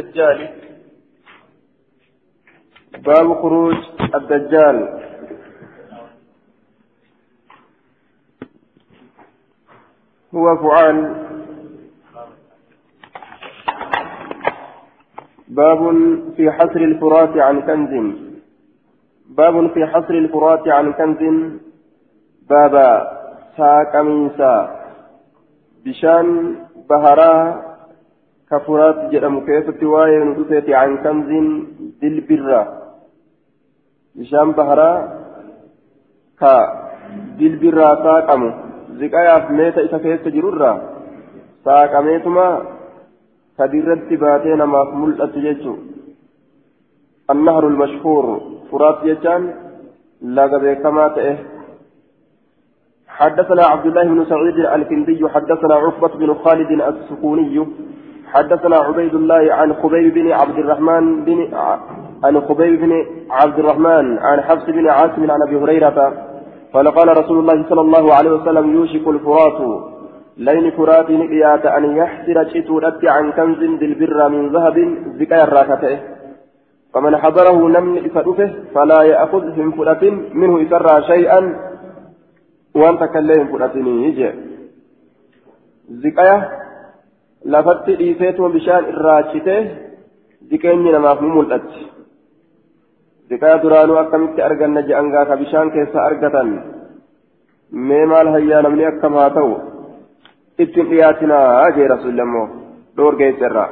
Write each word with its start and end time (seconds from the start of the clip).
الدجال. 0.00 0.48
باب 3.04 3.42
خروج 3.42 3.76
الدجال. 4.14 4.78
هو 10.34 10.56
فعال. 10.56 10.96
باب 15.48 15.80
في 16.36 16.50
حصر 16.50 16.80
الفرات 16.80 17.36
عن 17.36 17.60
كنز. 17.60 18.16
باب 19.28 19.70
في 19.74 19.86
حصر 19.86 20.14
الفرات 20.14 20.68
عن 20.68 20.92
كنز. 20.92 21.52
بابا 22.50 22.86
ساق 23.56 23.96
بشان 25.84 26.56
بهرا 26.88 27.69
كفرات 28.50 28.98
جرم 29.12 29.36
كيف 29.46 29.66
تواي 29.80 30.12
ندفت 30.28 30.68
عن 30.80 30.90
كنز 31.02 31.30
دلبرة 32.02 32.62
بشام 34.16 34.48
بهرا 34.58 34.90
كا 36.40 36.54
دلبرة 37.38 37.88
ساقم 38.04 38.42
زكايا 39.00 39.36
ميتا 39.56 39.80
إذا 39.86 39.98
كيف 40.04 40.20
تجرر 40.24 40.62
ساقميتما 41.64 42.48
كدرت 43.58 44.10
باتين 44.22 44.62
ما 44.72 44.80
ملأت 45.00 45.34
جيتشو 45.44 45.74
النهر 47.32 47.64
المشهور 47.72 48.24
فرات 48.70 48.98
يجان 49.10 49.42
لا 50.34 50.74
كما 50.82 51.08
تأه 51.16 51.36
حدثنا 53.18 53.62
عبد 53.72 53.86
الله 53.86 54.04
بن 54.04 54.24
سعيد 54.30 54.58
الكندي 54.76 55.28
حدثنا 55.28 55.74
عقبة 55.74 56.12
بن 56.20 56.34
خالد 56.34 56.70
السكوني 56.90 57.66
حدثنا 58.32 58.76
عبيد 58.76 59.14
الله 59.14 59.54
عن 59.54 59.74
خبيب 59.74 60.14
بن 60.14 60.32
عبد 60.32 60.58
الرحمن 60.58 61.24
بن 61.24 61.54
عن 62.24 62.40
خبيب 62.40 62.80
بن 62.80 62.92
عبد 63.30 63.58
الرحمن 63.58 64.18
عن 64.18 64.40
حفص 64.40 64.64
بن 64.64 64.88
عاصم 64.88 65.30
عن 65.30 65.42
أبي 65.48 65.56
هريرة 65.56 66.12
قال 66.74 66.88
قال 66.88 67.08
رسول 67.08 67.38
الله 67.38 67.68
صلى 67.68 67.80
الله 67.80 68.14
عليه 68.14 68.30
وسلم 68.30 68.74
يوشك 68.74 69.08
الفرات 69.08 69.60
لين 70.36 70.70
فرات 70.70 71.10
نقيات 71.10 71.66
أن 71.66 71.96
يحسر 71.96 72.48
شتورت 72.48 73.04
عن 73.04 73.32
كنز 73.32 73.58
بالبر 73.80 74.28
من 74.28 74.48
ذهب 74.48 74.76
زكايا 75.18 75.44
الراكته 75.44 75.98
فمن 76.94 77.16
حضره 77.16 77.68
نمن 77.68 78.10
إسرفه 78.10 78.50
فلا 78.74 79.02
يأخذ 79.02 79.44
من 79.60 79.72
فرة 79.72 80.10
منه 80.34 80.66
إسرى 80.66 81.02
شيئا 81.02 81.56
وأنت 82.74 83.04
كلهم 83.04 83.46
فرأتني. 83.52 84.04
يجي 84.04 84.30
زكايا 85.90 86.48
lafatti 87.44 87.98
dhiiseetuma 87.98 88.48
bishaan 88.56 88.88
irraachitee 88.92 89.60
diqeenyi 90.50 90.92
namaaf 90.92 91.20
ni 91.20 91.28
mul'atti 91.36 91.82
diqaa 93.30 93.62
duraanuu 93.62 93.96
akkamitti 93.96 94.42
arganna 94.42 94.82
je'an 94.88 95.10
gaafa 95.10 95.36
bishaan 95.42 95.70
keessa 95.70 96.04
argatan 96.08 96.48
mee 97.88 98.06
maal 98.06 98.28
hayyaa 98.36 98.62
namni 98.62 98.86
akkam 98.92 99.14
haa 99.14 99.30
ta'u 99.36 99.52
ittiin 100.58 100.90
dhiyaatinaa 100.90 101.70
jee 101.76 101.88
rasuulli 101.94 102.26
ammoo 102.26 102.48
dhoorgeessa 102.96 103.46
irraa 103.50 103.70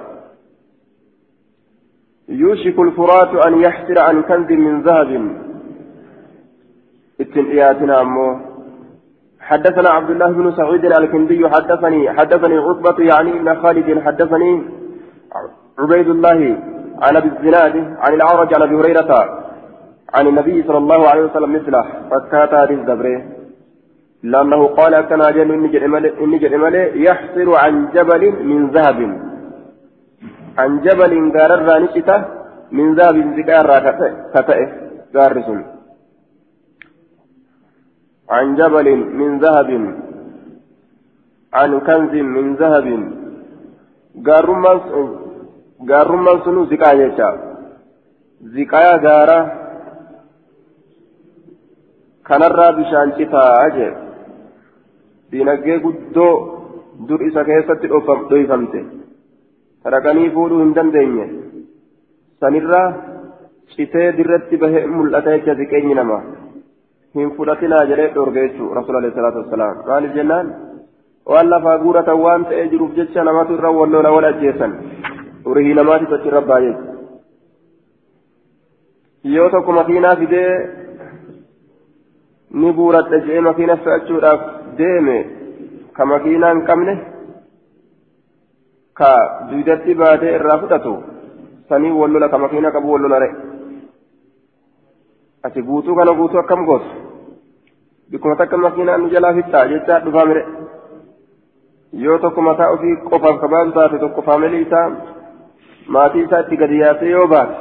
يوشك 2.28 2.78
الفرات 2.78 3.32
أن 3.46 3.60
يحسر 3.60 3.98
عن 3.98 4.22
كنز 4.22 4.50
من 4.52 4.82
ذهب 4.82 5.10
اتن 7.20 7.44
إياتنا 7.50 8.00
أمو 8.00 8.47
حدثنا 9.50 9.90
عبد 9.90 10.10
الله 10.10 10.30
بن 10.38 10.52
سعيد 10.56 10.84
الكندي 10.84 11.48
حدثني 11.48 12.10
حدثني 12.10 12.56
عقبة 12.58 13.04
يعني 13.04 13.30
ابن 13.30 13.54
خالد 13.62 13.88
حدثني 14.06 14.62
عبيد 15.78 16.08
الله 16.08 16.40
عن 17.02 17.16
أبي 17.16 17.28
الزناد 17.28 17.76
عن 18.04 18.12
الأعرج 18.14 18.54
عن 18.54 18.62
أبي 18.62 18.74
هريرة 18.74 19.10
عن 20.14 20.26
النبي 20.26 20.62
صلى 20.62 20.78
الله 20.78 21.08
عليه 21.08 21.22
وسلم 21.22 21.52
مثله 21.52 21.84
فكات 22.10 22.54
هذه 22.54 22.74
الزبرة. 22.80 23.22
لأنه 24.22 24.66
قال 24.66 25.00
كان 25.00 25.20
أجل 25.20 25.52
إني 26.22 26.38
جرمل 26.38 27.04
يحصر 27.06 27.48
عن 27.62 27.88
جبل 27.94 28.22
من 28.44 28.70
ذهب. 28.70 28.98
عن 30.58 30.80
جبل 30.80 31.12
قال 31.38 31.82
نشته 31.82 32.24
من 32.72 32.94
ذهب 32.94 33.16
ذكار 33.38 33.68
كتئه 34.34 34.68
قارسون 35.14 35.77
عن 38.30 38.54
جبل 38.56 38.96
من 38.96 39.38
ذهب 39.38 39.70
عن 41.54 41.80
كنز 41.80 42.14
من 42.36 42.54
ذهب 42.54 42.88
sunu 46.44 46.66
ziqaa 46.70 46.94
jecha 47.00 47.28
ziqaa 48.54 48.98
gaara 49.04 49.38
kanarraa 52.28 52.72
bishaan 52.78 53.12
citaa 53.18 53.68
jee 53.76 53.92
dinagdee 55.32 55.78
guddoo 55.84 56.34
dur 57.08 57.20
isa 57.28 57.44
keessatti 57.50 57.92
dhoyfamte 58.30 58.80
taraqanii 59.84 60.34
fuudhuu 60.36 60.60
hin 60.64 60.74
dandeenye 60.80 61.26
sanirraa 62.40 62.88
citee 63.76 64.08
dirratti 64.18 64.60
bahee 64.64 64.84
mul'ata 64.96 65.36
jecha 65.36 65.58
ziqeenyi 65.62 65.98
namaa 66.00 66.22
hin 67.16 67.30
fudhatinaa 67.36 67.84
jedhee 67.90 68.08
dhoorge 68.14 68.40
jechuu 68.46 68.74
rasuul 68.78 68.96
alayhi 69.00 69.14
salaatu 69.18 69.38
wassalaam 69.42 69.76
maaliif 69.88 70.14
jennaan 70.18 70.46
waan 71.32 71.50
lafaa 71.52 71.78
guuratan 71.84 72.20
waan 72.24 72.44
ta'ee 72.50 72.66
jiruuf 72.72 72.92
jecha 72.98 73.24
namatu 73.28 73.54
irra 73.58 73.70
wallola 73.78 74.10
wal 74.16 74.26
ajjeessan 74.30 74.72
urihii 75.52 75.74
namaatiif 75.80 76.12
achi 76.18 76.28
irra 76.32 76.42
baay'ee 76.50 76.76
yoo 79.36 79.48
tokko 79.54 79.72
makiinaa 79.80 80.16
fidee 80.22 80.52
ni 82.60 82.72
buuradha 82.78 83.18
jedhee 83.26 83.40
makiina 83.48 83.76
fe'achuudhaaf 83.84 84.40
deeme 84.78 85.16
ka 85.96 86.06
makiinaa 86.12 86.52
hin 86.54 86.62
qabne 86.70 86.94
ka 89.00 89.10
duudatti 89.50 89.94
baatee 90.04 90.34
irraa 90.38 90.58
fudhatu 90.64 90.94
sanii 91.68 91.92
wallola 92.00 92.28
ka 92.34 92.38
makiinaa 92.44 92.74
qabu 92.76 92.92
wallola 92.94 93.18
re'e 93.24 93.47
ati 95.48 95.62
guutuu 95.68 95.96
kana 95.98 96.14
guutuu 96.20 96.40
akkam 96.42 96.64
gootu 96.70 96.90
bikkuma 98.10 98.36
takka 98.40 98.56
makiinaan 98.64 99.02
nu 99.02 99.12
jalaa 99.14 99.34
fixxaa 99.38 99.68
jechaa 99.74 100.00
dhufaa 100.06 100.26
mire 100.32 100.42
yoo 102.04 102.18
tokko 102.24 102.42
mataa 102.48 102.72
ofii 102.74 102.96
qofaaf 103.10 103.40
kabaatu 103.44 103.72
taate 103.78 104.02
tokko 104.04 104.22
faamilii 104.28 104.62
isaa 104.66 104.86
maatii 105.96 106.24
isaa 106.26 106.40
itti 106.44 106.60
gadi 106.64 106.80
yaasee 106.82 107.10
yoo 107.14 107.26
baate 107.34 107.56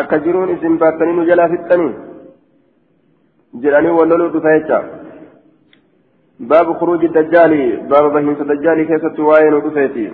akka 0.00 0.18
jiruun 0.26 0.54
isin 0.58 0.78
baattanii 0.84 1.16
nu 1.18 1.26
jalaa 1.32 1.48
fixxanii 1.54 1.92
jedhanii 3.64 3.98
walloluu 4.00 4.30
dhufa 4.36 4.58
jecha 4.58 4.84
باب 6.40 6.72
خروج 6.78 7.04
الدجال 7.04 7.52
باب 7.90 8.12
بهيمة 8.12 8.40
الدجال 8.40 8.86
كيف 8.86 9.06
تواين 9.16 9.54
ودفيتي 9.54 10.12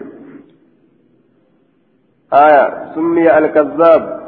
آية 2.32 2.94
سمي 2.94 3.38
الكذاب 3.38 4.21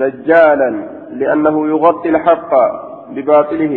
دجالا 0.00 0.70
لأنه 1.20 1.68
يغطي 1.68 2.08
الحق 2.08 2.52
بباطله. 3.14 3.74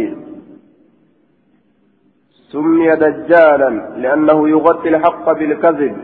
سمي 2.52 2.90
دجالا 2.96 3.70
لأنه 3.98 4.50
يغطي 4.50 4.90
الحق 4.90 5.26
بالكذب. 5.32 5.96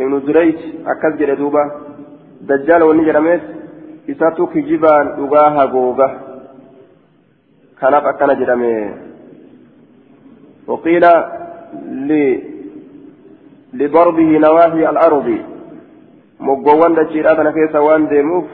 ابن 0.00 0.20
جريج 0.26 0.58
أكد 0.86 1.20
دوبا 1.40 1.64
دجال 2.48 2.82
ونجرمت 2.82 3.42
إساتو 4.10 4.46
كجبان 4.46 5.06
أغاها 5.22 5.64
غوغا 5.64 6.08
كان 7.80 7.94
أكنا 7.94 8.34
جرمي 8.34 8.94
وقيل 10.66 11.04
لضربه 13.72 14.30
نواهي 14.38 14.88
الأرض. 14.90 15.28
dachiidhaa 16.96 17.36
kana 17.36 17.52
keessa 17.52 17.80
waan 17.80 18.08
deemuuf 18.10 18.44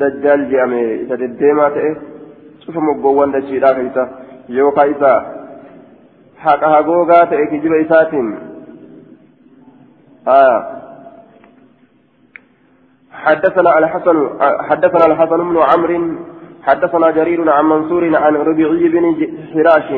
dajjaal 0.00 0.46
jedhame 0.50 0.80
isa 1.04 1.18
deddeemaa 1.22 1.70
ta'e 1.76 1.90
cufa 2.66 2.80
moggoowwan 2.88 3.32
dachiidhaa 3.36 3.74
keessa 3.78 4.08
yookaan 4.58 4.90
isa 4.96 5.12
haqa 6.46 6.74
hagoogaa 6.76 7.24
ta'e 7.32 7.46
kijiba 7.54 7.82
isaatiin. 7.86 8.28
حدثنا 13.26 13.78
الحسن 13.78 14.16
حدثنا 14.68 15.06
الحسن 15.06 15.36
بن 15.50 15.56
عمرو 15.70 16.00
حدثنا 16.62 17.10
جرير 17.10 17.50
عن 17.50 17.64
منصور 17.64 18.16
عن 18.16 18.34
ربيعي 18.36 18.88
بن 18.88 19.04
حراش 19.52 19.88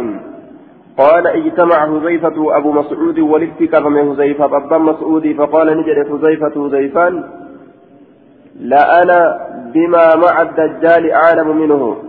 قال 0.99 1.26
اجتمع 1.26 1.79
حذيفة 1.87 2.56
أبو 2.56 2.73
مسعود 2.73 3.19
والاتكف 3.19 3.87
من 3.87 4.02
حذيفة 4.08 4.44
أبا 4.44 4.79
مسعود 4.79 5.35
فقال 5.38 5.67
نجد 5.79 5.99
حذيفة 6.11 6.55
حذيفان 6.64 7.25
لا 8.58 9.02
أنا 9.02 9.49
بما 9.75 10.14
مع 10.16 10.43
الدجال 10.43 11.10
أعلم 11.10 11.56
منه. 11.56 12.02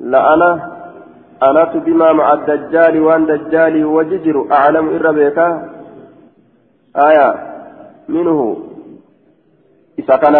لا 0.00 0.34
أنا 0.34 0.70
بما 1.76 2.12
مع 2.12 2.32
الدجال 2.32 3.00
وأن 3.00 3.26
دجال 3.26 3.84
وججر 3.84 4.52
أعلم 4.52 4.88
إربيكا 4.88 5.70
آية 6.96 7.28
منه. 8.08 8.56
إذا 9.98 10.16
كان 10.16 10.34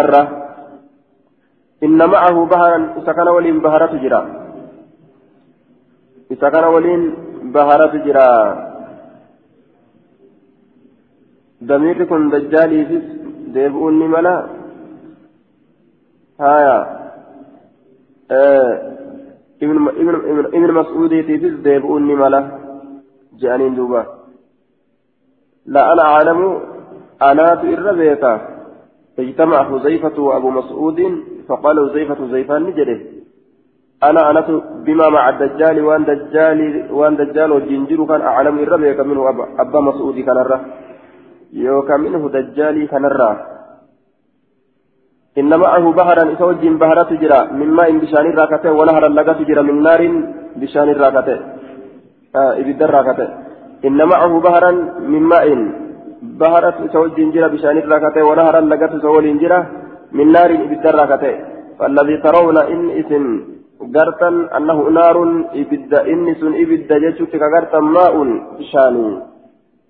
إن 1.83 2.09
معه 2.09 2.45
بهرا 2.45 2.77
كان 3.11 3.27
ولين 3.27 3.59
بهرة 3.59 3.93
جرا 4.03 4.21
كان 6.49 6.63
ولين 6.63 7.01
بهرة 7.43 7.93
جرا 8.05 8.31
دمير 11.61 12.03
دجالي 12.29 12.85
في 12.85 13.14
ديبؤني 13.55 14.07
ملا 14.07 14.35
هايا 16.41 16.77
آه 18.31 18.71
ابن 19.63 19.75
ابن 20.01 20.15
ابن, 20.31 20.45
ابن 20.45 20.69
مسعود 20.79 21.09
في 21.09 21.35
ديبؤني 21.67 22.15
ملا 22.21 22.41
جانين 23.41 23.75
دوبا 23.75 24.03
لا 25.65 25.93
أنا 25.93 26.01
أعلم 26.01 26.39
أنا 27.21 27.55
في 27.55 27.73
الربيكة 27.73 28.33
اجتمع 29.19 29.63
حذيفة 29.69 30.21
وأبو 30.21 30.49
مسعود 30.49 30.99
فقال 31.47 31.89
حذيفة 31.89 32.15
حذيفة 32.15 32.57
نجده 32.57 32.99
أنا 34.03 34.21
أنس 34.31 34.47
بما 34.85 35.09
مع 35.09 35.29
الدجال 35.29 35.77
وأن 35.85 36.03
دجال 36.05 36.59
وأن 36.91 37.15
دجال 37.15 37.51
والجنجر 37.51 38.05
كان 38.05 38.21
أعلم 38.21 38.59
الربيكة 38.59 39.03
منه 39.03 39.29
أبا, 39.59 39.79
مسعود 39.79 40.19
كان 40.19 40.37
الره 40.37 40.59
يوكا 41.63 41.95
منه 42.03 42.23
دجالي 42.35 42.83
الره 42.93 43.55
إن 45.39 45.51
معه 45.63 45.85
بهرا 45.99 46.23
إسوج 46.33 46.63
بهرة 46.83 47.09
جرا 47.21 47.39
من 47.59 47.69
ماء 47.77 47.89
بشان 48.03 48.25
الراكته 48.31 48.71
ونهرا 48.79 49.09
لقى 49.17 49.43
جرا 49.49 49.61
من 49.69 49.77
نار 49.87 50.01
بشان 50.61 50.87
الراكته 50.95 51.37
آه 52.39 52.53
إبدا 52.61 52.85
الراكته 52.89 53.27
إن 53.87 53.99
معه 54.11 54.33
بهرا 54.45 54.71
من 55.13 55.23
ماء 55.33 55.45
بهرة 56.41 56.77
سوج 56.93 57.17
جرا 57.33 57.47
بشان 57.53 57.77
الراكته 57.83 58.21
ونهرا 58.29 58.61
لقى 58.71 58.87
سوال 59.05 59.25
جرا 59.41 59.59
من 60.17 60.27
نار 60.35 60.51
إبدا 60.65 60.89
الراكته 60.93 61.33
فالذي 61.79 62.15
ترون 62.25 62.57
إن 62.73 62.81
إسم 62.99 63.25
قرتا 63.95 64.29
أنه 64.57 64.79
نار 64.99 65.17
إبدا 65.61 65.99
إنس 66.13 66.41
إبدا 66.61 66.95
جتشك 67.03 67.43
قرتا 67.53 67.79
ماء 67.95 68.15
بشاني 68.57 69.07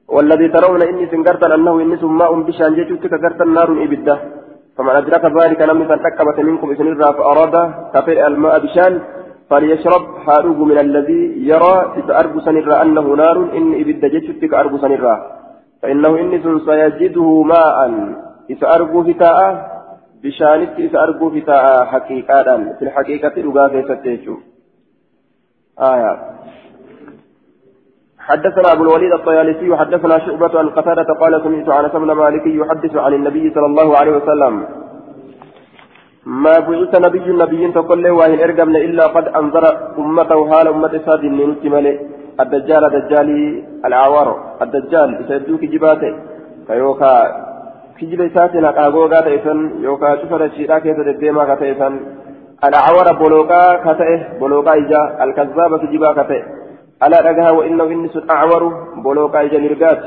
والذي 0.08 0.48
ترون 0.48 0.82
إني 0.82 1.06
سنقرتا 1.12 1.56
أنه 1.56 1.74
إنس 1.82 2.04
ماء 2.04 2.32
بشان 2.48 2.72
جتشك 2.78 3.14
قرتا 3.24 3.46
نار 3.46 3.70
إبدا 3.86 4.16
فمن 4.78 4.90
أدرك 4.90 5.26
ذلك 5.26 5.62
لم 5.62 5.82
يتنكبت 5.82 6.40
منكم 6.40 6.68
إذن 6.72 6.88
فأراد 7.18 7.56
كفئ 7.94 8.28
الماء 8.28 8.60
بشان 8.60 8.94
فليشرب 9.50 10.04
حاروق 10.26 10.58
من 10.58 10.78
الذي 10.78 11.24
يرى 11.52 11.76
إذا 12.00 12.20
أرجو 12.20 12.40
سنرى 12.40 12.76
أنه 12.82 13.06
نار 13.24 13.38
إن 13.58 13.74
إبدا 13.82 14.08
جتشك 14.08 14.54
أرجو 14.54 14.78
سنرى 14.78 15.16
فإنه 15.82 16.12
إنس 16.20 16.46
سيجده 16.70 17.42
ماء. 17.42 17.78
إذا 18.50 18.68
أرجو 18.76 19.04
فتاء 19.04 19.40
بشانت 20.24 20.74
إذا 20.80 21.00
أرجو 21.04 21.30
فتاء 21.36 21.86
حقيقة. 21.86 22.48
في 22.78 22.82
الحقيقة 22.82 23.34
رقا 23.46 23.68
في 23.68 24.38
آية. 25.80 26.14
حدثنا 28.30 28.68
أبو 28.74 28.84
الوليد 28.84 29.14
الطيالسي 29.14 29.70
وحدثنا 29.70 30.20
شعبة 30.26 30.60
عن 30.60 30.70
قتادة 30.70 31.10
قال 31.22 31.34
سمعت 31.44 31.70
عن 31.70 32.00
بن 32.02 32.12
مالك 32.12 32.46
يحدث 32.48 32.96
عن 32.96 33.14
النبي 33.14 33.54
صلى 33.56 33.66
الله 33.66 33.98
عليه 33.98 34.12
وسلم. 34.18 34.54
ما 36.26 36.56
بعث 36.68 36.92
نبي 37.06 37.28
نبي 37.44 37.72
تقول 37.72 38.10
وإن 38.10 38.40
إرقمنا 38.40 38.80
إلا 38.88 39.06
قد 39.16 39.26
أنذر 39.28 39.66
أمته 39.98 40.40
حال 40.52 40.68
أمة 40.68 40.94
ساد 41.06 41.24
من 41.24 41.50
الدجال 42.44 42.84
دجالي 42.96 43.64
العوار 43.86 44.28
الدجال 44.62 45.10
يسدوك 45.22 45.62
جباته 45.74 46.14
فيوكا 46.68 47.14
كجب 47.98 48.22
ساتنا 48.36 48.70
قاغوغا 48.78 49.20
تيسن 49.22 49.60
يوكا 49.86 50.16
شفر 50.16 50.42
الشيطا 50.46 50.80
كيسا 50.80 51.04
دديما 51.10 51.44
كتيسن. 51.56 51.94
العوار 52.68 53.08
بولوكا 53.22 53.62
كتئه 53.86 54.20
بولوكا 54.40 54.74
إجا 54.82 55.02
الكذابة 55.24 55.84
جبا 55.94 56.12
كتئه. 56.20 56.65
ألا 57.04 57.20
رجها 57.30 57.52
وإنه 57.52 57.84
إنس 57.84 58.16
أعور 58.30 58.64
بولوكا 59.04 59.42
إجا 59.42 59.60
مرقات 59.60 60.04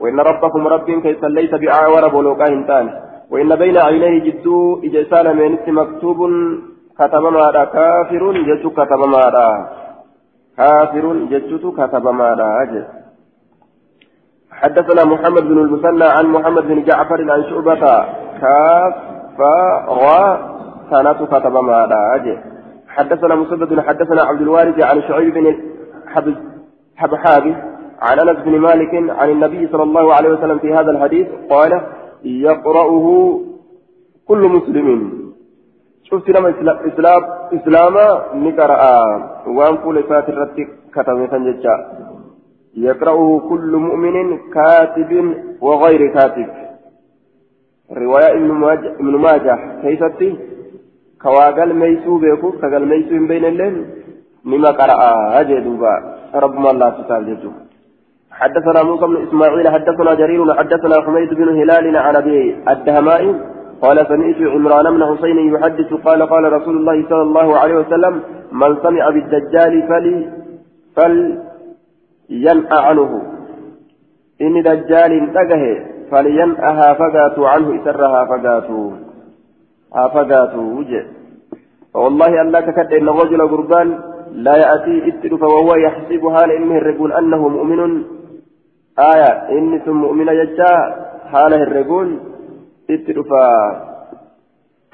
وإن 0.00 0.20
ربكم 0.20 0.66
رب 0.66 0.90
كيسا 0.90 1.26
ليس 1.26 1.50
بأعور 1.50 2.08
بولوكا 2.08 2.48
هنتان. 2.48 2.86
وإن 3.30 3.56
بين 3.56 3.78
عينيه 3.78 4.18
جدو 4.26 4.80
إجسال 4.84 5.36
من 5.36 5.74
مكتوب 5.74 6.18
كتب 6.98 7.22
ماذا 7.22 7.64
كافر 7.64 8.32
جدو 8.48 8.70
كتب 8.70 9.00
ماذا 9.16 9.48
كافر 10.56 11.04
جدو 11.30 11.72
كتب 11.72 12.06
أجل 12.62 12.84
حدثنا 14.50 15.04
محمد 15.04 15.42
بن 15.42 15.58
المثنى 15.58 16.04
عن 16.04 16.26
محمد 16.26 16.62
بن 16.68 16.82
جعفر 16.84 17.32
عن 17.32 17.42
شعبة. 17.50 17.82
كاف 18.40 18.94
را 19.88 20.20
كانت 20.90 21.18
كتب 21.32 21.54
أجل 22.14 22.38
حدثنا 22.88 23.34
مسدد 23.34 23.80
حدثنا 23.80 24.22
عبد 24.22 24.40
الوارث 24.40 24.84
عن 24.84 25.02
شعيب 25.02 25.34
بن 25.34 25.77
حبحابي 26.96 27.54
عن 28.00 28.18
أنس 28.20 28.38
بن 28.44 28.58
مالك 28.58 28.94
عن 29.18 29.30
النبي 29.30 29.68
صلى 29.72 29.82
الله 29.82 30.14
عليه 30.14 30.28
وسلم 30.28 30.58
في 30.58 30.74
هذا 30.74 30.90
الحديث 30.90 31.26
قال 31.50 31.82
يقرأه 32.24 33.40
كل 34.28 34.38
مسلم. 34.38 35.18
شفت 36.02 36.28
لما 36.30 36.50
إسلام 36.88 37.22
إسلام 37.52 37.94
نقرأ. 38.44 38.82
وأنقل 39.46 40.02
فات 40.02 40.28
الرتك 40.28 40.68
كتب 40.94 41.28
سنججا 41.30 41.76
يقرأه 42.76 43.40
كل 43.48 43.76
مؤمن 43.76 44.38
كاتب 44.54 45.34
وغير 45.60 46.02
كاتب. 46.14 46.48
رواية 47.92 48.32
ابن 49.00 49.16
ماجه. 49.24 49.58
كيفتي 49.82 50.36
كواقل 51.22 51.74
ميسو 51.74 52.18
بيكو. 52.18 52.50
كقل 52.50 52.84
ميسو 52.86 53.26
بين 53.26 53.44
الليل. 53.44 53.76
نما 54.50 54.70
قرأ 54.80 55.00
هذه 55.36 55.58
دوبا. 55.66 55.94
ربما 56.34 56.70
الله 56.70 56.88
تعالى 57.08 57.34
حدثنا 58.40 58.82
موسى 58.82 59.06
بن 59.06 59.16
إسماعيل 59.26 59.68
حدثنا 59.68 60.14
جرير 60.14 60.54
حدثنا 60.54 61.00
حميد 61.00 61.34
بن 61.34 61.48
هلال 61.48 61.96
عن 61.96 62.16
أبي 62.16 62.56
الدهمائي 62.68 63.34
قال 63.82 64.06
سمعت 64.06 64.40
عمران 64.54 64.86
بن 64.96 65.02
حسين 65.06 65.38
يحدث 65.54 65.94
قال 65.94 66.22
قال 66.22 66.52
رسول 66.52 66.76
الله 66.76 67.08
صلى 67.08 67.22
الله 67.22 67.58
عليه 67.58 67.74
وسلم 67.74 68.22
من 68.52 68.76
سمع 68.82 69.10
بالدجال 69.10 69.88
فلي 69.88 70.16
فلينأ 70.96 72.74
عنه. 72.86 73.22
إن 74.40 74.62
دجال 74.62 75.12
تجه 75.34 75.62
فلينأها 76.10 76.94
فقاتوا 76.94 77.48
عنه 77.48 77.82
إسرها 77.82 78.24
فقاتوا. 78.24 78.90
فقاتوا 80.14 80.78
وجه. 80.78 81.06
والله 81.94 82.42
ألا 82.42 82.60
تكد 82.60 82.92
إن 82.92 83.08
الرجل 83.08 83.48
قربان 83.48 83.98
لا 84.32 84.56
يأتي 84.56 85.08
اتلف 85.08 85.42
وهو 85.42 85.74
يحسبها 85.74 86.46
لإنه 86.46 86.78
الرجل 86.78 87.12
أنه 87.12 87.48
مؤمن. 87.48 88.04
آية 88.98 89.58
إني 89.58 89.78
ثم 89.78 89.96
مؤمن 89.96 90.28
يجا 90.28 90.74
حاله 91.32 91.62
الرجل 91.62 92.18
اتلف 92.90 93.30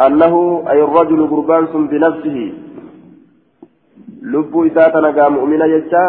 أنه 0.07 0.65
أي 0.71 0.83
الرجل 0.83 1.27
قربان 1.31 1.87
بنفسه. 1.87 2.53
لب 4.23 4.67
إساتنا 4.67 5.29
مؤمن 5.29 5.61
يجا 5.61 6.07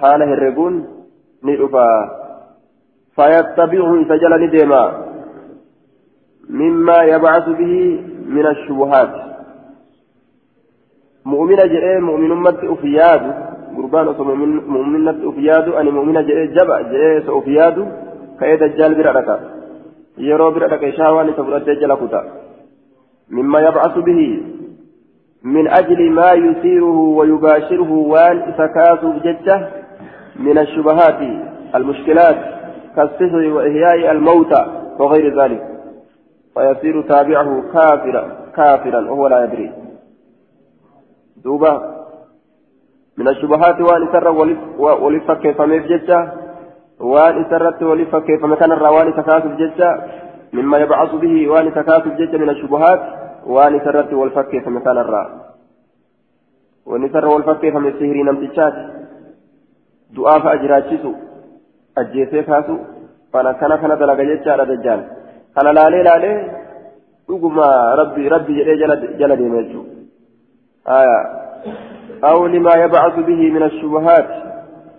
حاله 0.00 0.32
الرجل 0.32 0.84
ندفا 1.44 1.88
فيتبعه 3.16 4.04
سجل 4.08 4.32
ندما 4.44 4.84
مما 6.50 7.02
يبعث 7.02 7.48
به 7.48 8.00
من 8.28 8.46
الشبهات. 8.46 9.27
مؤمنة 11.32 11.64
جئ 11.74 11.84
مؤمن 12.08 12.30
أمت 12.36 12.60
أفياد. 12.74 13.22
قربان 13.76 14.06
أصلا 14.12 14.34
مؤمنة 14.74 15.18
أفياد. 15.30 15.66
أنا 15.80 15.90
مؤمنة 15.90 16.20
جئ 16.28 16.46
جبع 16.56 16.76
جئ 16.92 17.26
سأفياد. 17.26 17.76
كأي 18.40 18.56
دجال 18.56 18.94
برأك 18.98 19.28
يرو 20.18 20.50
برأك 20.50 20.82
شاواني 20.96 21.32
تفر 21.32 21.56
الدجال 21.56 21.94
كتا 22.00 22.20
مما 23.30 23.58
يبعث 23.60 23.94
به. 24.08 24.20
من 25.44 25.68
أجل 25.68 26.00
ما 26.10 26.30
يثيره 26.32 26.98
ويباشره 27.18 27.92
وان 27.92 28.36
إسكاس 28.50 29.02
ججة 29.24 29.68
من 30.46 30.58
الشبهات 30.58 31.20
المشكلات 31.74 32.38
كالسحر 32.96 33.42
وإحياء 33.54 34.10
الموتى 34.10 34.62
وغير 34.98 35.42
ذلك. 35.42 35.62
فيصير 36.54 37.02
تابعه 37.02 37.62
كافرا 37.74 38.24
كافرا 38.56 39.00
وهو 39.10 39.26
لا 39.28 39.44
يدري. 39.44 39.87
دوبا 41.44 41.74
من 43.18 43.28
الشبهات 43.28 43.80
وان 43.80 44.08
سر 44.12 44.28
ولف 44.78 45.30
كيف 45.30 45.60
مفججة 45.60 46.32
وان 47.00 47.44
سرت 47.50 47.82
ولف 47.82 48.16
كيف 48.16 48.44
مكان 48.44 48.72
الروان 48.72 49.14
تكاسب 49.16 49.56
ججة 49.56 49.90
مما 50.52 50.78
يبعث 50.78 51.14
به 51.14 51.48
وان 51.50 51.74
تكاسب 51.74 52.16
ججة 52.16 52.36
من 52.36 52.50
الشبهات 52.50 53.00
وان 53.46 53.80
سرت 53.84 54.12
ولف 54.12 54.38
كيف 54.38 54.68
مكان 54.68 54.98
الراء 54.98 55.28
وان 56.86 57.12
سر 57.12 57.26
ولف 57.26 57.50
كيف 57.50 57.74
من 57.76 57.88
السهر 57.88 58.16
نمتشات 58.28 58.74
دعاء 60.16 60.38
فأجراتشسو 60.40 61.12
أجيسي 61.98 62.42
كاسو 62.42 62.76
فأنا 63.32 63.52
كان 63.52 63.76
كان 63.80 63.98
دلقا 63.98 64.24
جتشا 64.30 64.64
دجال 64.70 65.00
كان 65.54 65.66
لالي 65.74 66.02
لالي 66.02 66.32
rabbi 67.28 68.28
rabbi 68.28 68.52
jedhee 68.56 68.78
jala 69.18 69.36
deeme 69.36 69.62
jechuudha. 69.64 69.97
آية. 70.88 71.38
أو 72.24 72.46
لما 72.46 72.74
يبعث 72.74 73.14
به 73.14 73.50
من 73.50 73.62
الشبهات 73.62 74.28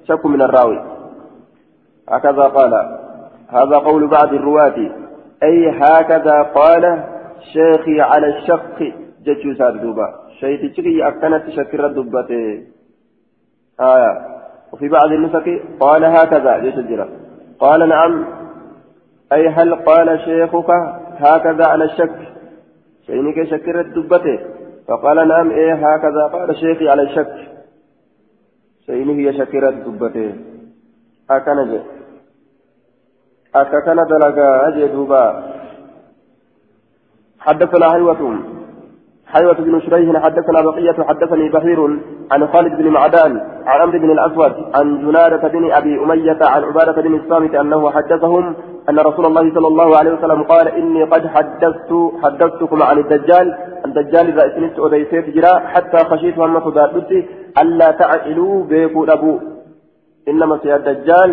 شك 0.08 0.26
من 0.26 0.42
الراوي. 0.42 0.82
هكذا 2.10 2.44
قال. 2.44 3.00
هذا 3.50 3.78
قول 3.78 4.08
بعض 4.08 4.34
الرواة. 4.34 4.92
أي 5.44 5.70
هكذا 5.70 6.42
قال 6.42 7.04
شيخي 7.54 8.02
على 8.02 8.28
الشق. 8.28 8.94
جتشو 9.24 9.54
سار 9.54 9.78
دوبا. 9.78 10.14
شيخي 10.40 10.70
تشكي 10.70 11.08
أكنت 11.08 11.50
شكر 11.50 11.86
الدبته 11.86 12.64
آية. 13.80 14.12
وفي 14.72 14.88
بعض 14.90 15.12
النسك 15.12 15.62
قال 15.80 16.06
هكذا. 16.06 16.58
ليس 16.58 16.76
قال 17.60 17.90
نعم. 17.90 18.26
أي 19.34 19.48
هل 19.48 19.76
قال 19.76 20.20
شيخك 20.20 20.70
هكذا 21.18 21.66
على 21.66 21.84
الشك 21.84 22.20
شينك 23.06 23.44
شكر 23.44 23.80
الدبته 23.80 24.40
فقال 24.90 25.28
نعم 25.28 25.52
إيه 25.52 25.74
هكذا. 25.74 26.28
قال 26.34 26.56
شيخي 26.56 26.90
على 26.90 27.02
الشك 27.02 27.36
شينه 28.86 29.14
هي 29.14 29.34
شكر 29.34 29.70
الدبته 29.70 30.36
أكن 31.30 31.70
جي 31.70 31.80
أكن 33.56 33.96
دلقا 33.96 34.68
أجي 34.68 34.88
دوبا. 34.88 35.54
حدثنا 37.40 37.92
حيوة. 37.92 38.40
حيوة 39.26 39.54
بن 39.54 39.82
شريح 39.82 40.24
حدثنا 40.24 40.62
بقية. 40.62 41.04
حدثني 41.04 41.50
بحير 41.50 42.00
عن 42.32 42.48
خالد 42.48 42.74
بن 42.78 42.88
معدان 42.88 43.40
عن 43.66 43.82
عمرو 43.82 44.00
بن 44.00 44.12
الأسود 44.12 44.76
عن 44.76 45.02
جنادة 45.02 45.48
بن 45.48 45.72
أبي 45.72 46.04
أمية 46.04 46.38
عن 46.42 46.64
عبادة 46.64 47.02
بن 47.02 47.16
الصامت 47.16 47.56
أنه 47.56 47.92
حدثهم 47.92 48.56
أن 48.90 49.00
رسول 49.00 49.26
الله 49.26 49.54
صلى 49.56 49.68
الله 49.68 49.98
عليه 49.98 50.12
وسلم 50.14 50.44
قال 50.44 50.68
إني 50.68 51.04
قد 51.04 51.28
حدثت 51.28 51.92
حدثتكم 52.24 52.84
عن 52.84 52.98
الدجال. 52.98 53.58
الدجال 53.86 54.28
إذا 54.28 54.44
اسمت 54.48 54.80
أديسيت 54.80 55.26
جرا 55.36 55.54
حتى 55.60 55.98
خشيت 55.98 56.40
هم 56.40 56.60
صداتي 56.66 57.28
ألا 57.62 57.92
تعقلوا 57.92 58.64
بيكو 58.64 59.04
أبو 59.04 59.40
إنما 60.28 60.60
سيا 60.64 60.76
الدجال 60.76 61.32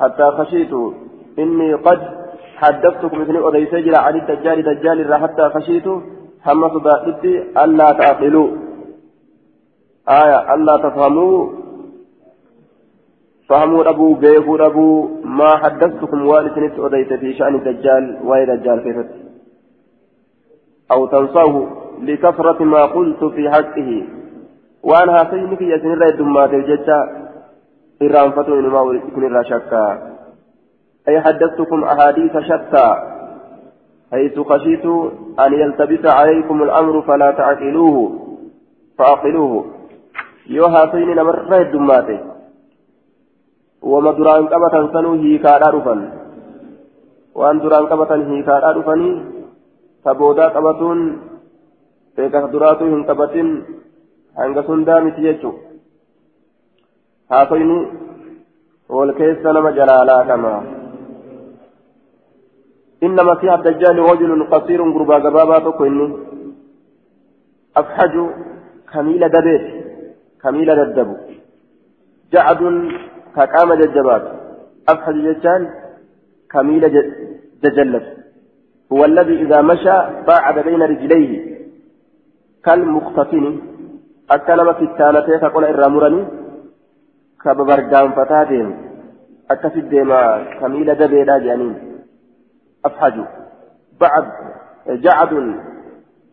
حتى 0.00 0.26
خشيت. 0.38 0.72
إني 1.38 1.74
قد 1.74 2.00
حدثتكم 2.56 3.20
مثل 3.20 3.36
أديسيت 3.48 3.84
جرا 3.86 4.00
عن 4.06 4.14
الدجال. 4.20 4.62
دجال 4.62 5.14
حتى 5.22 5.44
خشيت 5.54 5.86
هم 6.46 6.62
صداتي 6.74 7.32
ألا 7.64 7.88
تعقلوا. 7.92 8.48
آية. 10.08 10.54
ألا 10.54 10.76
تفهموا. 10.76 11.65
فهموا 13.48 13.90
أبو 13.90 14.14
بيكوا 14.14 14.66
أبو 14.66 15.08
ما 15.24 15.56
حدثتكم 15.56 16.26
والسنت 16.26 16.78
أديت 16.78 17.12
في 17.12 17.34
شأن 17.34 17.54
الدجال 17.54 18.18
وإلى 18.24 18.52
الدجال 18.52 18.82
كيف 18.82 19.06
أو 20.92 21.06
تنصوه 21.06 21.68
لكثرة 22.02 22.64
ما 22.64 22.82
قلت 22.84 23.24
في 23.24 23.50
حقه. 23.50 24.02
وأنا 24.82 25.20
هاسينك 25.20 25.62
يسن 25.62 25.92
الرأي 25.92 26.12
دمات 26.12 26.54
الججة 26.54 26.98
إرام 28.02 28.30
فتون 28.30 28.66
ما 28.68 28.92
يكون 28.94 29.44
شكا. 29.44 30.16
أي 31.08 31.20
حدثتكم 31.20 31.84
أحاديث 31.84 32.36
شتى. 32.36 32.94
حيث 34.12 34.40
خشيت 34.40 34.86
أن 35.40 35.52
يلتبس 35.52 36.06
عليكم 36.06 36.62
الأمر 36.62 37.02
فلا 37.02 37.30
تعقلوه. 37.30 38.12
فأقلوه. 38.98 39.64
يوها 40.46 40.94
نمر 40.94 41.38
رأي 41.50 41.64
دماته 41.64 42.35
wama 43.92 44.12
duraan 44.18 44.48
qabatan 44.52 44.86
sanuu 44.94 45.16
hiikaadhaa 45.22 45.72
dhufan 45.76 46.00
waan 47.40 47.62
duraan 47.64 47.88
qabatan 47.92 48.26
hiikaadhaa 48.30 48.74
dhufanii 48.78 49.14
ta 50.04 50.14
boodaa 50.20 50.50
qabatuun 50.56 51.00
beekas 52.16 52.46
duraatuu 52.54 52.88
hin 52.94 53.04
qabatin 53.10 53.48
hanga 54.40 54.66
sundaa 54.70 55.00
miti 55.06 55.26
jechuudha 55.26 55.60
haasoyni 57.30 57.78
wal 58.96 59.12
keessa 59.20 59.54
nama 59.58 59.76
jalaalaa 59.80 60.24
kama 60.32 60.56
إن 63.06 63.16
مسيح 63.30 63.52
الدجال 63.52 63.98
رجل 64.10 64.30
قصير 64.52 64.80
قربا 64.94 65.16
قبابا 65.24 65.58
تكويني 65.58 66.06
أفحج 67.76 68.14
كميل 68.92 69.22
دبيت 69.34 69.64
كميل 70.42 70.68
ددب 70.78 71.10
جعد 72.32 72.60
كقام 73.36 73.74
ججبات. 73.74 74.22
أفحج 74.88 75.14
ججان 75.14 75.70
كميل 76.50 76.82
ججلت. 77.64 78.06
هو 78.92 79.04
الذي 79.04 79.42
إذا 79.42 79.60
مشى 79.60 79.96
باعد 80.26 80.58
بين 80.58 80.82
رجليه. 80.82 81.32
كالمختفن 82.64 83.58
أكلم 84.30 84.72
في 84.72 84.84
التانتين 84.84 85.40
تقول 85.40 85.64
إرامرني 85.64 86.26
كببرقان 87.44 88.12
فتاتين. 88.12 88.76
أكفي 89.50 89.80
الديما 89.80 90.44
كميل 90.60 90.94
دبيدا 90.94 91.38
جانين 91.38 91.74
أفحج 92.84 93.16
بعد. 94.00 94.26
جعد. 94.88 95.32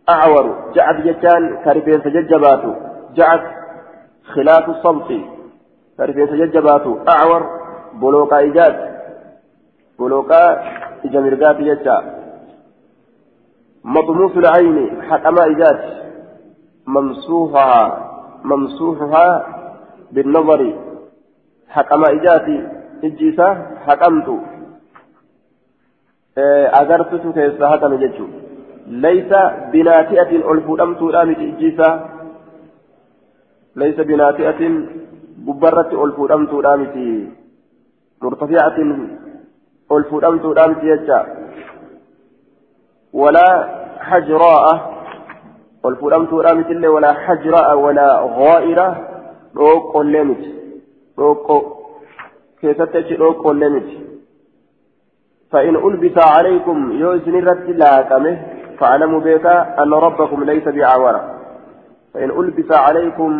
أعور. 0.09 0.71
جعد 0.75 1.07
جتان 1.07 1.63
كرفين 1.63 2.01
سججبات 2.01 2.63
جعد 3.17 3.41
خلاف 4.33 4.69
الصمت. 4.69 5.32
Jajjabaatu 6.41 6.99
acwar 7.05 7.43
bolooqaa 7.99 8.41
ijaat 8.49 8.75
bolooqaa 9.99 10.49
ija 11.03 11.21
mirgaati 11.21 11.63
jecha. 11.63 12.23
مطموس 13.83 14.37
العين 14.37 15.01
حكم 15.01 15.35
إجات 15.39 15.81
ممسوحها 16.87 17.83
ممسوحها 18.43 19.27
بالنظر 20.11 20.73
حكم 21.69 22.03
إجات 22.05 22.47
إجيسا 23.03 23.47
حكمت 23.85 24.27
أغرفت 26.79 27.23
كيسا 27.35 27.67
حكم 27.71 27.95
جتشو 27.95 28.27
ليس 28.87 29.31
بناتئة 29.73 30.51
ألفودمت 30.51 31.01
الآمت 31.01 31.37
إجيسا 31.37 31.89
ليس 33.75 33.95
بناتئة 33.95 34.61
gubbarratti 35.47 35.95
ol 35.95 36.11
fuudhamtuudha 36.17 36.77
miti 36.77 37.05
murtaficatin 38.21 38.91
ol 39.89 40.03
fuudhamtuudha 40.09 40.67
miti 40.67 40.85
jecha 40.85 41.19
walaa 43.13 43.55
hajraa'a 44.09 44.73
ol 45.83 45.95
fuudhamtuudha 45.95 46.55
mitillee 46.55 46.87
walaa 46.87 47.15
hajraa'a 47.25 47.75
walaa 47.75 48.13
ghaa'ira 48.39 48.87
dhooqqollee 49.55 50.23
miti 50.23 50.51
dhooqqo 51.17 51.57
keessatti 52.61 52.97
achi 52.97 53.15
dhooqqollee 53.15 53.69
miti 53.69 54.03
فإن 55.53 55.75
ألبس 55.75 56.17
عليكم 56.17 56.91
يوزن 56.91 57.35
الرد 57.35 57.67
لاكمه 57.69 58.37
فاعلموا 58.79 59.19
بك 59.19 59.45
أن 59.81 59.93
ربكم 59.93 60.43
ليس 60.43 60.67
بعورة 60.67 61.21
فإن 62.13 62.29
ألبس 62.29 62.71
عليكم 62.71 63.31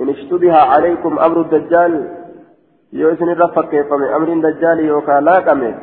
إن 0.00 0.08
اشتبه 0.08 0.54
عليكم 0.56 1.18
أمر 1.18 1.40
الدجال 1.40 1.92
يوسن 2.92 3.28
الرفق 3.28 3.70
كيف 3.70 3.92
أمر 3.92 4.28
الدجال 4.32 4.80
يوكا 4.80 5.20
لاكمه 5.20 5.74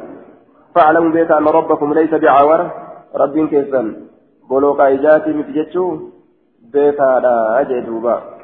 فاعلموا 0.76 1.12
بيت 1.12 1.32
أن 1.32 1.48
ربكم 1.48 1.94
ليس 1.94 2.14
بعورة 2.14 2.74
رب 3.16 3.48
كيسا 3.48 3.82
بلوك 4.50 4.80
إجاتي 4.80 5.34
متجتشو 5.34 5.86
بيت 6.74 7.02
هذا 7.02 7.36
أجدوبا 7.60 8.36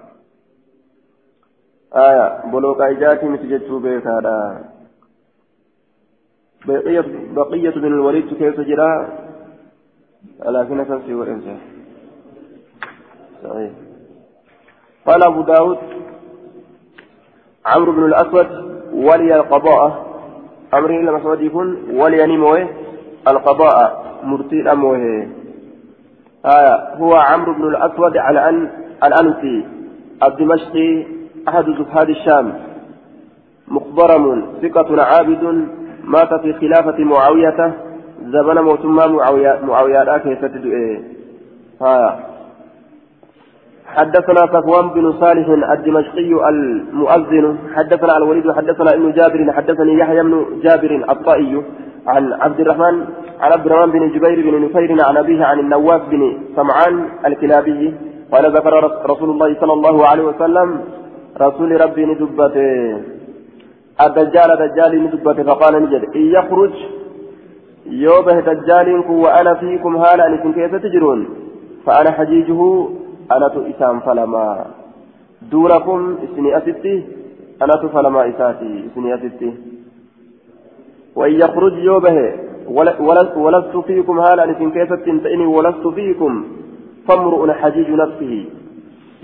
آية 1.96 2.52
بلوك 2.52 2.82
إجاتي 2.82 3.26
متجتشو 3.26 3.80
بيت 3.80 4.08
هذا. 4.08 4.66
بقية 6.66 7.06
بقية 7.36 7.70
بن 7.70 7.86
الوليد 7.86 8.34
كيف 8.34 8.60
جرى؟ 8.60 8.92
لكن 10.46 10.88
تنسي 10.88 11.14
وإنسى 11.14 11.58
صحيح. 13.44 13.72
قال 15.08 15.24
أبو 15.24 15.42
داود 15.42 15.78
عمرو 17.66 17.92
بن 17.92 18.06
الأسود 18.06 18.48
ولي 18.94 19.36
القضاء. 19.36 20.12
أمر 20.74 20.90
إلى 20.90 21.12
مسعود 21.12 21.42
يكون 21.42 21.78
ولي 21.94 22.26
نموه 22.26 22.70
القضاء 23.28 24.06
مرتين 24.24 24.68
أموه 24.68 25.28
آه 26.46 26.96
هو 26.96 27.16
عمرو 27.16 27.54
بن 27.54 27.68
الأسود 27.68 28.18
على 28.18 28.50
أن 28.50 28.70
الأنسي 29.04 29.66
الدمشقي 30.24 31.06
أحد 31.48 31.66
زهاد 31.66 32.10
الشام. 32.10 32.54
مخضرم 33.68 34.46
ثقة 34.62 35.04
عابد 35.04 35.68
مات 36.04 36.34
في 36.34 36.54
خلافة 36.54 37.04
معاوية 37.04 37.74
زمن 38.24 38.62
موتما 38.62 39.08
معاوية 39.08 39.60
معاوية 39.64 40.18
كيف 40.18 40.46
تدعي. 40.46 41.04
آه. 41.82 42.20
حدثنا 43.98 44.42
صفوان 44.56 44.90
بن 44.90 45.14
صالح 45.20 45.48
الدمشقي 45.76 46.32
المؤذن 46.50 47.58
حدثنا 47.76 48.18
الوليد 48.18 48.52
حدثنا 48.52 48.94
ابن 48.94 49.12
جابر 49.12 49.54
حدثني 49.58 49.94
يحيى 50.00 50.24
بن 50.24 50.46
جابر 50.64 50.92
الطائي 51.10 51.64
عن 52.08 52.34
عبد 52.34 52.60
الرحمن 52.60 52.96
عن 53.42 53.52
عبد 53.52 53.66
الرحمن 53.66 53.92
بن 53.92 54.10
جبير 54.16 54.38
بن 54.48 54.66
نفير 54.66 55.06
عن 55.08 55.18
أبيه 55.18 55.46
عن 55.46 55.60
النواس 55.60 56.02
بن 56.12 56.38
سمعان 56.56 57.06
الكلابي 57.26 57.94
قال 58.32 58.56
ذكر 58.58 58.74
رسول 59.12 59.30
الله 59.30 59.56
صلى 59.62 59.74
الله 59.74 60.08
عليه 60.08 60.24
وسلم 60.24 60.82
رسول 61.42 61.82
ربي 61.82 62.06
ندبته 62.06 62.98
الدجال 64.06 64.50
دجال 64.64 65.04
ندبته 65.04 65.44
فقال 65.44 65.84
نجد 65.84 66.04
إن 66.16 66.22
يخرج 66.38 66.74
يوبه 67.86 68.40
دجال 68.40 68.90
وأنا 69.10 69.54
فيكم 69.54 69.96
هالا 69.96 70.28
أن 70.28 70.54
كيف 70.54 70.76
تجرون؟ 70.76 71.20
فأنا 71.86 72.12
حجيجه 72.12 72.62
أنا 73.38 73.48
إسام 73.72 74.00
فلما 74.00 74.66
دونكم 75.52 76.18
إسني 76.24 76.58
أستي 76.58 77.04
أنا 77.62 77.76
فلما 77.94 78.30
إساتي 78.30 78.86
إسني 78.88 79.16
أستي 79.16 79.54
وإن 81.16 81.34
يخرج 81.34 81.74
يوبه 81.74 82.34
ولست 83.38 83.78
فيكم 83.88 84.20
هالا 84.20 84.44
إن 84.44 84.72
كيف 84.72 84.94
تنتئني 84.94 85.46
ولست 85.46 85.88
فيكم 85.88 86.44
فامرؤ 87.08 87.52
حجيج 87.52 87.90
نفسه 87.90 88.46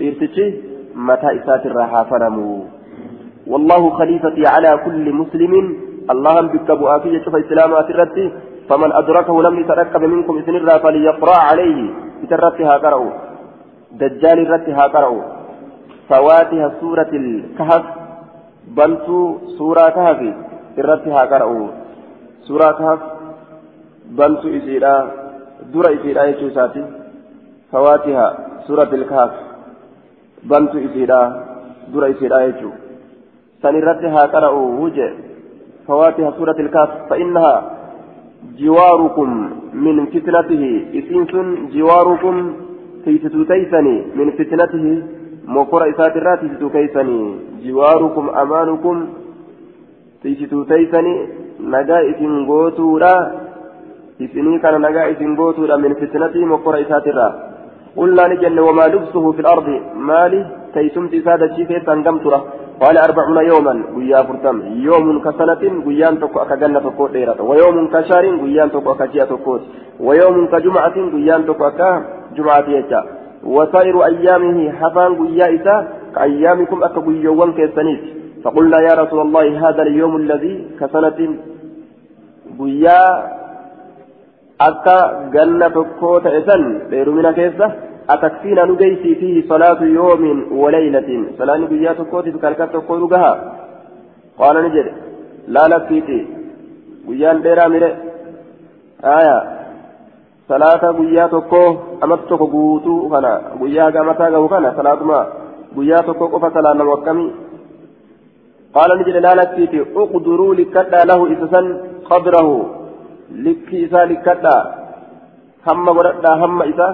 إرتشي 0.02 0.46
متى 0.94 1.28
إسات 1.38 1.66
الراحة 1.66 2.04
فنمو 2.04 2.64
والله 3.46 3.90
خليفتي 3.90 4.46
على 4.46 4.70
كل 4.84 5.12
مسلم 5.12 5.52
اللهم 6.10 6.46
بك 6.46 6.70
بؤافية 6.70 7.24
شوف 7.24 7.34
إسلامات 7.36 7.90
الرد 7.90 8.32
فمن 8.68 8.92
أدركه 8.92 9.42
لم 9.42 9.54
يتركب 9.60 10.02
منكم 10.04 10.38
إذن 10.38 10.68
فليقرأ 10.78 11.36
عليه 11.36 11.90
بترتها 12.22 12.74
قرأوا 12.84 13.10
دجال 13.92 14.50
رتها 14.50 14.86
قرأوا. 14.86 15.22
فواتها 16.08 16.72
سورة 16.80 17.10
الكهف 17.12 17.84
بنتو 18.76 19.38
سورة 19.58 19.88
كهف 19.96 20.20
الرتها 20.78 21.20
قرأوا. 21.24 21.68
سورة 22.48 22.72
كهف 22.78 23.00
بنتو 24.18 24.48
إسيرا 24.48 24.94
درة 25.72 25.88
إسيرا 25.94 26.22
يشوساتي 26.24 26.84
فواتها 27.72 28.26
سورة 28.66 28.90
الكهف 28.92 29.32
بنتو 30.44 30.78
إسيرا 30.78 31.20
درة 31.92 32.10
إسيرا 32.10 32.38
يشو 32.40 32.70
سنرتها 33.62 34.22
قرأوا 34.34 34.68
وجه. 34.80 35.12
فواتها 35.86 36.30
سورة 36.38 36.58
الكهف 36.60 36.90
فإنها 37.10 37.54
جواركم 38.58 39.30
من 39.72 40.06
فتنته. 40.06 40.64
إسنس 40.98 41.32
جواركم 41.74 42.36
تيستو 43.04 43.42
تيسني 43.50 43.96
من 44.18 44.28
فتنته 44.38 44.84
مقر 45.56 45.82
إسات 45.90 46.14
الرات 46.16 46.40
تيستو 46.40 46.68
كيسني. 46.74 47.20
جواركم 47.64 48.24
أمانكم 48.42 48.96
تيستو 50.22 50.62
تيسني 50.70 51.14
نجا 51.74 51.98
إسن 52.10 52.32
غوتورا 52.48 53.14
إسني 54.24 54.52
كان 54.62 54.74
نجا 54.86 55.02
إسن 55.12 55.30
غوتورا 55.40 55.76
من 55.84 55.92
فتنته 56.00 56.42
مقر 56.52 56.74
إسات 56.84 57.06
قلنا 57.98 58.24
نجن 58.32 58.58
وما 58.58 58.86
لبسه 58.92 59.24
في 59.32 59.40
الأرض 59.44 59.68
مالي 60.08 60.57
تيسمت 60.74 61.14
إسادة 61.14 61.56
شيكي 61.56 61.80
تنقمتره 61.86 62.40
قال 62.82 62.96
أربعون 62.98 63.38
يوما 63.50 63.74
ويا 63.96 64.22
فرتم. 64.22 64.56
يوم 64.88 65.06
كسنة 65.24 65.62
ويان 65.86 66.14
تكو 66.20 66.38
أكا 66.44 66.54
جنة 66.62 66.80
تكو 66.86 67.06
ديرة. 67.14 67.42
ويوم 67.48 67.76
كشهر 67.92 68.24
ويان 68.42 68.68
تكو 68.74 68.92
أكا 68.92 69.06
جيا 69.12 69.24
تكو 69.24 69.58
ويوم 70.00 70.46
كجمعة 70.52 70.96
ويان 71.14 71.46
تكو 71.46 71.64
أكا 71.70 71.90
جمعة 72.36 72.68
يجا 72.76 73.00
وسائر 73.44 73.96
أيامه 74.04 74.58
حفان 74.78 75.10
ويا 75.20 75.46
إسا 75.56 75.76
كأيامكم 76.14 76.78
أكا 76.84 77.00
ويوان 77.06 77.50
كيسانيت 77.58 78.02
فقلنا 78.44 78.78
يا 78.88 78.94
رسول 79.02 79.20
الله 79.26 79.44
هذا 79.68 79.82
اليوم 79.82 80.16
الذي 80.16 80.54
كسنة 80.80 81.18
ويا 82.60 83.02
أكا 84.60 84.98
جنة 85.34 85.68
تكو 85.68 86.18
تأسن. 86.18 86.62
ليرمنا 86.90 87.32
كيسة 87.32 87.68
أتكفينا 88.10 88.64
نجيسي 88.64 89.14
فيه 89.20 89.36
صلاة 89.48 89.80
يوم 89.82 90.22
وليلة. 90.62 91.10
صلاة 91.38 91.60
بيات 91.72 92.00
كوتي 92.10 92.32
فكالكات 92.32 92.72
تقول 92.72 93.06
بها 93.12 93.32
قال 94.38 94.56
نجد 94.64 94.86
لا 95.54 95.64
لفيتي 95.72 96.20
ويان 97.08 97.42
ديرا 97.42 97.68
ميري. 97.72 97.90
آية. 99.04 99.38
صلاة 100.48 100.82
بيات 100.98 101.34
كو 101.50 101.62
أمت 102.04 102.30
كو 102.40 102.46
بوتو 102.52 102.94
خنا. 103.10 103.32
بيا 103.60 103.84
قامتا 103.94 104.26
قو 104.34 104.48
خنا. 104.52 104.68
صلاة 104.78 105.00
ما. 105.10 105.20
بيات 105.76 106.08
كو 106.18 106.24
قفا 106.32 106.48
صلاة 106.56 106.84
وكمي 106.92 107.26
قال 108.74 108.90
نجد 108.98 109.16
لا 109.24 109.32
لفيتي 109.38 109.80
اقدروا 110.02 110.54
لكتا 110.58 111.00
له 111.08 111.20
إسسا 111.32 111.60
قدره. 112.10 112.48
لكي 113.44 113.84
إسا 113.84 114.04
لكتا 114.10 114.56
هم 115.66 115.88
وردا 115.96 116.32
هم 116.42 116.62
إسا 116.62 116.88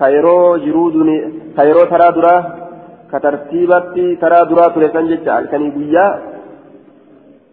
ka 0.00 0.08
yeroo 0.14 0.58
jiruu 0.64 0.88
ka 1.56 1.68
yeroo 1.68 1.86
taraa 1.92 2.12
duraa 2.16 2.40
ka 3.10 3.18
tartiibatti 3.20 4.16
taraa 4.22 4.48
duraa 4.50 4.72
ture 4.74 4.88
san 4.94 5.08
jecha 5.10 5.36
halkanii 5.36 5.74
guyyaa 5.76 6.12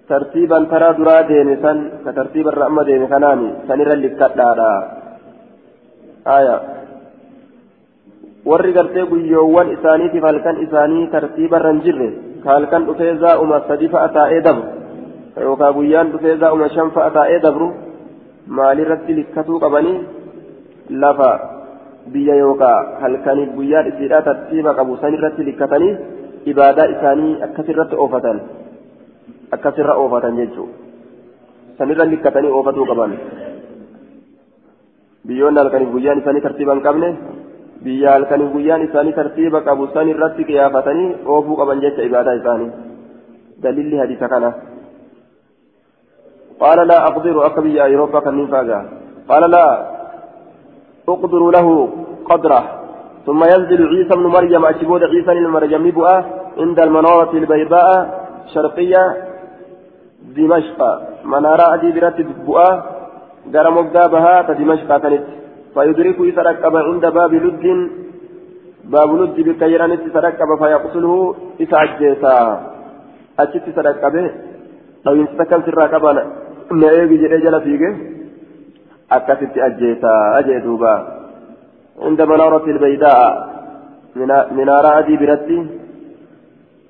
tartiiban 0.09 0.67
taraa 0.71 0.93
duraa 0.99 1.27
deeme 1.29 1.55
san 1.63 1.77
ka 2.03 2.13
tartiibarra 2.17 2.69
amma 2.69 2.87
deeme 2.89 3.07
kanaani 3.13 3.49
sanirra 3.67 3.95
likkadhaadha 4.03 4.69
aya 6.37 6.55
warri 8.49 8.71
gartee 8.77 9.09
guyyoowwan 9.11 9.73
isaaniitiif 9.75 10.29
halkan 10.29 10.63
isaanii 10.65 11.09
tartiibarra 11.15 11.73
hin 11.73 11.83
jirre 11.87 12.09
ka 12.43 12.49
halkan 12.55 12.87
dhufee 12.87 13.17
zaa'uma 13.25 13.59
sadi 13.67 13.91
fa'a 13.95 14.07
taa'ee 14.19 14.41
dabru 14.47 14.65
yookaan 15.47 15.75
guyyaan 15.77 16.13
dhufee 16.13 16.37
zaa'uma 16.43 16.71
shan 16.77 16.95
fa'a 16.95 17.09
taa'ee 17.17 17.43
dabru 17.47 17.67
maalirratti 18.59 19.17
likkatuu 19.19 19.59
qabanii 19.65 19.97
lafa 21.03 21.31
biyya 22.13 22.35
yookaa 22.43 22.77
halkaniif 23.01 23.55
guyyaan 23.57 23.89
isiidhaa 23.91 24.21
tartiiba 24.27 24.73
qabu 24.79 24.97
san 25.01 25.13
irratti 25.17 25.47
likkatanii 25.49 25.93
ibaadaa 26.51 26.91
isaanii 26.95 27.33
akkasirratti 27.47 27.99
oofatan 28.03 28.41
akkasirra 29.57 29.95
oofatan 30.03 30.37
jechuudha 30.41 30.75
sanirra 31.77 32.05
likkatanii 32.13 32.53
oofatuu 32.59 32.85
qaban 32.91 33.17
biyyoonni 35.27 35.59
halkaniif 35.63 35.91
guyyaan 35.95 36.23
isaanii 36.23 36.45
tartiiba 36.47 36.77
hin 36.77 36.85
qabne 36.87 37.09
biyya 37.83 38.15
halkaniif 38.15 38.53
guyyaan 38.55 38.87
isaanii 38.87 39.17
tartiiba 39.19 39.61
qabu 39.67 39.91
san 39.93 40.09
irratti 40.13 40.47
qiyaafatanii 40.49 41.09
oofuu 41.35 41.59
qaban 41.61 41.83
jecha 41.85 42.09
ibaadaa 42.09 42.39
isaanii 42.41 42.71
dalilli 43.63 44.03
hadiisa 44.03 44.33
kana 44.35 44.51
قال 46.59 46.87
لا 46.87 47.07
أقدر 47.07 47.45
أكبي 47.45 47.81
أوروبا 47.81 48.19
كمين 48.19 48.47
فاقا 48.47 48.79
قال 49.29 49.43
لا 49.51 49.65
أقدر 51.09 51.49
له 51.55 51.89
قدره. 52.29 52.63
ثم 53.25 53.43
ينزل 53.43 53.79
عيسى 53.87 54.13
بن 54.19 54.27
مريم 54.35 54.65
أشبود 54.65 55.03
عيسى 55.03 55.31
بن 55.33 55.47
مريم 55.47 55.83
بؤة 55.91 56.25
عند 56.57 56.79
المنارة 56.79 57.31
البيضاء 57.33 57.89
شرقية 58.53 59.03
دمشق. 60.35 60.79
منارة 61.25 61.73
أدي 61.73 61.91
برات 61.91 62.21
بؤة 62.47 62.69
قال 63.53 63.73
مقابها 63.73 64.41
دمشق 64.59 64.97
كانت 64.97 65.25
فيدرك 65.73 66.19
إذا 66.19 66.41
ركب 66.41 66.75
عند 66.75 67.05
باب 67.17 67.33
لد 67.33 67.65
باب 68.93 69.09
لد 69.21 69.37
بكيران 69.47 69.91
تركب 70.13 70.49
فيقتله 70.61 71.35
إذا 71.59 71.77
عجيتا 71.77 72.37
أشت 73.39 73.65
تركبه 73.75 74.31
لو 75.05 75.13
ينستكن 75.19 75.61
سرا 75.65 75.85
كبانا 75.87 76.23
ما 76.71 76.91
يجي 76.91 77.27
جل 77.43 77.61
فيك 77.65 77.83
ajjeetaa 79.09 80.35
ajee 80.39 80.59
duuba. 80.65 81.17
عند 82.01 82.21
منارة 82.21 82.65
البيداء 82.65 83.19
منارة 84.57 84.99
أدي 84.99 85.17
برتي 85.17 85.59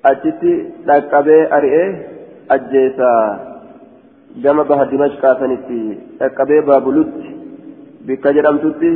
أجتي 0.04 0.54
لقبي 0.86 1.38
أرئي 1.56 2.06
أجيسا 2.50 3.12
جمع 4.42 4.62
بها 4.62 4.84
دمشق 4.84 5.24
سنتي 5.40 5.98
لقبي 6.20 6.60
بابلوت 6.60 7.14
بك 8.06 8.24
جرمتتي 8.36 8.92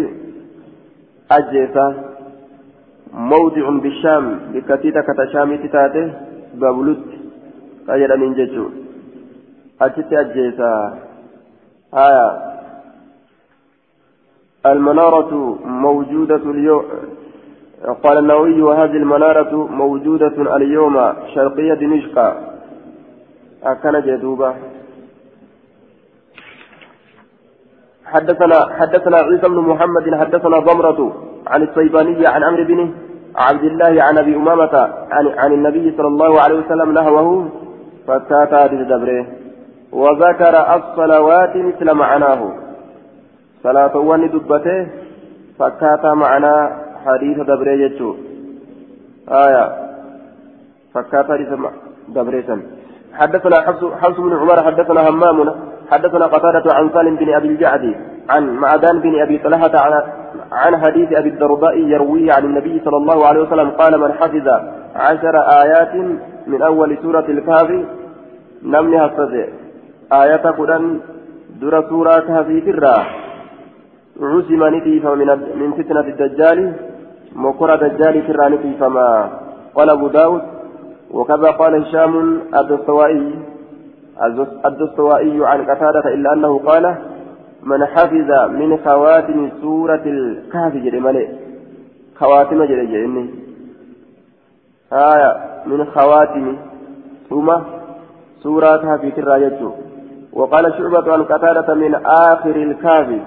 أجيسا 1.36 1.86
موضع 3.14 3.66
بالشام 3.82 4.24
بكتيتا 4.52 5.00
كتشامي 5.06 5.56
تتاته 5.62 6.06
بابلوت 6.60 7.06
كجرم 7.86 8.22
إنججو 8.22 8.66
أجتي 9.80 10.14
أجيسا 10.20 10.72
آية 11.94 12.26
المنارة 14.66 15.58
موجودة 15.64 16.50
اليوم 16.50 16.84
قال 18.04 18.18
النووي 18.18 18.62
وهذه 18.62 18.96
المنارة 18.96 19.66
موجودة 19.66 20.56
اليوم 20.56 21.12
شرقية 21.34 21.74
دمشق. 21.74 22.18
أكن 23.64 24.00
جدوبة. 24.00 24.54
حدثنا 28.04 28.58
حدثنا 28.78 29.16
عيسى 29.16 29.48
بن 29.48 29.58
محمد 29.58 30.14
حدثنا 30.20 30.58
ضمرة 30.58 31.12
عن 31.46 31.62
الصيبانية 31.62 32.28
عن 32.28 32.44
عمرو 32.44 32.64
بن 32.64 32.90
عبد 33.36 33.64
الله 33.64 34.02
عن 34.02 34.18
أبي 34.18 34.36
أمامة 34.36 34.74
عن, 35.10 35.28
عن 35.38 35.52
النبي 35.52 35.96
صلى 35.96 36.06
الله 36.06 36.40
عليه 36.40 36.58
وسلم 36.58 36.92
نهوه 36.92 37.48
فكاتا 38.06 38.66
دبره. 38.66 39.26
وذكر 39.92 40.54
الصلوات 40.76 41.56
مثل 41.56 41.92
معناه. 41.92 42.61
صلاة 43.62 43.96
واني 43.96 44.28
دبته 44.28 44.86
فكاتا 45.58 46.14
معنا 46.14 46.54
حديث 47.04 47.38
دبره 47.50 47.70
يجو 47.82 48.10
آية 49.44 49.64
فكاتا 50.94 51.34
دبريتا 52.08 52.56
حدثنا 53.18 53.56
حفص 54.00 54.20
بن 54.20 54.32
عمر 54.36 54.62
حدثنا 54.62 55.08
همام 55.08 55.54
حدثنا 55.90 56.26
قتادة 56.26 56.74
عن 56.74 56.90
سالم 56.94 57.16
بن 57.16 57.34
أبي 57.34 57.48
الجعد 57.48 57.94
عن 58.30 58.50
معدان 58.50 59.00
بن 59.00 59.20
أبي 59.20 59.38
طلحة 59.38 60.02
عن 60.52 60.84
حديث 60.84 61.12
أبي 61.12 61.28
الدرداء 61.28 61.78
يرويه 61.78 62.32
عن 62.32 62.44
النبي 62.44 62.80
صلى 62.84 62.96
الله 62.96 63.26
عليه 63.26 63.40
وسلم 63.40 63.70
قال 63.70 64.00
من 64.00 64.12
حفظ 64.12 64.48
عشر 64.96 65.36
آيات 65.36 65.94
من 66.46 66.62
أول 66.62 66.98
سورة 67.02 67.24
الكهف 67.28 67.70
نمني 68.62 69.06
هفظ 69.06 69.34
آية 70.12 70.36
قرآن 70.58 71.00
در 71.60 71.88
سورة 71.88 72.20
كهف 72.20 72.46
ترى 72.66 72.96
عزم 74.20 74.64
نتيف 74.76 75.06
من 75.60 75.72
فتنة 75.72 76.00
الدجال 76.00 76.72
مكر 77.36 77.76
دجال 77.76 78.26
ترى 78.26 78.48
نتيف 78.54 78.82
ما 78.82 79.30
قال 79.74 79.90
أبو 79.90 80.08
داود. 80.08 80.42
وكذا 81.10 81.50
قال 81.50 81.82
هشام 81.82 82.40
الدستوائي. 82.54 83.34
الدستوائي 84.66 85.46
عن 85.46 85.62
قتادة 85.62 86.14
إلا 86.14 86.32
أنه 86.32 86.58
قال 86.58 86.94
من 87.62 87.86
حفظ 87.86 88.30
من 88.50 88.78
خواتم 88.84 89.50
سورة 89.62 90.02
الكهف 90.06 90.72
جري 90.72 91.00
ملئ؟ 91.00 91.28
خواتم 92.16 92.64
جري 92.64 93.30
آية 94.92 95.36
من 95.66 95.84
خواتم 95.84 96.56
ثم 97.30 97.52
سورة 98.42 98.96
في 98.96 99.20
الراية 99.20 99.60
وقال 100.32 100.72
شعبة 100.78 101.12
عن 101.12 101.22
قتادة 101.22 101.74
من 101.74 101.94
آخر 102.06 102.56
الكهف 102.56 103.20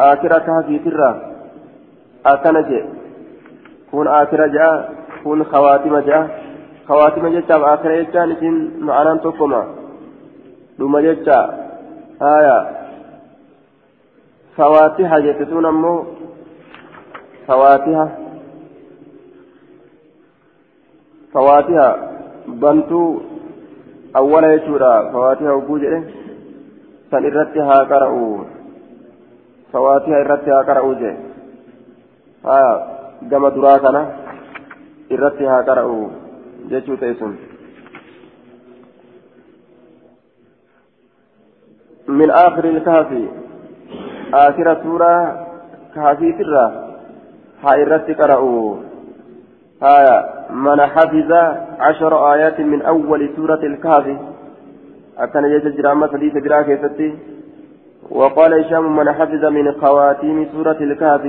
آخر 0.00 0.32
كهف 0.46 0.66
ترى. 0.84 1.10
أكنج. 2.26 2.70
كون 3.90 4.06
آخر 4.08 4.46
جاء 4.46 4.94
كون 5.24 5.44
خواتم 5.44 5.98
جاء. 5.98 6.24
خواتم 6.88 7.24
جاء 7.28 7.74
آخر 7.74 7.90
جاء 8.12 8.26
نسين 8.26 8.54
معنا 8.80 9.16
تقوم. 9.24 9.54
لما 10.78 11.00
جاء. 11.00 11.44
آية. 12.22 12.58
فواتح 14.56 15.18
جتتون 15.18 15.66
أمو. 15.66 16.04
فواتح 17.46 17.96
فواتح 21.32 21.96
بنتو. 22.48 23.20
أولا 24.16 24.54
يشورا 24.54 25.12
فواتح 25.12 25.42
وجوجه 25.42 26.02
سن 27.10 27.24
إرتها 27.26 27.78
قرأوا 27.90 28.59
فواتح 29.72 30.08
إرتها 30.08 30.62
قرأوا 30.62 30.94
جه 30.94 31.16
آية 32.44 32.72
كما 33.30 33.48
دراكنا 33.48 34.02
إرتها 35.12 35.56
قرأوا 35.68 36.08
جيشو 36.68 36.94
تيسون 36.94 37.36
من 42.08 42.30
آخر 42.30 42.64
الكهف 42.64 43.10
آخر 44.34 44.82
سورة 44.82 45.46
كهفي 45.94 46.32
ترى 46.32 46.66
هاي 47.64 47.82
الرت 47.82 48.10
قرأوا 48.20 48.76
هايا 49.82 50.18
من 50.50 50.80
حفظ 50.80 51.32
عشر 51.80 52.32
آيات 52.32 52.60
من 52.60 52.82
أول 52.82 53.30
سورة 53.36 53.62
الكهف 53.70 54.06
أكن 55.18 55.44
يجد 55.44 55.76
جرامة 55.76 56.08
حديث 56.12 56.32
براك 56.32 56.68
ستي 56.82 57.14
وقال 58.10 58.54
هشام 58.54 58.96
من 58.96 59.12
حفظ 59.12 59.44
من 59.44 59.72
خواتيم 59.80 60.48
سورة 60.52 60.76
الكهف. 60.80 61.24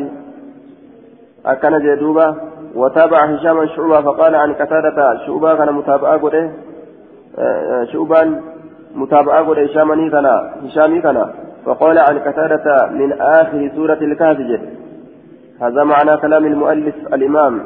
أكن 1.46 1.80
جدوبة. 1.80 2.36
وتابع 2.76 3.26
هشام 3.26 3.68
شعبة 3.68 4.02
فقال 4.02 4.36
عن 4.36 4.54
قتادة 4.54 5.18
شعبة 5.28 5.56
كان 5.56 5.74
متابعة 5.74 6.18
قده 6.18 6.52
شعبان 7.92 8.42
متابعة 8.96 9.44
قد 9.44 9.60
هشامني 9.60 10.10
كنا 10.10 10.54
هشامي 10.64 11.02
كنا 11.02 11.34
وقال 11.66 11.98
عن 12.00 12.20
قتادة 12.20 12.88
من 12.88 13.12
آخر 13.22 13.72
سورة 13.76 13.98
الكهف 14.02 14.38
جد. 14.38 14.70
هذا 15.62 15.84
معنى 15.84 16.18
كلام 16.18 16.46
المؤلف 16.46 16.96
الإمام 17.14 17.62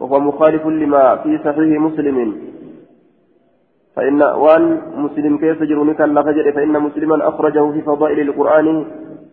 وهو 0.00 0.20
مخالف 0.20 0.66
لما 0.66 1.16
في 1.16 1.38
صحيح 1.38 1.80
مسلم. 1.80 2.36
فإن 3.96 4.22
وان 4.22 4.82
مسلم 4.96 5.38
كيف 5.38 5.62
جرونك 5.62 6.00
اللفجر 6.00 6.52
فإن 6.52 6.80
مسلما 6.80 7.28
أخرجه 7.28 7.72
في 7.72 7.82
فضائل 7.82 8.20
القرآن 8.20 8.86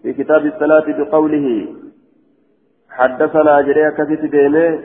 في 0.04 0.14
كتاب 0.14 0.46
الصلاة 0.46 0.86
بقوله 0.88 1.68
حدثنا 2.90 3.62
جريا 3.62 3.90
كثير 3.90 4.30
بيمه 4.32 4.80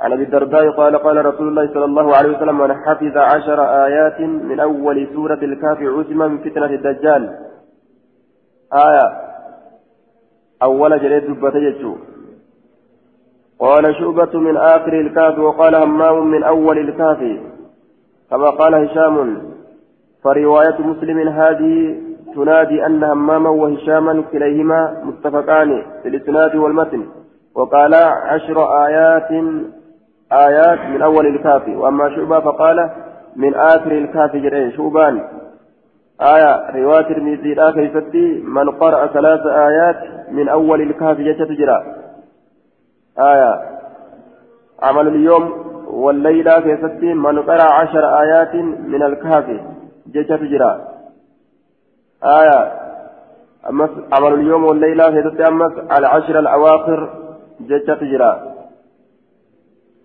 عن 0.00 0.12
أبي 0.12 0.22
الدرداء 0.22 0.70
قال 0.70 0.96
قال 0.96 1.26
رسول 1.26 1.48
الله 1.48 1.66
صلى 1.74 1.84
الله 1.84 2.16
عليه 2.16 2.36
وسلم 2.36 2.58
من 2.58 2.74
حفظ 2.74 3.16
عشر 3.16 3.60
آيات 3.86 4.20
من 4.20 4.60
أول 4.60 5.08
سورة 5.14 5.38
الكهف 5.42 5.78
عزم 5.78 6.18
من 6.18 6.38
فتنة 6.38 6.66
الدجال. 6.66 7.38
آية. 8.72 9.06
أول 10.62 11.00
جريد 11.00 11.24
دبتجت 11.24 11.82
قال 13.58 13.94
شعبة 13.94 14.38
من 14.40 14.56
آخر 14.56 15.00
الكهف 15.00 15.38
وقال 15.38 15.74
همام 15.74 16.30
من 16.30 16.42
أول 16.42 16.78
الكهف 16.78 17.40
كما 18.30 18.50
قال 18.50 18.74
هشام 18.74 19.42
فرواية 20.24 20.78
مسلم 20.78 21.28
هذه 21.28 21.96
تنادي 22.34 22.86
أن 22.86 23.04
هماما 23.04 23.50
وهشاما 23.50 24.22
كليهما 24.32 25.02
متفقان 25.04 25.82
في 26.02 26.08
الإسناد 26.08 26.56
والمتن 26.56 27.06
وقال 27.54 27.94
عشر 27.94 28.86
آيات 28.86 29.28
آيات 30.32 30.78
من 30.78 31.02
أول 31.02 31.26
الكافي 31.26 31.76
وأما 31.76 32.16
شعبة 32.16 32.40
فقال 32.40 32.90
من 33.36 33.54
آخر 33.54 33.92
الكافي 33.92 34.40
جرين 34.40 34.72
شوبان 34.72 35.20
آية 36.20 36.70
رواية 36.70 37.16
الميزي 37.16 37.54
لا 37.54 37.70
كيفتي 37.70 38.42
من 38.44 38.70
قرأ 38.70 39.06
ثلاث 39.06 39.46
آيات 39.46 40.30
من 40.30 40.48
أول 40.48 40.80
الكافي 40.80 41.32
جت 41.32 41.42
تجرى 41.42 41.82
آية 43.18 43.60
عمل 44.82 45.08
اليوم 45.08 45.70
والليلة 45.92 46.60
كيفتي 46.60 47.14
من 47.14 47.42
قرأ 47.42 47.62
عشر 47.62 48.20
آيات 48.20 48.54
من 48.54 49.02
الكافي 49.02 49.60
جت 50.06 50.32
تجرى. 50.32 50.88
آية. 52.24 52.72
أمس 53.68 53.90
عمل 54.12 54.34
اليوم 54.34 54.64
والليلة 54.64 55.10
كيفتي 55.10 55.48
أمس 55.48 55.72
على 55.90 56.06
عشر 56.06 56.38
الأواخر. 56.38 57.10
جت 57.60 57.90
تجرى. 57.90 58.54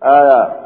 آية. 0.03 0.65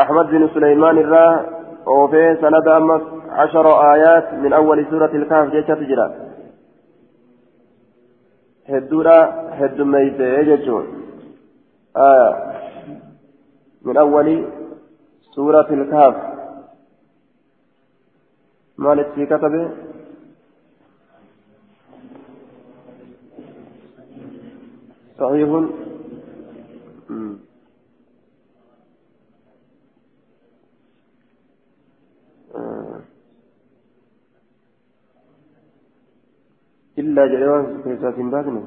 أحمد 0.00 0.26
بن 0.26 0.48
سليمان 0.54 0.98
الرا 0.98 1.46
وفي 1.86 2.36
سند 2.40 2.68
أمس 2.68 3.02
عشر 3.30 3.92
آيات 3.94 4.34
من 4.34 4.52
أول 4.52 4.86
سورة 4.90 5.10
الكهف. 5.14 5.50
جيشة 5.50 5.74
تجرى. 5.74 6.14
هدورا 8.68 9.20
هد 9.50 9.80
ميت 9.80 10.20
يجتون 10.20 10.86
آية. 11.96 12.53
من 13.84 13.96
أول 13.96 14.48
سورة 15.34 15.68
الكهف. 15.70 16.34
مالك 18.78 19.12
في 19.14 19.26
كتبه؟ 19.26 19.70
صحيح. 25.18 25.48
إلا 36.98 37.26
جلوان 37.26 37.82
كيسات 37.84 38.14
باقنا 38.14 38.62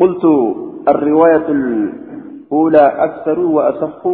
قلت 0.00 0.24
الرواية 0.88 1.48
الأولى 1.48 2.86
أكثر 3.04 3.38
وأصح 3.40 4.06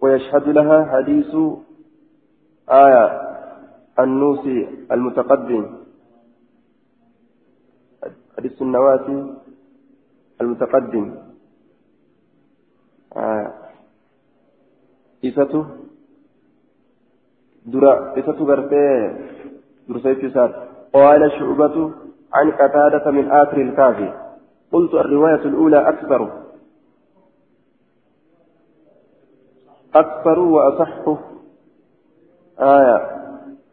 ويشهد 0.00 0.48
لها 0.48 0.84
حديث 0.92 1.34
آية 2.68 3.04
النوسي 3.98 4.68
المتقدم. 4.92 5.66
حديث 8.36 8.62
النواسي 8.62 9.34
المتقدم. 10.40 11.14
إسته 15.24 15.64
درا. 17.66 18.18
إسته 18.18 18.44
برسيت 19.88 20.34
سات. 20.34 20.54
قال 20.92 21.32
شعبة 21.38 21.76
عن 22.34 22.50
قتادة 22.50 23.10
من 23.10 23.30
آخر 23.30 23.60
الكافي. 23.60 24.29
قلت 24.72 24.94
الرواية 24.94 25.44
الأولى 25.44 25.88
أكثر. 25.88 26.30
أكثر 29.94 30.38
وأصح. 30.38 31.18
آية. 32.60 32.96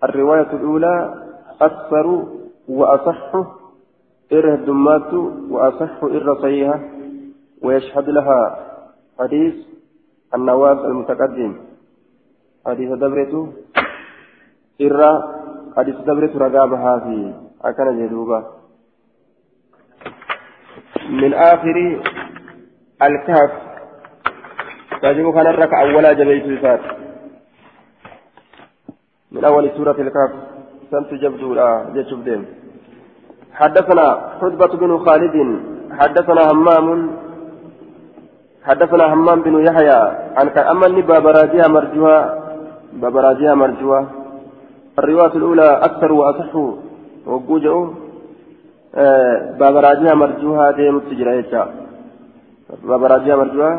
الرواية 0.04 0.52
الأولى 0.54 1.24
أكثر 1.62 2.26
وأصح. 2.68 3.36
إره 4.34 4.56
الدمات 4.56 5.14
وأصح. 5.50 6.04
إر 6.04 6.36
صحيحة. 6.42 6.80
ويشهد 7.62 8.10
لها 8.10 8.68
حديث 9.20 9.56
النواس 10.36 10.78
المتقدم. 10.78 11.56
حديث 12.66 12.92
دبرته 12.92 13.54
إر 14.82 15.24
حديث 15.78 15.96
دبرته 15.96 16.40
رقابها 16.40 17.00
في 17.00 17.34
أكن 17.62 18.08
جدوبة. 18.08 18.57
من 21.10 21.34
آخر 21.34 22.02
الكهف. 23.02 23.52
تجيب 25.02 25.34
كان 25.34 25.48
الركعة 25.48 25.82
أولا 25.82 26.14
جبيت 26.14 26.62
فات 26.62 26.80
من 29.32 29.46
أول 29.46 29.72
سورة 29.78 29.96
الكهف. 30.00 30.32
سنت 30.92 31.14
جبدو 31.14 31.54
لا 31.54 31.86
جيشوف 31.94 32.20
دين 32.20 32.46
حدثنا 33.54 34.06
حتبة 34.42 34.72
بن 34.82 34.98
خالد. 34.98 35.36
حدثنا 36.00 36.52
همام. 36.52 36.88
حدثنا 38.64 39.14
همام 39.14 39.42
بن 39.42 39.66
يحيى. 39.68 40.02
عن 40.38 40.48
كأمن 40.50 41.02
بابراجيها 41.02 41.68
مرجوها. 41.68 42.20
بابراجيها 42.94 43.54
مرجوها. 43.56 44.06
الرواية 45.00 45.34
الأولى 45.36 45.70
أكثر 45.88 46.12
وأصح. 46.12 46.56
وجوجه 47.26 48.07
آه 48.98 49.58
بابراجيها 49.60 50.14
مرجوها 50.14 50.72
ديم 50.72 50.98
التجرى 50.98 51.44
بابراجيها 52.84 53.36
مرجوها 53.36 53.74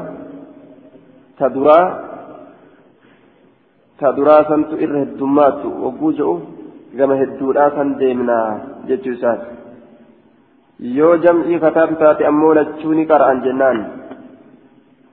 تدرى 1.38 1.80
تدرى 4.00 4.36
سنت 4.48 4.70
إره 4.84 5.02
الدمات 5.08 5.60
وجوجه 5.82 6.30
كما 6.98 7.14
هدودا 7.22 7.66
سن 7.76 7.88
ديمنا 8.00 8.38
جتشوسات 8.88 9.42
yoo 10.98 11.16
jam'ii 11.24 11.58
kataatu 11.58 11.94
taate 12.00 12.26
ammoo 12.26 12.54
lachuu 12.54 12.94
ni 12.94 13.04
qara'an 13.10 13.40
jennaan. 13.46 13.78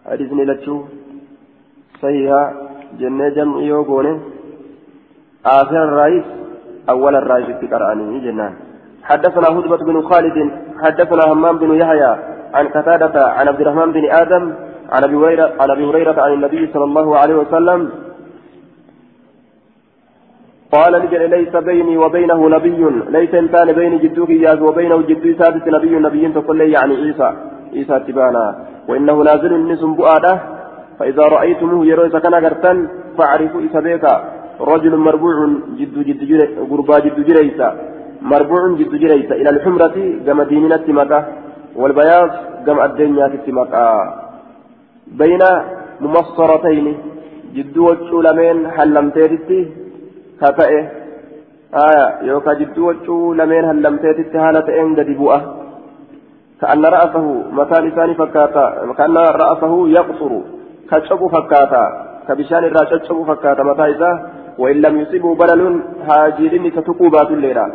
Hadisni 0.09 0.45
lachuu. 0.45 0.81
Sahihaa 2.01 2.53
jennee 2.99 3.31
jam'ii 3.37 3.67
yoo 3.71 3.83
goone 3.89 4.13
أول 6.89 7.15
الرئيس 7.15 7.57
في 7.59 7.67
قرآنه 7.67 8.19
جنان 8.25 8.53
حدثنا 9.09 9.47
هدبة 9.55 9.77
بن 9.77 10.01
خالد 10.09 10.37
حدثنا 10.83 11.23
همام 11.31 11.57
بن 11.57 11.71
يحيى 11.81 12.11
عن 12.53 12.67
قتادة 12.67 13.15
عن 13.37 13.47
عبد 13.47 13.61
الرحمن 13.61 13.91
بن 13.91 14.03
آدم 14.21 14.43
عن 14.93 15.03
أبي 15.03 15.15
هريرة 15.15 15.53
عن 15.61 15.69
أبي 15.71 15.83
هريرة 15.89 16.21
عن 16.21 16.33
النبي 16.33 16.69
صلى 16.73 16.83
الله 16.83 17.17
عليه 17.17 17.35
وسلم 17.35 17.89
قال 20.71 20.93
نجل 21.03 21.29
ليس 21.29 21.55
بيني 21.55 21.97
وبينه 21.97 22.49
نبي 22.49 22.81
ليس 23.17 23.33
انسان 23.33 23.71
بين 23.71 23.93
جدوك 24.03 24.29
إياه 24.29 24.63
وبينه 24.63 25.01
جدو 25.09 25.29
سادس 25.39 25.65
نبي 25.75 25.93
نبي 26.05 26.23
تقول 26.37 26.57
لي 26.57 26.71
يعني 26.71 26.95
عيسى 27.01 27.29
عيسى 27.73 27.99
تبانا 28.07 28.45
وإنه 28.89 29.15
نازل 29.29 29.53
النسم 29.53 29.93
بؤاده 29.99 30.33
فإذا 30.99 31.23
رأيتموه 31.35 31.85
يروي 31.85 32.09
سكن 32.15 32.35
قرتن 32.45 32.77
فاعرفوا 33.17 33.61
إسبيك 33.65 34.05
رجل 34.71 34.93
مربوع 35.07 35.35
جد 35.79 35.95
جد 36.07 36.21
غربا 36.69 36.99
جد 37.05 37.19
جريسا. 37.27 37.69
مربوع 38.31 38.61
جد 38.79 38.93
جريسا 39.01 39.35
إلى 39.41 39.49
الحمرة 39.55 39.97
كما 40.25 40.43
ديننا 40.43 40.77
مكة 40.99 41.19
والبياض 41.79 42.29
كما 42.65 42.85
الدنيا 42.85 43.25
مكة 43.59 43.85
بين 45.19 45.43
ممصرتين 46.01 46.85
جد 47.55 47.77
وجه 47.77 48.69
حلمتيرتي 48.75 49.59
كتئه 50.41 50.83
آية 51.88 52.07
يوكا 52.29 52.51
لمن 53.39 53.63
هلمتيت 53.69 54.38
حالة 54.38 54.67
إن 54.81 54.95
قد 54.97 55.09
بؤه 55.19 55.41
كأن 56.61 56.85
رأسه 56.85 57.25
متى 57.57 57.77
لساني 57.85 58.13
فكاتا 58.21 58.65
كأن 58.97 59.17
رأسه 59.43 59.73
يقصر 59.97 60.31
كشب 60.89 61.21
فكاتا 61.35 61.83
كبشان 62.27 62.63
الراس 62.69 62.89
كشب 63.01 63.17
فكاتا 63.29 63.63
متى 63.63 64.11
وإن 64.61 64.77
لم 64.85 64.99
يصيبه 65.01 65.35
بلل 65.35 65.61
هاجرني 66.07 66.69
تتقوبات 66.71 67.29
الليلة 67.31 67.65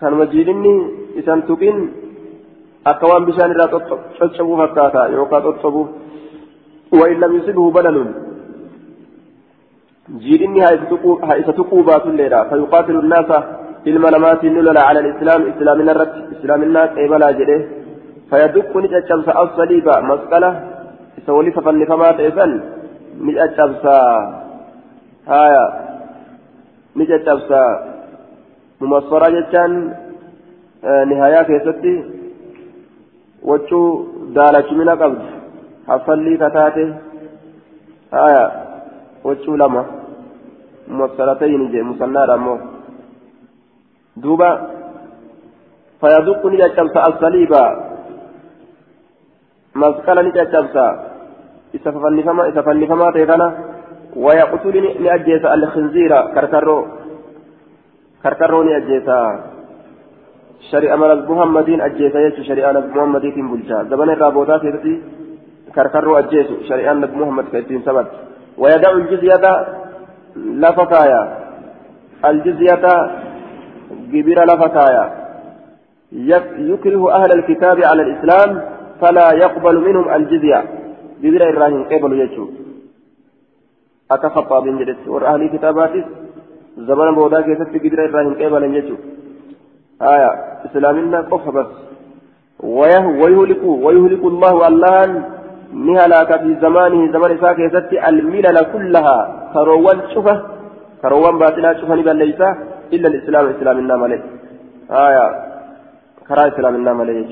كان 0.00 0.12
مجيرني 0.20 0.74
إسان 1.18 1.40
تقين 1.48 1.76
أكوان 2.86 3.22
بشان 3.26 3.50
الراس 3.50 3.72
كشب 4.18 4.48
فكاتا 4.60 5.02
يوكا 5.14 5.38
تتصبه 5.44 5.86
وإن 6.98 7.16
لم 7.22 7.32
يصيبه 7.36 7.70
بلل 7.76 7.98
جيرني 10.22 10.60
هايسة 11.28 11.52
تقوبات 11.58 12.04
الليلة 12.06 12.38
فيقاتل 12.48 12.96
الناس 13.04 13.30
ilma 13.86 14.10
namaatiin 14.10 14.54
ni 14.54 14.62
lola 14.66 14.82
ala 14.90 15.00
islaam 15.08 15.42
islaamina 15.50 15.92
irratti 15.94 16.20
islaaminaa 16.36 16.86
qeebalaa 16.94 17.34
jedhe 17.40 17.56
fayadukku 18.30 18.80
ni 18.82 18.88
caccabsa 18.94 19.36
as-saliiba 19.42 19.94
masqala 20.10 20.50
isa 21.20 21.36
wali 21.36 21.52
fafannifamaa 21.56 22.16
ta'e 22.18 22.30
san 22.38 22.52
ni 26.96 27.06
caccabsa 28.80 28.84
haya 28.84 29.30
ni 29.30 29.30
caccabsa 29.30 29.30
mumassara 29.30 29.30
jechaan 29.36 29.72
nihayaa 31.08 31.44
keessatti 31.44 31.92
wachuu 33.50 33.88
daalachumina 34.36 34.96
qabdu 34.96 35.24
haffallii 35.86 36.38
kataate 36.38 36.84
haya 38.10 38.44
wachuu 39.24 39.56
lama 39.56 39.84
mumassaratayni 40.88 41.68
jee 41.68 41.82
musannaadha 41.82 42.34
ammoo 42.34 42.58
duuba 44.22 44.50
fayaduqu 46.00 46.50
ni 46.50 46.58
caccabsa 46.58 47.04
alsaliiba 47.08 47.62
masqala 49.74 50.22
ni 50.22 50.32
caccabsa 50.32 50.84
isa 51.72 51.92
fannifama 51.92 52.48
isa 52.48 52.62
fannifamaa 52.62 53.12
ta'e 53.12 53.26
kana 53.26 53.48
wayaqtulu 54.16 54.80
ni 55.00 55.08
ajjeesa 55.16 55.50
alkhinziira 55.56 56.22
karkarroo 56.36 56.36
karkarroo 56.36 56.82
ni 58.64 58.74
ajjeesa 58.74 59.16
shari'a 60.70 60.96
mana 60.96 61.14
muhammadiin 61.32 61.80
ajjeesa 61.80 62.24
jechuun 62.26 62.46
shari'aa 62.46 62.72
nabi 62.72 62.88
muhammadiitiin 62.94 63.48
bulchaa 63.48 63.84
zabana 63.84 64.12
irraa 64.12 64.30
boodaa 64.38 64.58
keessatti 64.58 64.94
karkarroo 65.76 66.16
ajjeesu 66.22 66.54
shari'aan 66.68 67.00
nabi 67.00 67.16
muhammad 67.16 67.46
ka 67.52 67.58
ittiin 67.58 67.84
sabatti 67.88 68.16
wayada'u 68.62 68.96
aljizyata 69.02 69.52
lafa 70.64 70.86
kaaya 70.86 71.22
aljizyata 72.22 72.94
جبر 74.12 74.44
لفتايا 74.44 75.04
يكره 76.58 77.12
أهل 77.12 77.32
الكتاب 77.32 77.84
على 77.84 78.02
الإسلام 78.02 78.62
فلا 79.00 79.32
يقبل 79.32 79.76
منهم 79.80 80.14
الجزية 80.14 80.64
جبر 81.22 81.48
إبراهيم 81.50 81.84
قبل 81.84 82.20
يجو 82.20 82.48
أكفى 84.10 84.60
بن 84.64 84.78
جدت 84.78 85.08
وأهل 85.08 85.42
الكتابات 85.42 85.94
زمان 86.76 87.14
بودا 87.14 87.40
كيست 87.40 87.70
جبر 87.84 88.04
إبراهيم 88.04 88.34
قبل 88.40 88.64
يجو 88.76 88.96
آية 90.02 90.30
إسلامنا 90.66 91.20
قف 91.20 91.48
بس. 91.56 91.66
ويهلك 92.60 93.62
ويهلك 93.64 94.24
الله 94.32 94.68
اللان 94.68 95.10
نهلاك 95.72 96.30
في 96.42 96.50
زمانه 96.64 97.12
زمان 97.12 97.38
ساكي 97.42 98.08
الملل 98.08 98.58
كلها. 98.72 99.18
كروان 99.54 99.98
شفه 100.14 100.36
كروان 101.02 101.34
باطلا 101.38 101.70
شفه 101.80 101.94
نبال 101.94 102.16
ليسا 102.16 102.48
إلا 102.94 103.08
الإسلام 103.08 103.44
إسلام 103.54 103.76
النام 103.78 104.02
آية 105.06 105.26
كرا 106.28 106.48
إسلام 106.48 106.74
النام 106.74 107.00
عليه 107.00 107.30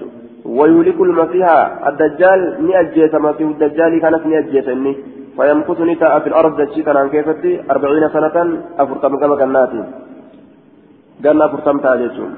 ويهلك 0.58 0.98
المسيح 1.08 1.48
الدجال 1.88 2.40
نأجيت 2.66 3.14
مسيح 3.26 3.48
الدجال 3.54 3.92
كانت 4.02 4.22
نأجيت 4.26 4.68
إني. 4.68 4.94
فيمكث 5.36 5.80
نتاء 5.80 6.18
في 6.20 6.26
الأرض 6.26 6.52
دجيتا 6.60 6.90
عن 6.90 7.08
كيفتي 7.08 7.52
أربعين 7.70 8.08
سنة 8.08 8.36
أفرتم 8.78 9.12
كما 9.20 9.36
كناتي. 9.36 9.82
قالنا 11.24 11.44
أفرتم 11.44 11.78
تاجيتون 11.78 12.32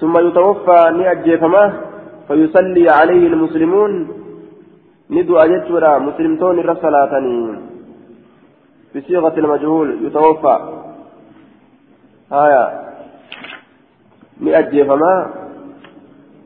ثم 0.00 0.14
يتوفى 0.26 0.80
نأجيت 0.98 1.42
ما 1.42 1.64
فيصلي 2.28 2.84
عليه 2.98 3.26
المسلمون. 3.32 3.92
ندو 5.10 5.34
أجتورا 5.38 5.98
مسلمتون 5.98 6.58
الرسالاتني 6.58 7.38
بصيغة 8.94 9.34
المجهول 9.38 9.88
يتوفى. 10.06 10.56
haya 12.30 12.62
ni 14.40 14.54
ajjeefamaa 14.54 15.28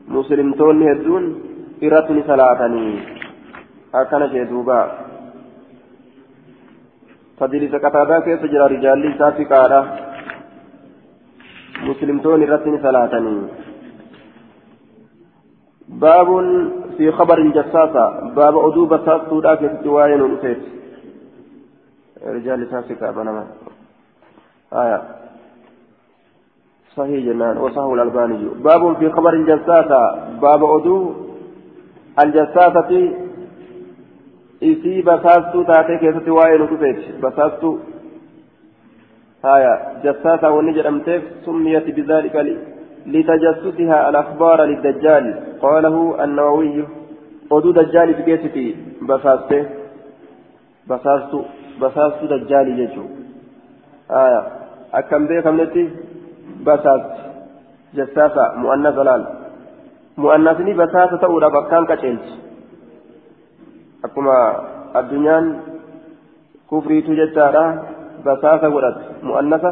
muslimtoonni 0.07 0.85
hedduun 0.85 1.25
irratti 1.81 2.13
ni 2.13 2.23
salaatanii 2.23 2.99
qataadaa 7.39 8.21
keessa 8.21 8.47
jira 8.53 8.67
rijaalli 8.67 9.11
isaa 9.15 9.31
fiqaadha 9.31 9.79
muslimtoonni 11.87 12.45
irratti 12.45 12.71
ni 12.71 12.85
salaatanii 12.85 13.41
باب 15.89 16.29
في 16.97 17.11
خبر 17.11 17.37
الجساسة 17.37 18.05
باب 18.35 18.57
أدو 18.57 18.85
بساس 18.85 19.21
سودا 19.29 19.55
كيف 19.55 19.71
تواين 19.83 20.21
ونسيت 20.21 20.61
رجال 22.27 22.67
ساسكا 22.71 23.11
بنما 23.11 23.43
آية. 24.73 25.01
صحيح 26.95 27.25
جنان. 27.25 27.57
وصحه 27.57 27.93
الألباني. 27.93 28.49
باب 28.63 28.97
في 28.97 29.09
خبر 29.09 29.33
الجساسة 29.33 30.01
باب 30.41 30.63
أدو 30.63 31.13
الجساسة 32.23 32.91
isii 34.61 35.01
basaastuu 35.01 35.63
taatee 35.63 35.97
keessatti 35.97 36.31
waa'ee 36.37 36.57
nu 36.57 36.67
dhufeeti 36.71 37.13
basaastuu 37.21 37.73
haya 39.43 39.73
jassaasaa 40.03 40.51
wanni 40.55 40.73
jedhamteef 40.77 41.23
summiyati 41.45 41.93
bidaalika 41.99 42.43
litajassusihaa 43.15 44.07
alakhbaara 44.07 44.65
liddajjaal 44.71 45.29
qaalahu 45.61 46.01
annawawiyyu 46.25 46.85
oduu 47.57 47.73
dajjaaliif 47.79 48.25
geessiti 48.25 48.65
basaaste 49.11 49.59
basaastuu 50.87 51.45
basaastuu 51.79 52.29
dajjaalii 52.33 52.75
jechuu 52.81 53.07
haya 54.09 54.43
akkam 55.01 55.27
beekamnetti 55.31 55.87
basaasti 56.63 57.21
jassaasa 58.01 58.51
mu'annasa 58.65 59.05
laal 59.09 59.25
mu'annasni 60.25 60.77
basaasa 60.83 61.23
ta'uudhaaf 61.23 61.59
akkaan 61.63 61.89
qaceelchi 61.93 62.48
kufriitu 66.69 67.15
jechaadha 67.19 67.63
basaasa 68.25 68.69
godhatu 68.69 69.01
mu'annasa 69.27 69.71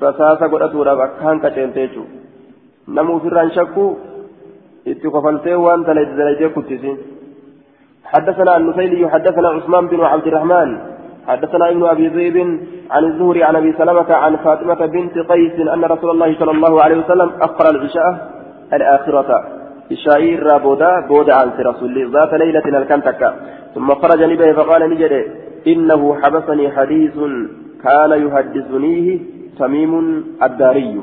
basaasa 0.00 0.48
godhatuudhaaf 0.52 1.00
akkaan 1.06 1.40
qaceelte 1.44 1.80
jechuudha 1.84 2.12
nama 2.96 3.14
ofirraan 3.16 3.52
shakku 3.56 3.84
itti 4.92 5.12
kofaltee 5.14 5.56
waan 5.66 5.86
dalaydee 5.88 6.54
kuttisi 6.56 6.94
حدثنا 8.14 8.56
النفيلي 8.56 9.10
حدثنا 9.10 9.48
عثمان 9.48 9.84
بن 9.86 10.00
عبد 10.00 10.26
الرحمن 10.26 10.70
حدثنا 11.28 11.64
ابن 11.70 11.82
ابي 11.94 12.06
ذئب 12.16 12.36
عن 12.94 13.04
الزهري 13.04 13.42
عن 13.44 13.56
ابي 13.56 13.70
سلمه 13.80 14.10
عن 14.14 14.36
فاطمه 14.36 14.80
بنت 14.94 15.16
قيس 15.30 15.56
ان 15.74 15.84
رسول 15.84 16.10
الله 16.10 16.30
صلى 16.40 16.52
الله 16.56 16.82
عليه 16.82 16.96
وسلم 17.02 17.28
اخر 17.46 17.64
العشاء 17.70 18.10
الاخره 18.72 19.30
إشائي 19.92 20.36
بودا 20.36 21.06
بودا 21.08 21.34
عن 21.34 21.50
رسول 21.60 22.12
ذات 22.12 22.32
ليلة 22.34 22.78
الكنتك 22.78 23.34
ثم 23.74 23.88
خرج 23.94 24.22
نبيه 24.22 24.52
فقال 24.52 24.90
نجد 24.90 25.12
إنه 25.66 26.14
حبسني 26.22 26.70
حديث 26.70 27.16
كان 27.84 28.12
يحدثنيه 28.26 29.18
تميم 29.58 30.24
الداري. 30.42 31.00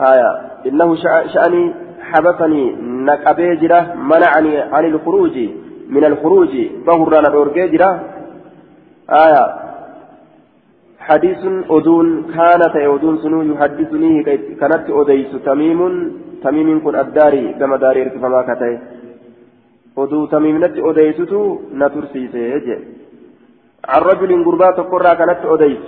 آية 0.00 0.30
إنه 0.66 0.88
شأني 1.34 1.74
حبسني 2.10 2.64
نكبي 3.08 3.56
جرة 3.56 3.94
منعني 3.94 4.58
عن 4.58 4.84
الخروج 4.84 5.36
من 5.88 6.04
الخروج 6.04 6.52
بهرنا 6.86 7.28
دورجي 7.28 7.68
جرة. 7.68 8.00
آية 9.10 9.44
حديث 10.98 11.42
أدون 11.70 12.22
كانت 12.36 12.76
أدون 12.76 13.18
سنو 13.22 13.42
يحدثنيه 13.42 14.22
كانت 14.60 14.84
أديس 14.90 15.32
تميم 15.44 15.80
kun 16.84 17.00
addaarii 17.04 17.54
gama 17.58 17.78
daarii 17.78 18.04
hirkifamaa 18.04 18.44
ka 18.50 18.56
ta'e 18.56 18.76
oduu 19.96 20.26
tamiimnatti 20.26 20.86
odeysutu 20.90 21.40
na 21.72 21.88
tursiise 21.90 22.60
jee 22.66 22.80
عن 23.88 24.02
رجل 24.02 24.44
قربا 24.44 24.70
تقرى 24.70 25.16
كانت 25.16 25.40
أديس. 25.44 25.84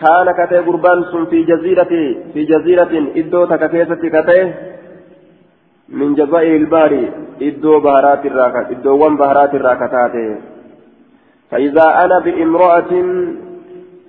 كان 0.00 0.26
كتي 0.38 0.58
قربان 0.58 1.04
سن 1.12 1.24
في 1.24 1.42
جزيرة 1.42 1.92
في 2.32 2.44
جزيرة 2.44 2.92
إدو 3.16 3.44
تككيسة 3.44 4.02
كتي 4.14 4.52
من 5.88 6.14
جزائر 6.14 6.56
الباري 6.56 7.10
إدو 7.42 7.80
بهارات 7.80 8.26
الراكة 8.26 8.70
إدو 8.70 8.96
وان 8.96 9.16
بهارات 9.16 9.54
الراكتات 9.54 10.14
فإذا 11.50 11.86
أنا 12.04 12.18
بامرأة 12.18 12.92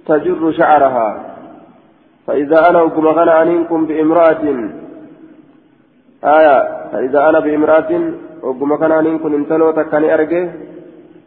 تجر 0.08 0.52
شعرها. 0.52 1.10
فإذا 2.28 2.70
أنا 2.70 2.80
أقوم 2.80 3.08
غنى 3.08 3.32
عنكم 3.32 3.86
بامرأة 3.86 4.44
آية 6.26 6.58
فإذا 6.92 7.30
أنا 7.30 7.40
بإمرأة 7.40 7.92
وقم 8.44 8.76
كان 8.76 8.92
أن 8.92 9.20
كن 9.20 9.34
انتلو 9.34 9.72
تكني 9.72 10.14
أرجه 10.14 10.44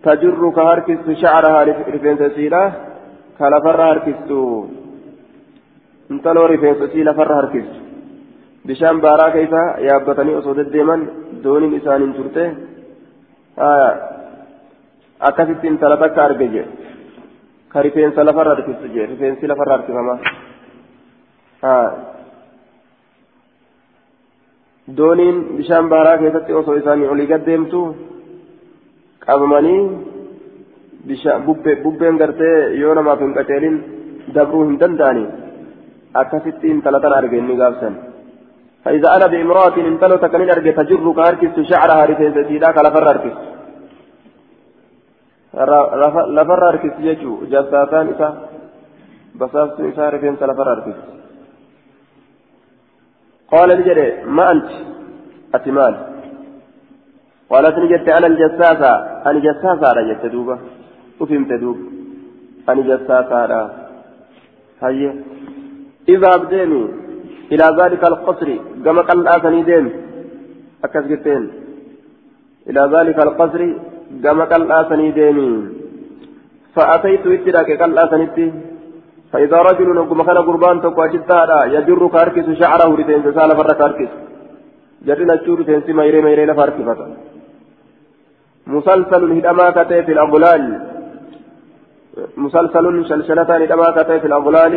تجر 0.04 0.50
كهركس 0.56 1.04
شعرها 1.22 1.64
رفين 1.94 2.16
سيلة 2.36 2.72
كالفر 3.38 3.80
هركس 3.90 4.20
انتلو 6.10 6.46
رفين 6.46 6.74
سيلة 6.92 7.12
فر 7.12 7.32
هركس 7.38 7.70
بشام 8.66 9.00
بارا 9.00 9.28
كيسا 9.34 9.62
يابتني 9.86 10.38
أصود 10.38 10.58
الديمن 10.58 11.00
دون 11.44 11.62
إسان 11.76 12.12
ترته. 12.16 12.46
آية 13.58 13.90
intala 15.68 15.96
takka 15.98 16.20
arge 16.24 16.46
je 16.54 16.62
ka 17.72 17.82
rifeensa 17.82 18.24
lafarra 18.24 18.54
harkisu 18.54 18.86
je 18.94 19.06
rifeensi 19.06 19.46
lafarra 19.46 19.72
harkifama 19.76 20.14
osoo 26.60 26.76
isaanii 26.80 27.06
olii 27.06 27.26
gad 27.26 27.44
deemtu 27.46 27.80
qabamanii 29.26 29.80
bubbeen 31.84 32.16
gartee 32.16 32.56
yoo 32.82 32.94
namaaf 32.94 33.20
hin 33.20 33.34
qaceelin 33.38 33.76
dabruu 34.34 34.64
hin 34.68 34.78
danda'ani 34.82 35.24
akkasitti 36.14 36.68
intala 36.74 37.00
tana 37.00 37.16
arge 37.16 37.36
inni 37.38 37.56
gaafsan 37.56 37.96
فإذا 38.84 39.16
أنا 39.16 39.26
بامرأة 39.26 39.76
انتلو 39.76 40.16
تكنين 40.16 40.50
أرجع 40.50 40.70
تجر 40.70 41.12
كهركس 41.12 41.56
شعرها 41.70 42.04
رفين 42.04 42.32
سيدا 42.34 42.70
كلفر 42.76 43.10
أركس 43.10 43.36
لفر 46.36 46.68
أركس 46.68 46.94
يجو 47.08 47.32
جساتان 47.52 48.06
إسا 48.12 48.28
بساس 49.38 49.70
إسا 49.80 50.04
رفين 50.14 50.34
سلفر 50.40 50.68
أركس 50.72 50.98
قال 53.52 53.68
نجري 53.80 54.24
ما 54.24 54.52
أنت؟ 54.52 54.70
أتمال 55.54 55.94
قالت 57.50 57.78
نجرت 57.78 58.08
أنا 58.08 58.26
الجساسة. 58.26 58.92
أنا 59.28 59.38
جساسة 59.46 59.86
على 59.90 60.14
جت 60.14 60.26
دوبة. 60.26 60.58
وفهمت 61.20 61.52
دوب 61.52 61.78
أنا 62.68 62.82
جساسة 62.82 63.34
على 63.42 63.60
هيا 64.82 65.12
إذا 66.08 66.28
أبديني 66.34 66.82
إلى 67.52 67.66
ذلك 67.80 68.02
القصر 68.12 68.48
كما 68.84 69.02
قال 69.02 69.28
آثني 69.28 69.62
ديم 69.62 69.86
أكس 70.84 71.04
جتين 71.12 71.44
إلى 72.68 72.82
ذلك 72.94 73.18
القصر 73.26 73.60
كما 74.24 74.44
قال 74.44 74.72
آثني 74.72 75.10
ديمي 75.10 75.50
فأتيت 76.74 77.26
إتراك 77.26 77.70
قال 77.80 77.98
آثني 77.98 78.52
فإذا 79.32 79.58
رجل 79.68 79.88
نقوم 79.94 80.22
كان 80.22 80.38
قربان 80.48 80.80
تقوى 80.82 81.08
جدا 81.08 81.64
يجر 81.74 82.08
كاركس 82.14 82.48
شعره 82.60 82.90
رتين 82.98 83.22
سال 83.36 83.50
فرة 83.58 83.72
كاركس. 83.80 84.12
جرنا 85.06 85.36
تشور 85.36 85.62
تنسي 85.62 85.92
ميري 85.92 86.20
ميري 86.26 86.46
لفارك 86.46 86.76
فتا 86.88 87.06
مسلسل 88.66 89.22
هدما 89.36 89.66
كتي 89.76 90.02
في 90.02 90.12
الأغلال. 90.12 90.62
مسلسل 92.36 92.84
شلشلتان 93.08 93.62
هدما 93.62 93.88
كتي 93.96 94.20
في 94.20 94.26
الأغلال. 94.26 94.74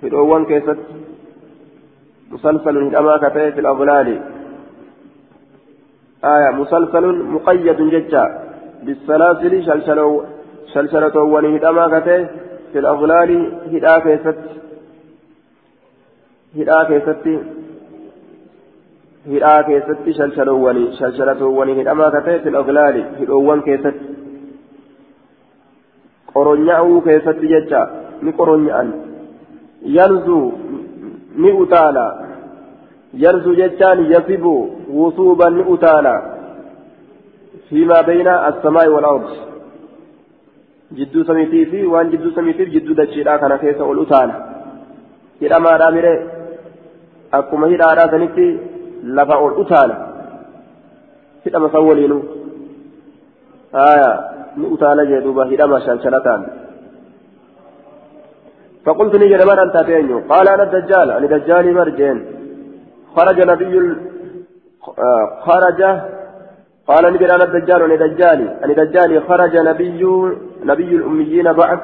في 0.00 0.06
الأوان 0.08 0.44
كيست. 0.44 0.80
مسلسل 2.34 2.76
هدما 2.86 3.14
كتي 3.16 3.52
في 3.54 3.60
الأغلال. 3.60 4.08
آية 6.24 6.50
مسلسل 6.60 7.04
مقيد 7.34 7.80
ججا. 7.94 8.24
بالسلاسل 8.84 9.52
شلشلو 9.66 10.10
شلشلة 10.74 11.16
ونهدما 11.32 11.84
كتي 11.94 12.18
في 12.74 12.80
الأغلال 12.80 13.30
هدا 13.72 13.98
كيست 13.98 14.38
هدا 16.56 16.78
كيست 16.88 17.26
هدا 19.26 19.62
كيست 19.62 19.98
شلشلواني 20.18 20.84
شلشلتواني 20.98 21.82
هدا 21.82 21.92
ما 21.92 22.08
كتئ 22.14 22.38
في 22.42 22.48
الأغلال 22.48 22.96
هدوان 23.20 23.60
كيست 23.60 23.94
قرنياء 26.34 27.00
كيست 27.06 27.38
ججا 27.52 27.82
ni 28.24 28.32
qoronya'an 28.38 28.88
yalzu 29.96 30.38
ni 31.42 31.50
utaala 31.62 32.06
yalzu 33.24 33.50
jechaan 33.60 34.00
yasibu 34.12 34.54
wusuuban 34.98 35.54
ni 35.58 35.64
utaala 35.74 36.14
fiimaa 37.68 38.02
bayna 38.08 38.34
assamaa'i 38.50 38.94
wal 38.96 39.08
ardi 39.14 39.36
jidduu 40.98 41.24
samiitii 41.30 41.64
fi 41.72 41.80
waan 41.94 42.10
jidduu 42.12 42.32
samiitiif 42.38 42.68
jidduu 42.74 42.94
dachiidhaa 43.00 43.38
kana 43.42 43.58
keessa 43.62 43.84
ol 43.90 43.98
utaala 44.04 44.34
hidhamaadhaa 45.42 45.90
mire 45.96 46.12
akkuma 47.38 47.66
hidhaadhaa 47.72 48.10
sanitti 48.14 48.46
lafa 49.18 49.36
ol 49.46 49.54
utaala 49.62 49.96
hidhama 51.44 51.72
san 51.76 51.86
waliinu 51.90 52.18
haya 53.78 54.10
ni 54.56 54.66
utaala 54.76 55.06
jee 55.10 55.20
duuba 55.28 55.50
hidhama 55.54 55.80
shalshalataan 55.86 56.44
فقلت 58.86 59.14
نجد 59.16 59.42
من 59.50 59.58
أنت 59.58 59.76
تينيو 59.88 60.18
قال 60.30 60.46
أنا 60.48 60.62
الدجال 60.68 61.08
أنا 61.10 61.26
دجالي 61.34 61.70
مرجين 61.78 62.18
خرج 63.16 63.38
نبي 63.50 63.74
ال... 63.82 63.88
خرج 65.46 65.80
قال 66.88 67.04
نبي 67.14 67.24
أنا 67.34 67.44
الدجال 67.48 67.80
أنا 67.82 67.96
دجالي 68.04 68.46
أنا 68.64 68.72
دجالي 68.80 69.16
خرج 69.28 69.54
نبي 69.70 70.02
نبي 70.70 70.90
الأميين 70.96 71.52
بعد 71.52 71.80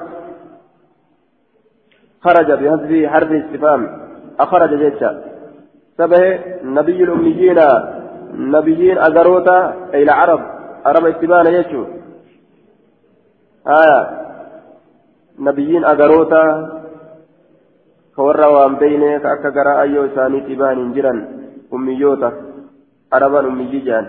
خرج 2.24 2.48
بهذه 2.60 3.08
حرف 3.08 3.30
استفهام 3.32 3.82
أخرج 4.40 4.74
جيتشا 4.74 5.10
سبه 5.98 6.22
نبي 6.78 7.04
الأميين 7.04 7.58
نبيين 8.34 8.98
أجروتا 8.98 9.58
إلى 9.94 10.02
العرب 10.02 10.40
عرب 10.86 11.04
استبان 11.06 11.46
يجو 11.46 11.82
آية. 13.66 14.00
نبيين 15.38 15.84
أجروتا 15.84 16.44
كورا 18.16 18.46
وان 18.46 18.74
بينه 18.82 19.18
كأكا 19.18 19.50
قراء 19.56 19.80
أيو 19.80 20.06
ثاني 20.06 20.40
تبان 20.40 20.92
جرا 20.94 21.12
أميوتا 21.74 22.30
عربا 23.12 23.40
أمي 23.40 23.78
جان 23.86 24.04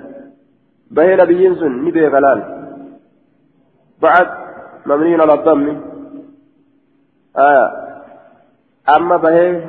به 0.91 1.15
نبيين 1.15 1.55
سن 1.55 1.73
نبي 1.85 2.07
غلال. 2.07 2.39
بعد 4.01 4.27
مبني 4.85 5.21
على 5.21 5.33
الضم. 5.33 5.81
آية 7.37 7.71
أما 8.95 9.17
به 9.17 9.61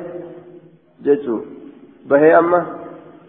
جيتو. 1.03 1.39
به 2.05 2.39
أما 2.39 2.65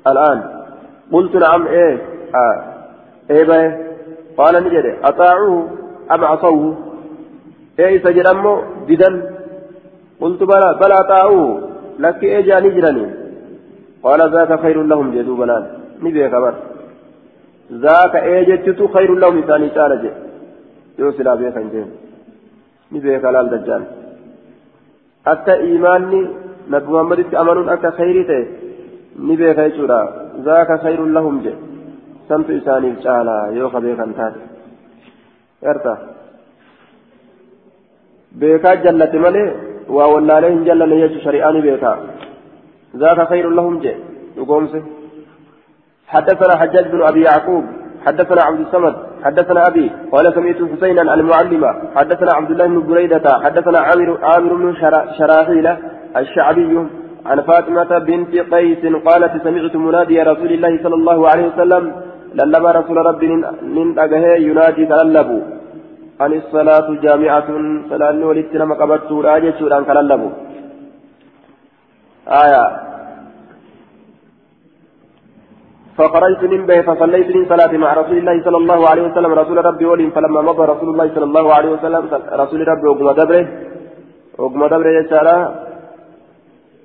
الآن. 0.06 0.64
قلت 1.12 1.36
نعم 1.36 1.66
إيه. 1.66 1.98
آه. 2.34 2.64
إيه 3.30 3.44
به 3.44 3.78
قال 4.36 4.64
نجري. 4.64 4.98
أطاعوه 5.04 5.70
أم 6.12 6.24
عصوه؟ 6.24 6.76
إيه 7.78 8.04
سجد 8.04 8.26
أمه؟ 8.26 8.62
بدل 8.88 9.30
قلت 10.20 10.42
بلى 10.42 10.78
بلى 10.80 10.94
أطاعوه. 10.94 11.74
لك 11.98 12.22
إيه 12.22 12.40
جاني 12.40 12.70
جراني 12.70 13.06
قال 14.02 14.20
ذاك 14.34 14.60
خير 14.60 14.82
لهم 14.82 15.10
جدوا 15.14 15.36
بلال 15.36 15.64
نبي 16.02 16.28
كبر 16.28 16.54
ذاك 17.72 18.16
إيه 18.16 18.56
جتت 18.56 18.90
خير 18.94 19.14
لهم 19.14 19.40
يوصل 20.98 21.28
أبي 21.28 21.46
خنجين 21.54 21.88
نبي 22.92 23.18
كلال 23.22 23.46
دجال 23.52 23.82
حتى 25.26 25.54
إيماني 25.66 26.20
نبي 26.72 26.86
محمد 26.92 27.20
أمنون 27.40 27.68
أكا 27.74 27.90
خيري 27.98 28.24
تي 28.28 28.40
نبي 29.28 29.48
خيشورا 29.58 30.00
ذاك 30.46 30.70
خير 30.84 31.00
لهم 31.16 31.36
جي 31.44 31.54
سمت 32.28 32.48
إساني 32.58 32.90
تعالى 33.04 33.36
يوخ 33.58 33.74
بيخن 33.84 34.12
تاتي 34.18 34.42
yarta 35.66 35.92
beekaa 38.40 38.76
jallate 38.84 39.18
malee 39.24 39.46
waa 39.96 40.08
wallaalee 40.14 40.50
hin 40.54 40.64
jallanne 40.68 40.98
jechu 41.02 41.22
shari'aani 41.26 41.62
beekaa. 41.66 41.96
Zaaka 43.02 43.26
khayrun 43.30 43.56
lahum 43.60 43.80
jee. 43.86 43.96
Dhugoomse. 44.36 44.82
حدثنا 46.14 46.56
حجاج 46.56 46.86
بن 46.92 47.02
ابي 47.02 47.22
يعقوب 47.22 47.64
حدثنا 48.06 48.42
عبد 48.42 48.60
الصمد 48.60 48.96
حدثنا 49.24 49.60
أبي 49.68 49.86
قال 50.12 50.24
سمعت 50.34 50.60
حسينا 50.72 51.02
المعلمه 51.14 51.70
حدثنا 51.96 52.32
عبد 52.38 52.50
الله 52.50 52.66
بن 52.66 52.78
بريدة. 52.88 53.26
حدثنا 53.44 53.78
عامر 53.86 54.08
عامر 54.22 54.52
بن 54.60 54.74
شراحيل 55.18 55.66
الشعبي 56.20 56.72
عن 57.26 57.38
فاطمة 57.48 57.90
بنت 58.08 58.32
قيس 58.52 58.82
قالت 59.06 59.32
سمعت 59.44 59.74
منادي 59.86 60.22
رسول 60.30 60.50
الله 60.56 60.72
صلى 60.84 60.96
الله 61.00 61.18
عليه 61.30 61.46
وسلم. 61.50 61.84
لما 62.34 62.70
رسول 62.78 62.96
ربي 63.10 63.28
من 63.76 63.98
أجهه 64.04 64.34
ينادي 64.48 64.84
تللبوا. 64.86 65.42
عن 66.22 66.32
الصلاة 66.40 66.88
جامعة. 67.04 67.48
صلاة 67.90 68.26
ولدتنا 68.28 68.64
مقبرت 68.64 69.10
راجة 69.12 69.54
شوران 69.58 69.84
كللبوا 69.88 70.32
آية 72.42 72.64
فخرجت 75.98 76.42
من 76.52 76.66
به 76.66 76.78
فصليت 76.88 77.28
من 77.36 77.44
صلاة 77.52 77.72
مع 77.84 77.90
رسول 78.00 78.16
الله 78.18 78.36
صلى 78.46 78.56
الله 78.62 78.80
عليه 78.90 79.02
وسلم. 79.02 79.32
رسول 79.32 79.64
ربي 79.64 79.84
ولي 79.84 80.10
فلما 80.10 80.40
مضى 80.48 80.64
رسول 80.72 80.88
الله 80.92 81.06
صلى 81.14 81.24
الله 81.24 81.54
عليه 81.54 81.70
وسلم 81.74 82.02
رسول 82.42 82.60
ربي 82.68 82.86
وقم 82.88 83.10
دبره 83.20 83.44
وقم 84.38 84.66
دبره 84.66 84.90
يسارا 85.00 85.36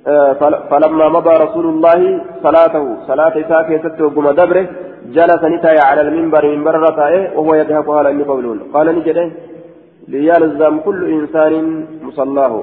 آه، 0.07 0.33
فلما 0.69 1.09
مضى 1.17 1.33
رسول 1.45 1.65
الله 1.73 1.99
صلاته 2.43 2.85
صلاة 3.09 3.33
إساء 3.43 3.61
كيست 3.69 4.01
وقم 4.01 4.29
دبره 4.39 4.65
جلس 5.17 5.41
نتايا 5.53 5.83
على 5.89 6.01
المنبر 6.01 6.43
منبر 6.55 6.75
رتايه 6.87 7.23
وهو 7.37 7.51
يضحك 7.59 7.87
قال 7.87 8.07
إني 8.07 8.23
قولون 8.23 8.59
قال 8.73 8.87
نجده 8.97 9.25
ليلزم 10.07 10.79
كل 10.85 10.99
إنسان 11.17 11.53
مصلاه. 12.07 12.53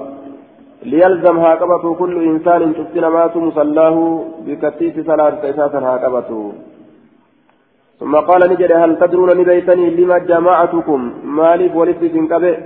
ليلزم 0.83 1.39
هاقبته 1.39 1.95
كل 1.95 2.15
إنسان 2.31 2.75
تفتن 2.75 3.05
مصلاه 3.47 4.25
بكتيس 4.47 5.07
صلاة 5.07 5.51
إساسا 5.51 5.79
هاقبته 5.79 6.53
ثم 8.01 8.15
قال 8.17 8.41
نجد 8.51 8.73
هل 8.73 8.99
تدرون 8.99 9.31
نبيتني 9.41 9.91
لما 9.91 10.19
جماعتكم 10.19 11.01
مالك 11.25 11.75
ولدت 11.75 12.15
كبه 12.31 12.57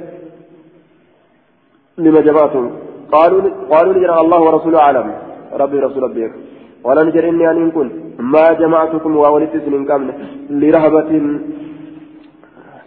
لما 1.99 2.21
جمعتم 2.21 2.65
قالوا 3.13 3.41
قالوا 3.73 4.21
الله 4.23 4.41
ورسوله 4.47 4.79
أعلم. 4.79 5.07
ربي 5.63 5.79
رسول 5.79 6.03
ربك. 6.03 6.33
قال 6.85 6.97
نجد 7.07 7.25
إني 7.31 7.51
أن 7.51 7.71
كنت. 7.77 7.93
ما 8.35 8.53
جمعتكم 8.53 9.17
وولدت 9.17 9.67
من 9.75 9.83
قبل 9.91 10.09
لرهبة 10.61 11.11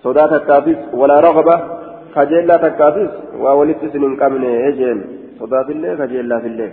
صداة 0.03 0.36
التافيس 0.36 0.78
ولا 0.93 1.19
رغبة 1.28 1.55
خجل 2.15 2.49
تكافيس 2.65 3.13
قبل 4.23 4.43
هجين 4.65 4.97
صداة 5.39 5.67
الله 5.75 5.91
خجل 5.99 6.31
في 6.41 6.47
الله 6.51 6.69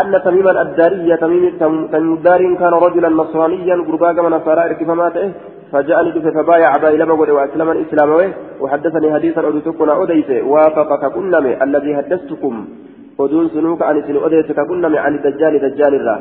أن 0.00 0.12
تميما 0.24 0.62
الدارية 0.62 1.14
تميم 1.22 1.44
تمدار 1.92 2.40
كان 2.60 2.74
رجلا 2.86 3.08
نصرانيا 3.20 3.76
قربا 3.88 4.12
كما 4.16 4.28
نصارى 4.36 4.62
إركفماته 4.68 5.26
فجاءني 5.72 6.10
دفع 6.16 6.30
فبايع 6.36 6.70
إلى 6.94 7.04
مقول 7.10 7.30
وأسلم 7.36 7.68
الإسلام 7.70 8.10
وحدثني 8.62 9.08
حديثا 9.14 9.40
أدتكنا 9.48 10.02
أديت 10.02 10.30
وافقك 10.52 11.02
كنمي 11.14 11.52
الذي 11.64 11.90
حدثتكم 11.98 12.54
ودون 13.18 13.46
سنوك 13.54 13.80
عن 13.88 13.96
سنو 14.06 14.26
أديت 14.26 14.48
كنمي 14.70 14.98
عن 15.04 15.12
الدجال 15.18 15.54
دجال 15.64 15.94
الله 16.00 16.18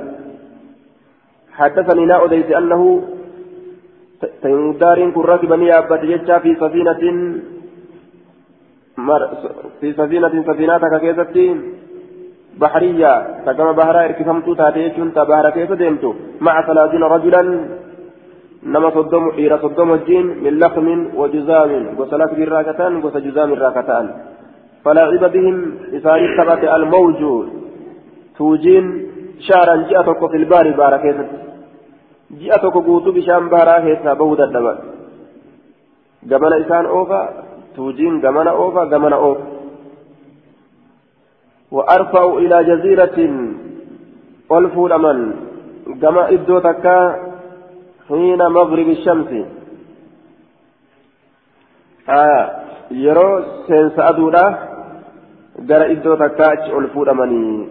حدثني 1.59 2.03
لا 2.11 2.17
أديت 2.25 2.49
أنه 2.59 2.81
تيمدار 4.43 4.99
كن 5.15 5.21
ركبني 5.31 5.69
أبت 5.79 6.01
جتشا 6.09 6.35
في 6.43 6.51
سفينة 6.61 7.03
في 9.79 9.93
سفينة 9.93 10.33
سفينتك 10.47 10.93
كيستي 11.01 11.45
بحرية. 12.61 13.13
تكما 13.45 13.71
بحرا 13.71 14.05
إركفمتو 14.05 14.53
تاتيشون 14.53 15.13
تبهر 15.13 15.49
كيف 15.49 15.71
ديمتو. 15.71 16.13
مع 16.41 16.55
ثلاثين 16.67 17.03
رجلا. 17.03 17.41
نما 18.63 18.89
صدم 18.95 19.23
إيرا 19.37 19.57
صدم 19.57 19.93
الجين 19.93 20.25
من 20.43 20.53
لخم 20.59 20.87
وجزام. 21.19 21.71
وسلاك 21.99 22.31
بالراكتان 22.33 22.93
وسجزام 23.03 23.49
الراكتان 23.53 24.05
فلعب 24.83 25.23
بهم 25.33 25.57
إساري 25.97 26.27
ثبت 26.37 26.63
الموج. 26.77 27.21
توجين 28.37 28.85
شهرا 29.47 29.75
جاءتك 29.89 30.21
في 30.31 30.37
البار 30.37 30.71
باركيست 30.71 31.29
ji'a 32.39 32.57
tokko 32.59 32.81
guutuu 32.81 33.13
bishaan 33.13 33.49
baharaa 33.49 33.81
keessaa 33.85 34.15
bahuu 34.15 34.37
dadhaban 34.37 34.77
gamana 36.29 36.55
tuujiin 37.75 38.21
gamana 38.21 38.51
oofa 38.53 38.85
gamana 38.85 39.17
oofa 39.17 39.55
وأرفع 41.71 42.23
إلى 42.37 42.57
جزيرة 42.63 43.17
ألفوا 44.51 44.87
الأمن 44.87 45.19
كما 46.01 46.29
إدو 46.29 46.59
تكا 46.59 46.97
حين 48.07 48.41
مغرب 48.57 48.89
الشمس 48.89 49.31
آه 52.09 52.45
يرو 52.91 53.29
سينس 53.67 53.99
أدولا 53.99 54.45
gara 55.69 55.87
iddoo 55.87 56.17
takkaa 56.19 56.51
achi 56.53 56.73
ol 56.77 56.87
fuudhamanii 56.93 57.67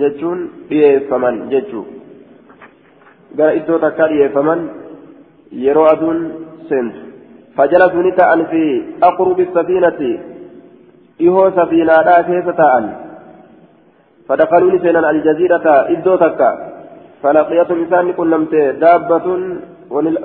jechuun 0.00 0.40
dhiyeeffaman 0.68 1.38
jechuudha. 1.52 1.92
gara 3.36 3.54
iddoo 3.60 3.78
takkaa 3.84 4.08
dhiyeeffaman 4.10 4.60
yeroo 5.64 5.86
aduun 5.92 6.18
seentu 6.68 7.05
fajalasuu 7.56 8.02
ni 8.06 8.12
ta'an 8.20 8.46
fi 8.52 8.62
aqrubi 9.08 9.48
safiinati 9.56 10.12
dhihoo 11.18 11.50
safiinaadhaa 11.58 12.22
keessa 12.28 12.52
ta'an 12.62 12.86
فدخلوا 14.28 14.70
لسينا 14.70 15.10
الجزيرة 15.10 15.66
إدو 15.92 16.16
تكا. 16.16 16.50
فلقيتهم 17.22 17.78
إنسان 17.82 18.12
كن 18.18 18.30
نمت 18.30 18.54
دابة 18.82 19.26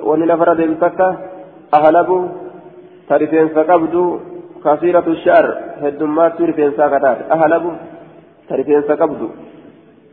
ونلفر 0.09 0.49
دمتكا 0.59 1.09
أهلبوا. 1.77 2.23
ترفين 3.09 3.47
سقبدوا 3.55 4.09
كثيرة 4.65 5.05
الشعر. 5.15 5.45
هدمات 5.83 6.31
ترفين 6.37 6.71
ساكتات 6.77 7.19
أهلبوا. 7.35 7.75
ترفين 8.49 8.81
سقبدوا 8.89 9.31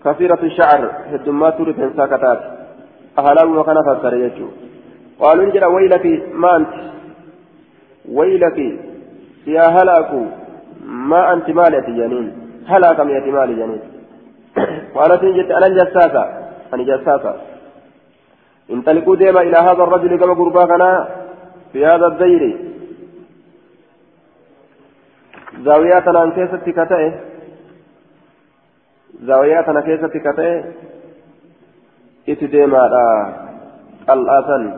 كثيرة 0.05 0.43
الشعر. 0.51 0.83
هدمات 1.13 1.55
ترفين 1.59 1.91
ساكتات 1.97 2.41
أهلام 3.19 3.49
وكان 3.59 3.79
فسر 3.87 4.15
يجو 4.25 4.49
قالوا 5.21 5.45
انجل 5.45 5.65
ويلك 5.65 6.05
ما 6.43 6.57
أنت 6.57 6.73
ويلك 8.13 8.59
يا 9.47 9.63
هلاك 9.63 10.11
ما 10.85 11.33
أنت 11.33 11.51
مالة 11.51 11.87
جنين؟ 11.99 12.27
هلاك 12.69 12.99
يا 12.99 13.33
مال 13.33 13.57
جنين. 13.57 13.81
قالت 14.95 15.23
انجل 15.23 15.53
أنا 15.53 15.69
جساسة 15.69 16.25
أنا 16.75 16.83
جساسة 16.83 17.35
انطلقوا 18.71 19.17
ديما 19.17 19.41
إلى 19.41 19.57
هذا 19.57 19.83
الرجل 19.83 20.17
كما 20.17 20.35
قربا 20.35 21.09
في 21.73 21.87
هذا 21.87 22.07
الدير. 22.07 22.57
زاوياتنا 25.65 26.23
أن 26.25 26.33
كيست 26.33 26.63
كتئه 26.67 27.13
زاوياتنا 29.23 29.81
كيست 29.81 30.17
كتئه 30.17 30.65
إتديما 32.29 32.83
الآثن. 34.11 34.77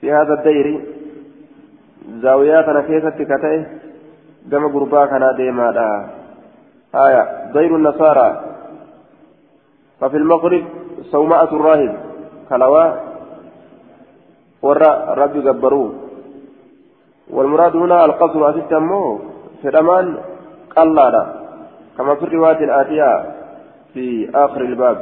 في 0.00 0.12
هذا 0.12 0.34
الدير. 0.34 0.93
زاوياتنا 2.08 2.80
كيست 2.80 3.22
كتئه 3.22 3.66
كما 4.50 4.68
قربا 4.68 5.06
كان 5.06 5.36
ديما 5.36 5.68
آية. 6.94 7.52
دير 7.52 7.76
النصارى. 7.76 8.40
ففي 10.00 10.16
المغرب 10.16 10.64
صومعة 11.02 11.44
الراهب. 11.44 11.96
كلوا 12.48 12.94
ورى 14.62 14.90
ربي 15.08 15.40
جبروه 15.40 15.94
والمراد 17.30 17.76
هنا 17.76 18.04
القصر 18.04 18.48
أتتمه 18.48 19.18
في 19.62 19.68
الأمان 19.68 20.18
قلالا 20.76 21.26
كما 21.98 22.14
في 22.14 22.22
الرواية 22.22 22.64
الآتية 22.64 23.34
في 23.94 24.30
آخر 24.34 24.60
الباب. 24.60 24.98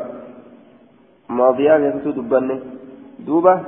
ماضية 1.29 1.75
يفتو 1.75 2.11
دبني. 2.11 2.61
دوبة. 3.19 3.61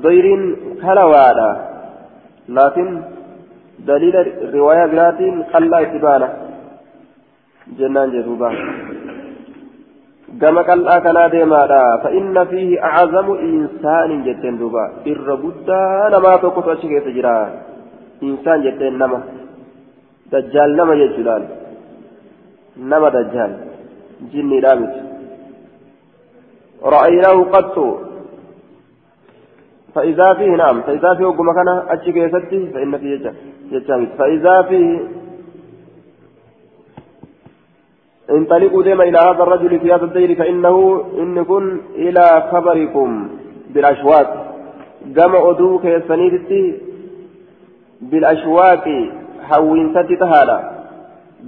ضير 0.00 0.56
كلوالا 0.82 1.50
لكن 2.48 3.02
دليل 3.78 4.16
الرواية 4.16 4.86
براتين 4.86 5.42
قلا 5.42 5.82
اتبانا 5.82 6.28
جنان 7.78 8.10
qal'aa 10.40 11.00
kanaa 11.04 11.28
deemaadha 11.34 11.80
fa'inna 12.02 12.42
fiihi 12.50 12.80
acazamu 12.88 13.34
insaanin 13.48 14.24
jetteen 14.26 14.56
duuba 14.60 14.84
irra 15.12 15.34
guddaa 15.44 16.10
namaa 16.14 16.38
tokkotu 16.38 16.70
achi 16.74 16.88
keessa 16.92 17.12
jira 17.16 17.34
insaan 18.28 18.64
jetteen 18.66 18.96
nama 19.02 19.18
dajjaal 20.32 20.72
nama 20.78 20.94
jechuudhaan 21.00 21.44
nama 22.92 23.08
dajjaal 23.16 23.52
jinniidhaa 24.32 24.76
miti 24.82 25.00
ra'aynaahu 26.94 27.42
qattu 27.54 27.84
فإذا 29.94 30.34
فيه 30.34 30.56
نعم 30.56 30.80
فإذا 30.80 31.14
فيه 31.14 31.24
وقم 31.24 31.52
كان 31.52 31.68
أتشي 31.88 32.28
فإن 32.74 32.98
فيه 32.98 33.32
جتشا 33.72 34.06
فإذا 34.18 34.62
فيه 34.62 35.00
انطلقوا 38.30 38.82
ديما 38.82 39.04
إلى 39.04 39.18
هذا 39.18 39.42
الرجل 39.42 39.80
في 39.80 39.92
هذا 39.92 40.04
الدير 40.04 40.34
فإنه 40.34 41.04
إن 41.18 41.44
كن 41.44 41.80
إلى 41.94 42.48
خبركم 42.52 43.28
بالأشواق. 43.74 44.28
قام 45.18 45.36
أدوك 45.36 45.84
يسنيدتي 45.84 46.78
بالأشواق 48.00 48.84
حوين 49.42 49.94
ستي 49.94 50.16
تهالا 50.16 50.58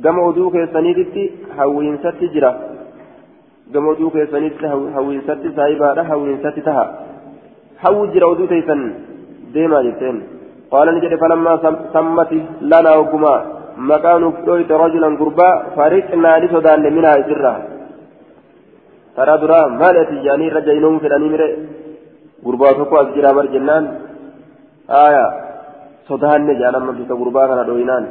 قام 0.05 0.28
أدوك 0.28 0.55
يسنيدتي 0.55 1.30
حوين 1.59 1.99
ستي 1.99 2.26
جرا. 2.26 2.53
قام 3.74 3.88
أدوك 3.88 4.14
يسنيدتي 4.14 4.68
حوين 4.95 5.20
ستي 5.20 5.53
سايبا 5.57 6.03
حوين 6.03 6.38
ستي 6.38 6.61
تها. 6.61 7.14
حو 7.83 7.99
جرا 8.12 8.27
أدوك 8.33 8.53
يسن 8.61 8.81
ديما 9.55 9.83
جتين. 9.87 10.16
قال 10.72 10.89
نجد 10.97 11.12
فلما 11.22 11.53
سمت 11.95 12.33
لنا 12.70 12.93
وكما 13.01 13.35
مكان 13.91 14.22
فلويت 14.33 14.70
رجلا 14.85 15.09
قربا 15.20 15.49
فرقنا 15.77 16.33
لسودان 16.43 16.83
منها 16.97 17.14
سرا 17.29 17.55
ترى 19.16 19.35
درا 19.43 19.61
مال 19.81 19.97
تجاني 20.11 20.47
رجينهم 20.57 20.99
في 21.03 21.07
الأنيمر 21.11 21.43
قربا 22.45 22.68
فكو 22.79 22.95
أسجرا 23.03 23.31
مر 23.37 23.47
جنان. 23.55 23.85
آية. 25.07 25.27
صدان 26.09 26.41
نجانا 26.49 26.79
من 26.79 26.95
في 26.99 27.14
قربا 27.20 27.43
كان 27.49 27.61
دوينان. 27.68 28.05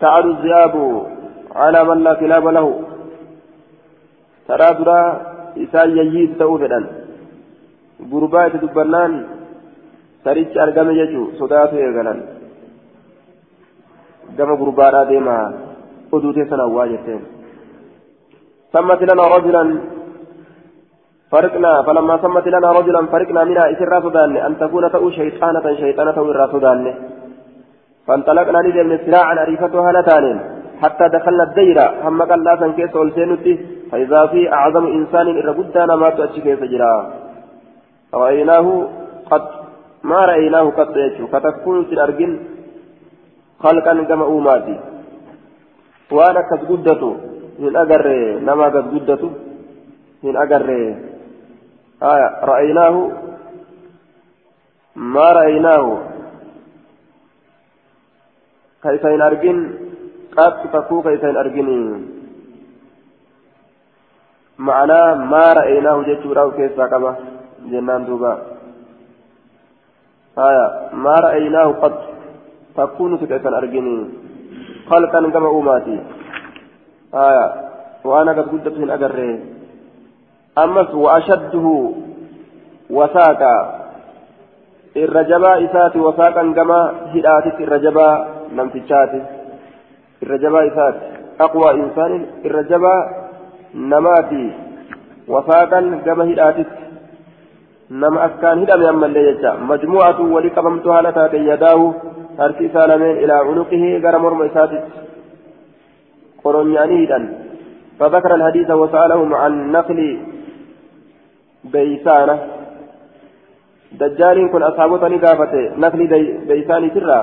تعد 0.00 0.26
الذئاب 0.34 0.74
على 1.60 1.80
من 1.88 1.98
لا 2.04 2.12
كلاب 2.20 2.46
له. 2.56 2.66
ترى 4.48 4.68
درا 4.78 5.00
إسان 5.62 5.88
يجيب 5.98 6.30
تأوفدان 6.38 6.84
قربا 8.12 8.46
يتدبرنان 8.46 9.12
sarichi 10.24 10.56
argame 10.64 10.92
jechuun 10.98 11.36
sodaatu 11.38 11.76
eegalan. 11.76 12.18
Gama 14.36 14.54
gurbaadhaa 14.60 15.08
deemaa 15.10 15.44
oduu 16.12 16.32
teessan 16.36 16.64
hawwaa 16.64 16.90
jetteen. 16.92 17.22
سمت 18.74 19.02
لنا 19.10 19.24
رجلا 19.36 19.64
فرقنا 21.32 21.72
فلما 21.86 22.14
سمت 22.24 22.46
لنا 22.54 22.68
رجلا 22.78 23.00
فرقنا 23.12 23.44
منها 23.44 23.64
إسر 23.72 23.92
سودان 24.02 24.36
أن 24.36 24.52
تكون 24.58 24.84
تأو 24.92 25.10
شيطانة 25.10 25.66
شيطانة 25.82 26.16
سودان 26.52 26.94
فانطلقنا 28.06 28.60
ندم 28.66 28.90
سراعا 29.06 29.34
أريفتها 29.42 29.92
لتانين 29.96 30.38
حتى 30.82 31.04
دخلنا 31.16 31.44
الديرة 31.48 31.86
هم 32.06 32.22
قال 32.30 32.40
لا 32.44 32.54
تنكيس 32.60 32.94
والسينتي 32.96 33.52
فإذا 33.94 34.26
في 34.26 34.52
أعظم 34.52 34.86
إنسان 34.86 35.26
إرى 35.38 35.50
قدانا 35.58 35.96
ما 35.96 36.10
تأتي 36.10 36.56
سجرا 36.56 36.94
رأيناه 38.14 38.88
قد 39.30 39.44
ما 40.02 40.20
رأيناه 40.30 40.70
قط 40.70 40.96
يجو 40.96 41.26
فتكون 41.26 41.84
في 41.84 41.92
الأرجل 41.92 42.32
خلقا 43.62 44.02
كما 44.02 44.24
أوماتي. 44.24 44.80
وأنا 46.10 46.40
قد 46.50 46.60
قدته 46.70 47.16
من 47.58 47.76
أجر 47.76 48.04
نما 48.46 48.64
قد 48.64 48.86
قدته 48.94 49.30
من 50.22 50.36
أجر 50.36 50.68
آية. 52.02 52.28
رأيناه 52.42 53.10
ما 54.96 55.26
رأيناه. 55.38 55.86
كيف 58.82 59.06
أرجن 59.06 59.58
قد 60.36 60.54
تكون 60.72 61.02
كيف 61.02 61.24
أرجن 61.24 61.70
معناه 64.58 65.14
ما 65.14 65.52
رأيناه 65.52 66.02
جتوراه 66.02 66.50
كيف 66.50 66.80
كما 66.80 67.16
جنان 67.70 68.04
دوبا 68.04 68.32
آية 70.38 70.66
ما 70.92 71.14
رأيناه 71.14 71.68
قد 71.82 71.94
تكون 72.76 73.18
سكيسا 73.18 73.48
أرجني 73.58 73.96
خلقا 74.90 75.30
كما 75.30 75.46
أوماتي 75.46 76.00
آية 77.14 77.46
وأنا 78.04 78.32
قد 78.32 78.48
قدت 78.52 78.78
من 78.78 78.90
أجره 78.90 79.38
أمس 80.58 80.94
وأشده 80.94 81.66
وساقا 82.90 83.84
الرجباء 84.96 85.64
إساتي 85.64 85.98
وساقا 85.98 86.52
كما 86.52 86.80
هداتك 87.14 87.60
الرجباء 87.60 88.28
نمتشاتي 88.56 89.22
الرجباء 90.22 90.66
إساتي 90.68 91.06
أقوى 91.40 91.70
إنسان 91.70 92.26
الرجباء 92.44 93.23
نماتي 93.74 94.52
وساقا 95.28 95.80
كما 96.06 96.24
هداتك 96.24 96.84
nama 97.90 98.24
akkaan 98.26 98.60
hidhame 98.64 98.86
ammallee 98.88 99.24
jecha 99.26 99.50
majmuucatu 99.70 100.24
wali 100.34 100.50
qabamtu 100.50 100.88
haala 100.88 101.12
taate 101.12 101.38
yadaahu 101.50 101.84
harki 102.38 102.64
isaa 102.68 102.86
lameen 102.88 103.20
ilaa 103.24 103.44
cunuqihi 103.48 104.00
gara 104.04 104.18
morma 104.18 104.46
isaatitti 104.50 104.90
qoronya'anii 106.42 107.00
hidhan 107.04 107.26
فذكر 107.98 108.34
الحديث 108.34 108.70
وسألهم 108.70 109.34
عن 109.34 109.72
نقل 109.72 110.18
بيسانة 111.64 112.36
دجال 113.92 114.50
كن 114.52 114.62
أصحابتني 114.62 115.16
قافته 115.16 115.62
نقل 115.78 116.00
بيساني 116.48 116.90
سرا 116.94 117.20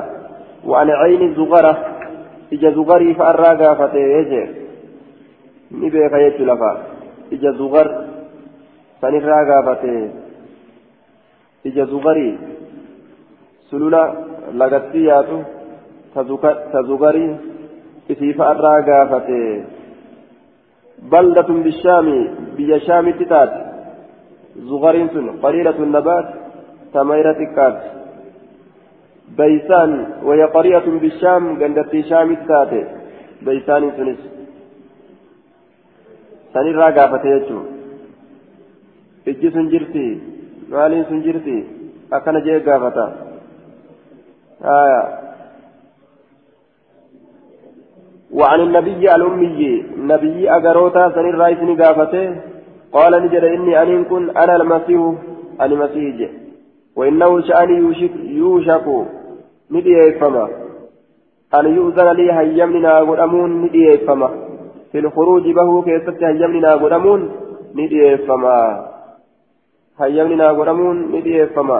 وعن 0.66 0.90
عين 0.90 1.34
زغرة 1.36 1.74
إجا 2.54 2.70
زغري 2.78 3.14
فأرى 3.14 3.52
قافته 3.62 4.04
يجي 4.18 4.61
نبيك 5.72 6.14
يجي 6.14 6.44
لفا 6.46 6.72
إجا 7.34 7.52
زغر 7.52 7.88
فنرى 9.02 9.40
قافته 9.50 10.22
ija 11.64 11.86
zugarii 11.86 12.38
sulula 13.70 14.02
lagatti 14.54 15.06
yaatu 15.06 15.38
ta 16.14 16.82
zugarii 16.90 17.36
isiifa 18.10 18.48
irraa 18.54 18.82
gaafate 18.88 19.42
baldatun 21.12 21.64
bishaami 21.68 22.18
biyya 22.58 22.80
shaamitti 22.88 23.26
taate 23.34 23.60
zugariin 24.70 25.10
sun 25.14 25.26
qaliilatu 25.44 25.86
nabaat 25.86 26.28
tamayra 26.94 27.34
xiqqaati 27.42 27.90
بيسان 29.40 29.92
وهي 30.28 30.44
قرية 30.56 30.86
بالشام 31.02 31.44
قندت 31.62 31.94
شام 32.10 32.30
التاتي 32.38 32.82
بيسان 33.46 33.84
سنس 36.54 36.66
سنرى 36.66 36.88
قافة 36.98 37.24
يجو 37.34 37.60
إجي 39.28 39.50
سنجرتي 39.56 40.08
maaliin 40.72 41.06
sun 41.10 41.20
jirti? 41.26 41.58
Akkana 42.12 42.40
jee 42.46 42.60
gaafata. 42.68 43.06
وعن 48.40 48.60
النبي 48.62 49.16
الأمي 49.16 49.62
نبي 50.12 50.40
أجروتا 50.58 51.04
سن 51.16 51.26
الرئيس 51.30 51.60
نقافته 51.70 52.26
قال 52.96 53.14
نجد 53.24 53.44
إني 53.44 53.82
أن 53.82 54.04
كن 54.04 54.24
أنا 54.30 54.56
المسيح 54.56 55.02
أنا 55.62 55.76
مسيح 55.76 56.30
وإنه 56.96 57.42
شأني 57.48 57.76
يوشك 57.84 58.16
يوشك 58.42 58.88
ندي 59.72 60.12
فما 60.20 60.46
أن 61.58 61.66
يؤذن 61.76 62.10
لي 62.18 62.28
هيمننا 62.38 62.94
قدامون 63.00 63.52
ندي 63.64 63.98
فما 64.08 64.30
في 64.92 65.00
الخروج 65.00 65.44
به 65.58 65.82
كيست 65.82 66.24
هيمننا 66.24 66.72
قدامون 66.84 67.22
ندي 67.76 68.18
فما 68.18 68.58
هيمننا 70.00 70.48
قدامون 70.60 70.98
ندي 71.16 71.46
فما 71.46 71.80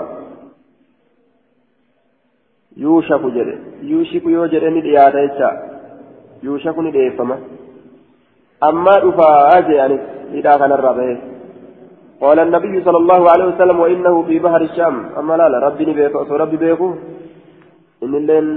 يوشك 2.78 3.24
جري. 3.36 3.56
يوشك 3.92 4.26
يوجد 4.26 4.64
ندي 4.64 4.98
هذا 4.98 5.22
يوشك 6.44 6.78
ندي 6.80 7.10
فما 7.18 7.38
أما 8.64 8.94
دفاع 9.06 9.70
يعني 9.80 9.98
إذا 10.34 10.52
كان 10.58 10.72
الربيع 10.72 11.18
قال 12.22 12.40
النبي 12.40 12.84
صلى 12.84 12.98
الله 12.98 13.22
عليه 13.32 13.46
وسلم 13.46 13.80
وإنه 13.80 14.24
في 14.24 14.40
بحر 14.40 14.62
الشام. 14.62 14.96
أما 15.20 15.34
لا 15.38 15.50
لا 15.50 15.58
ربي 15.68 15.86
بيكو 15.86 16.36
ربي 16.44 16.58
بيكو. 16.58 16.88
إن 18.04 18.14
اللين 18.16 18.48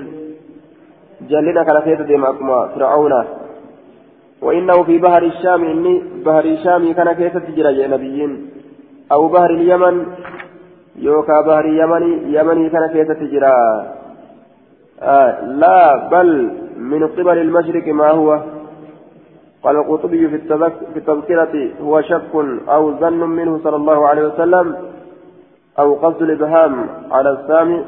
جلنا 1.30 1.62
كان 1.64 1.80
فيت 1.84 2.00
ديماكما 2.00 2.68
فرعون. 2.74 3.14
وإنه 4.44 4.82
في 4.82 4.98
بحر 4.98 5.22
الشام 5.22 5.64
إني 5.64 6.02
بحر 6.26 6.44
الشام 6.44 6.92
كان 6.92 7.12
كيف 7.12 7.36
تجرى 7.36 7.86
نبيين؟ 7.86 8.50
أو 9.12 9.28
بحر 9.28 9.50
اليمن 9.50 10.06
يوكا 10.96 11.40
بحر 11.40 11.64
اليمن 11.64 12.02
يمني 12.34 12.70
كان 12.70 12.86
كيف 12.92 13.08
تجرى؟ 13.10 13.56
آه 15.02 15.44
لا 15.44 16.08
بل 16.08 16.28
من 16.76 17.06
قبل 17.06 17.38
المشرق 17.38 17.86
ما 17.88 18.10
هو؟ 18.10 18.40
قال 19.62 19.76
القرطبي 19.76 20.28
في, 20.28 20.38
في 20.92 20.96
التذكرة 20.96 21.54
هو 21.82 22.00
شك 22.00 22.34
أو 22.68 22.92
ظن 22.92 23.20
منه 23.38 23.60
صلى 23.64 23.76
الله 23.76 24.08
عليه 24.08 24.22
وسلم 24.28 24.76
أو 25.78 25.94
قصد 25.94 26.22
الإبهام 26.22 26.86
على 27.10 27.30
السامع. 27.30 27.82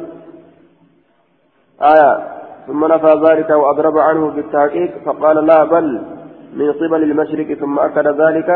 آية 1.83 2.37
ثم 2.67 2.85
نفى 2.85 3.13
ذلك 3.27 3.51
وأضرب 3.51 3.99
عنه 3.99 4.31
بالتحقيق 4.31 4.91
فقال 5.05 5.47
لا 5.47 5.65
بل 5.65 6.16
من 6.55 6.72
قبل 6.72 7.03
المشرق 7.03 7.59
ثم 7.59 7.78
أكد 7.78 8.07
ذلك 8.20 8.51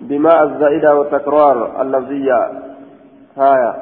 بماء 0.00 0.44
الزائدة 0.44 0.98
والتكرار 0.98 1.82
اللفظية. 1.82 2.62
آية 3.38 3.76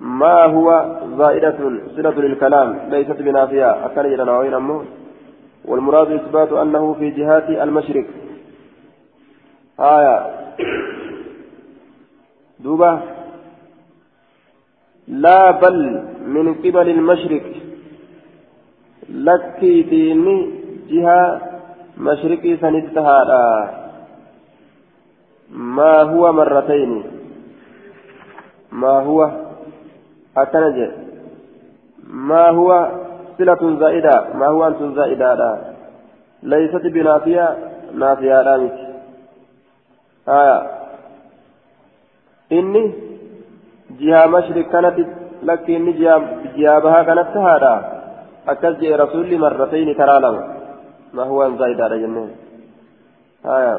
ما 0.00 0.44
هو 0.44 0.96
زائدة 1.18 1.56
صلة 1.96 2.10
للكلام؟ 2.10 2.78
ليست 2.88 3.22
بنافية. 3.22 3.86
أكل 3.86 4.06
إلى 4.06 4.24
نوعين 4.24 4.54
أمه 4.54 4.84
والمراد 5.64 6.10
إثبات 6.10 6.52
أنه 6.52 6.94
في 6.94 7.10
جهات 7.10 7.48
المشرق 7.50 8.06
آية 9.80 10.26
دوبة. 12.60 13.00
لا 15.08 15.50
بل 15.50 16.04
من 16.26 16.54
قبل 16.54 16.88
المشرق 16.88 17.42
لكي 19.08 19.82
ديني 19.82 20.63
جهة 21.04 21.40
مشرقي 21.98 22.56
سنتها 22.56 23.18
ما 25.50 26.02
هو 26.02 26.32
مرتين؟ 26.32 27.04
ما 28.72 28.88
هو؟ 28.88 29.30
أتنجي 30.36 30.90
ما 32.06 32.48
هو 32.48 32.90
صلة 33.38 33.78
زائدة؟ 33.80 34.34
ما 34.34 34.46
هو 34.46 34.66
أنت 34.66 34.82
زائدة؟ 34.96 35.34
لا 35.34 36.56
ليست 36.56 36.86
بنافية. 36.86 37.56
نافية 37.94 38.42
لا 38.42 38.56
مت 38.56 38.78
آية. 40.28 40.58
إني 42.52 42.92
جهة 44.00 44.26
مشرق 44.26 44.66
كانت 44.72 45.08
لك 45.42 45.70
إني 45.70 45.92
جهة, 46.56 46.78
بها 46.78 47.02
كانت 47.02 47.36
هذا 47.36 47.74
أكد 48.48 48.84
رسول 48.84 49.38
مرتين 49.38 49.96
ترى 49.96 50.20
له 50.20 50.53
ما 51.14 51.22
هو 51.22 51.46
أن 51.46 51.58
زائدة 51.58 51.96
جنة. 51.96 52.30
آية. 53.46 53.76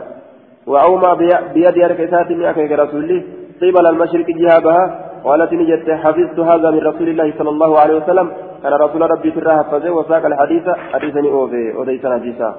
وأوما 0.67 1.13
بيد 1.53 1.77
يركسات 1.77 2.31
من 2.31 2.45
أكيد 2.45 2.71
رسولي 2.71 3.23
قبل 3.61 3.86
المشرق 3.88 4.27
جهة 4.41 4.59
بها 4.59 4.83
قالت 5.23 5.53
نجت 5.53 5.89
حفظت 6.03 6.39
هذا 6.39 6.67
من 6.71 6.79
رسول 6.79 7.07
الله 7.09 7.33
صلى 7.38 7.49
الله 7.49 7.79
عليه 7.79 7.95
وسلم. 7.95 8.27
كان 8.65 8.73
رسول 8.73 9.01
ربي 9.11 9.31
في 9.31 9.39
الراه 9.39 9.63
حفظه 9.63 9.91
وساق 9.91 10.25
الحديث 10.25 10.69
حديثني 10.93 11.29
أوفي 11.29 11.73
وديسنا 11.77 12.13
حديثا 12.13 12.55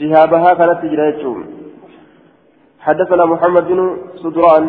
جهابها 0.00 0.54
كانت 0.54 0.78
تجريتهم 0.82 1.46
حدثنا 2.80 3.24
محمد 3.24 3.68
بن 3.68 3.96
صدران 4.16 4.64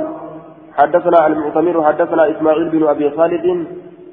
حدثنا 0.78 1.28
المعتمر 1.28 1.84
حدثنا 1.84 2.32
إسماعيل 2.32 2.70
بن 2.70 2.88
أبي 2.88 3.10
خالد 3.10 3.68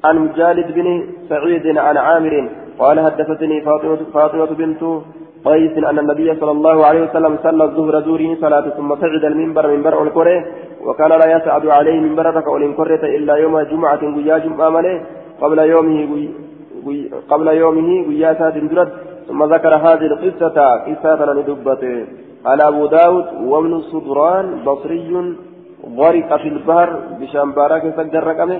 عن 0.05 0.15
مجالد 0.17 0.67
بن 0.71 0.87
سعيد 1.29 1.77
عن 1.77 1.97
عامر 1.97 2.49
قال 2.79 2.99
حدثتني 2.99 3.61
فاطمة, 3.61 3.99
فاطمة 4.13 4.45
بنت 4.45 4.81
قيس 5.45 5.77
أن 5.89 5.99
النبي 5.99 6.39
صلى 6.39 6.51
الله 6.51 6.85
عليه 6.85 7.01
وسلم 7.03 7.37
صلى 7.43 7.63
الظهر 7.63 8.01
زوره 8.01 8.35
صلاة 8.41 8.65
ثم 8.77 8.89
صعد 8.95 9.23
المنبر 9.31 9.67
منبر 9.67 10.03
الكره 10.03 10.45
وكان 10.85 11.09
لا 11.09 11.27
يسعد 11.35 11.67
عليه 11.67 11.99
منبر 11.99 12.25
ركع 12.25 12.71
كرة 12.77 13.03
إلا 13.17 13.33
يوم 13.35 13.59
جمعة 13.59 14.01
قيا 14.15 14.37
جمعة 14.37 14.69
مليه 14.69 15.01
قبل 15.41 15.59
يومه 15.59 16.29
قبل 17.31 17.47
يومه 17.47 17.89
قيا 18.09 18.33
سات 18.39 18.57
درد 18.57 18.89
ثم 19.27 19.43
ذكر 19.53 19.73
هذه 19.75 20.05
القصة 20.11 20.57
قصة 20.87 21.19
لدبته. 21.37 22.05
على 22.45 22.63
أبو 22.67 22.85
داود 22.85 23.25
وابن 23.51 23.73
الصدران 23.73 24.45
بصري 24.65 25.35
غرق 25.97 26.29
في 26.41 26.47
البحر 26.47 26.89
بشامبارك 27.19 27.83
سجر 27.97 28.23
رقمه. 28.31 28.59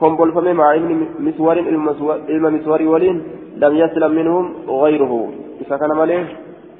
كمبل 0.00 0.32
فمي 0.32 0.52
مع 0.52 0.66
علم 0.76 1.08
مسوار 1.26 1.56
علم 2.28 2.54
مسوار 2.56 2.82
ولين 2.92 3.16
لم 3.56 3.72
يسلم 3.82 4.10
منهم 4.18 4.44
غيره. 4.82 5.12
إذا 5.60 5.76
كان 5.76 5.92
مليه 6.00 6.24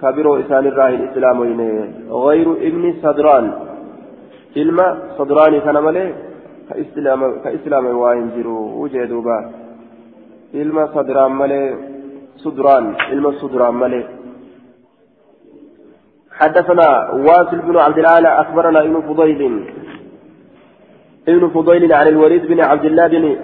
كبير 0.03 0.27
إسان 0.41 0.67
الراهي 0.67 0.95
الإسلام 0.95 1.39
غير 2.27 2.49
ابن 2.69 2.85
صدران. 3.03 3.45
علم 4.57 4.79
صدران 5.19 5.53
كان 5.67 5.77
مليه 5.87 6.15
كإسلام 6.69 7.21
كإسلام 7.45 7.85
وين 8.03 8.27
جرو 8.37 8.59
وجدوبا 8.81 9.39
علم 10.55 10.77
صدران 10.95 11.33
مليه 11.41 11.75
صدران. 12.45 12.85
علم 13.11 13.27
صدران 13.43 13.75
مليه 13.75 14.07
حدثنا 16.41 16.89
واصل 17.27 17.59
بن 17.69 17.77
عبد 17.77 17.99
الأعلى 17.99 18.29
أخبرنا 18.29 18.81
ابن 18.81 19.01
فضيل 19.09 19.43
ابن 21.29 21.49
فضيل 21.49 21.93
عن 21.93 22.07
الوليد 22.09 22.47
بن 22.47 22.61
عبد 22.61 22.85
الله 22.85 23.07
بن 23.09 23.37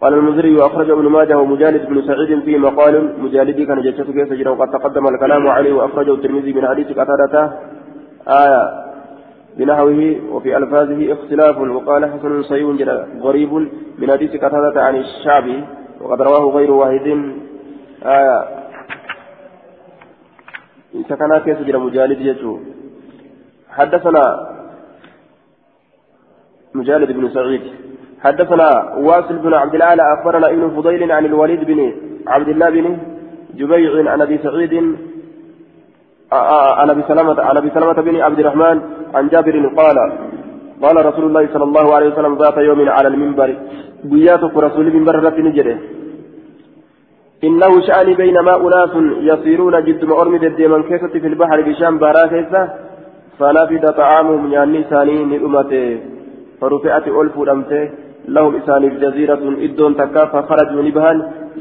قال 0.00 0.14
المنذري 0.14 0.56
وأخرج 0.56 0.90
ابن 0.90 1.06
ماجه 1.08 1.38
ومجالد 1.38 1.86
بن 1.86 2.02
سعيد 2.02 2.40
في 2.44 2.58
مقال. 2.58 3.22
مجالدي 3.22 3.66
كان 3.66 3.82
جسته 3.82 4.12
كيف 4.12 4.28
سجن 4.28 4.48
وقد 4.48 4.70
تقدم 4.70 5.08
الكلام 5.08 5.48
عليه 5.48 5.72
وأخرجه 5.72 6.14
الترمذي 6.14 6.52
من 6.52 6.66
حديث 6.66 6.88
قتادة 6.98 7.52
آية 8.28 8.62
بنحوه 9.56 10.00
وفي 10.32 10.56
ألفاظه 10.56 11.12
اختلاف. 11.12 11.58
وقال 11.58 12.02
حسن 12.12 12.42
صحيح 12.42 12.66
غريب 13.20 13.52
من 13.98 14.10
حديث 14.10 14.30
قتادة 14.44 14.82
عن 14.82 14.96
الشعبي 14.96 15.64
وقد 16.00 16.22
رواه 16.22 16.44
غير 16.56 16.70
واحد. 16.70 17.06
آية 18.04 18.38
سكنا 21.08 21.38
جرى 21.66 21.78
مجالد 21.78 22.20
يجو. 22.20 22.58
حدثنا 23.70 24.24
مجالد 26.74 27.12
بن 27.12 27.28
سعيد. 27.28 27.62
حدثنا 28.24 28.68
واصل 29.06 29.36
بن 29.38 29.54
عبد 29.54 29.74
الأعلى 29.74 30.02
أخبرنا 30.14 30.50
ابن 30.50 30.70
فضيل 30.76 31.12
عن 31.12 31.24
الوليد 31.24 31.64
بن 31.64 31.92
عبد 32.26 32.48
الله 32.48 32.70
بن 32.70 32.96
جبيع 33.54 34.10
عن 34.12 34.20
أبي 34.22 34.38
سعيد 34.38 34.74
عن 36.80 36.90
أبي 36.90 37.02
سلمه 37.08 37.40
عن 37.42 37.56
أبي 37.56 37.70
سلمه 37.74 37.92
بن 37.92 38.20
عبد 38.20 38.38
الرحمن 38.38 38.80
عن 39.14 39.28
جابر 39.28 39.54
قال 39.80 39.96
قال 40.82 41.06
رسول 41.06 41.24
الله 41.24 41.48
صلى 41.54 41.64
الله 41.64 41.94
عليه 41.94 42.08
وسلم 42.12 42.34
ذات 42.42 42.56
يوم 42.56 42.88
على 42.88 43.08
المنبر 43.08 43.56
بياتك 44.04 44.56
رسول 44.56 44.86
المنبر 44.86 45.14
رتي 45.24 45.42
نجده. 45.42 45.78
إنه 47.44 47.80
شأني 47.86 48.14
بينما 48.14 48.54
أناس 48.66 48.94
يصيرون 49.30 49.84
جد 49.84 50.04
مؤرم 50.04 50.36
ديما 50.36 50.82
كيسة 50.88 51.14
في 51.22 51.26
البحر 51.32 51.60
بشام 51.66 51.98
بارا 51.98 52.26
كيسة 52.26 52.62
فنفد 53.38 53.84
طعامهم 54.00 54.52
يعني 54.52 54.84
ثاني 54.90 55.16
لأمته 55.24 56.00
فرفعت 56.60 57.06
ألف 57.08 57.34
أمته 57.54 57.90
لهم 58.28 58.52
إسان 58.56 58.82
جزيرة 59.02 59.42
إدون 59.64 59.92
تكا 59.96 60.24
فخرجوا 60.32 60.82
نبها 60.82 61.12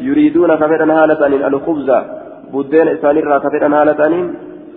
يريدون 0.08 0.52
كفرا 0.62 0.88
هالة 1.00 1.22
الخبز. 1.47 1.89
بدين 2.54 2.88
إسان 2.95 3.16
الرا 3.18 3.38
كفرا 3.45 3.68
هالة 3.78 4.02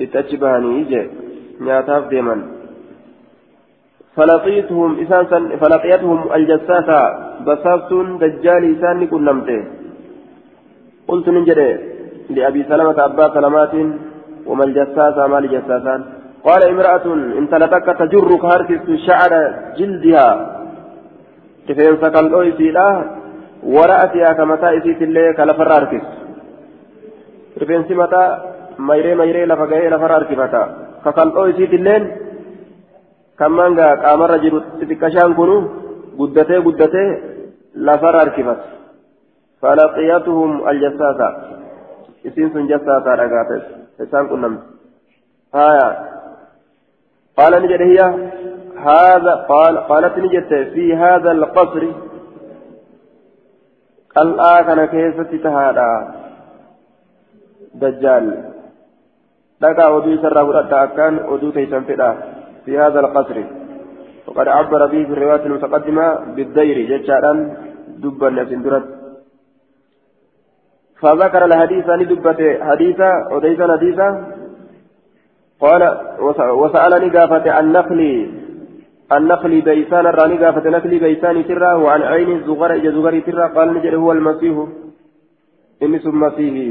اتجبهني 0.02 0.70
إجي 0.80 1.02
نياتاف 1.60 2.08
ديما 2.12 2.36
فلقيتهم 4.16 4.90
إساسا 5.02 5.38
فلقيتهم 5.60 6.18
الجساسة. 6.36 7.00
بساستون 7.46 8.06
دجال 8.22 8.62
إسان 8.72 9.06
كنمته 9.12 9.60
قلت 11.08 11.26
ننجد 11.28 11.60
لأبي 12.34 12.62
سلمة 12.70 12.98
أبا 13.04 13.26
سلمات. 13.34 13.74
وما 14.48 14.64
الجساسة؟ 14.64 15.26
ما 15.26 15.38
الجساسان 15.38 16.00
قال 16.46 16.62
امرأة 16.72 17.06
إن 17.38 17.44
تلتك 17.52 17.86
تجرك 18.00 18.44
هركس 18.52 18.86
شعر 19.06 19.32
جلدها 19.78 20.28
كفين 21.68 21.96
سكال 22.02 22.26
أويسي 22.34 22.68
لا 22.76 22.88
ورأتها 23.74 24.32
كمتى 24.38 24.68
إسيت 24.78 25.00
اللي 25.02 25.32
كالفر 25.38 25.68
هركس 25.76 26.06
كفين 27.56 27.82
سمتا 27.88 28.22
ميري 28.88 29.14
ميري 29.20 29.42
لفقه 29.50 29.80
لفر 29.92 30.10
هركفتا 30.16 30.62
كسال 31.04 31.28
أويسيت 31.38 31.72
اللين 31.78 32.04
kammaan 33.42 33.74
gaa 33.78 33.96
qaamarra 34.04 34.38
jiru 34.44 34.58
xixiqqashaan 34.78 35.32
kunu 35.38 35.56
guddatee 36.18 36.60
guddatee 36.66 37.08
lafarra 37.86 38.20
harkifate 38.22 38.64
falaqiyatuhum 39.60 40.52
aljassaasa 40.70 41.28
isiin 42.28 42.52
sun 42.52 42.68
jassaasaa 42.72 43.16
dhagaate 43.20 43.56
isaan 44.04 44.28
qunnamte 44.32 44.62
ni 47.38 47.68
jedhe 47.68 47.86
hiya 47.92 48.08
هذا 48.82 49.34
قال 49.48 49.78
قالت 49.78 50.18
نجت 50.18 50.52
في 50.74 50.94
هذا 50.94 51.30
القصر. 51.32 51.82
قال 54.16 54.40
آكن 54.40 54.84
كيف 54.84 55.20
تتهادى؟ 55.20 55.92
دجال. 57.74 58.26
لقى 59.60 59.94
ودو 59.94 60.16
سرى 60.22 60.42
ورد 60.42 60.72
أكان 60.72 61.14
ودو 61.30 61.50
تيسن 61.50 61.82
في 62.64 62.78
هذا 62.78 63.00
القصر. 63.00 63.36
وقد 64.26 64.48
عبر 64.48 64.86
به 64.86 65.04
في 65.04 65.12
الرواية 65.12 65.46
المتقدمة 65.46 66.06
بالدير 66.34 66.76
جتشارا 66.90 67.32
دبا 68.02 68.30
نسندرت 68.30 68.86
فذكر 71.00 71.44
الحديث 71.44 71.86
ندبت 72.00 72.40
حديثا 72.68 73.10
وديسا 73.32 73.66
حديثا. 73.72 74.08
قال 75.62 75.82
وسألني 76.60 77.08
قافة 77.16 77.50
عن 77.50 77.72
نقلي 77.72 78.30
النقل 79.16 79.60
بيسان 79.60 80.06
الراني 80.06 80.36
قافة 80.44 80.70
نقلي 80.70 80.98
بيسان 80.98 81.46
ترى 81.48 81.72
وعن 81.82 82.02
عين 82.02 82.30
الزغر 82.36 82.74
إجا 82.74 82.90
زغر 82.90 83.20
ترى 83.20 83.44
قال 83.56 83.74
نجري 83.74 83.96
هو 83.96 84.12
المسيح. 84.12 84.56
إني 85.82 85.98
ثم 85.98 86.20
مسيحي. 86.20 86.68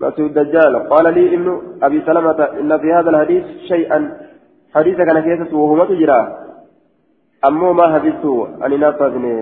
مسيح 0.00 0.24
الدجال. 0.30 0.74
قال 0.92 1.14
لي 1.14 1.34
ابن 1.34 1.48
أبي 1.82 2.00
سلمة 2.06 2.40
إن 2.60 2.78
في 2.78 2.92
هذا 2.92 3.10
الحديث 3.10 3.44
شيئا. 3.72 3.98
حديث 4.74 4.96
كان 4.96 5.20
كيسة 5.20 5.56
وهو 5.56 5.84
تجرى. 5.84 6.20
أمو 7.48 7.72
ما 7.72 7.86
حدثت 7.94 8.24
أن 8.64 8.80
نفذني 8.80 9.36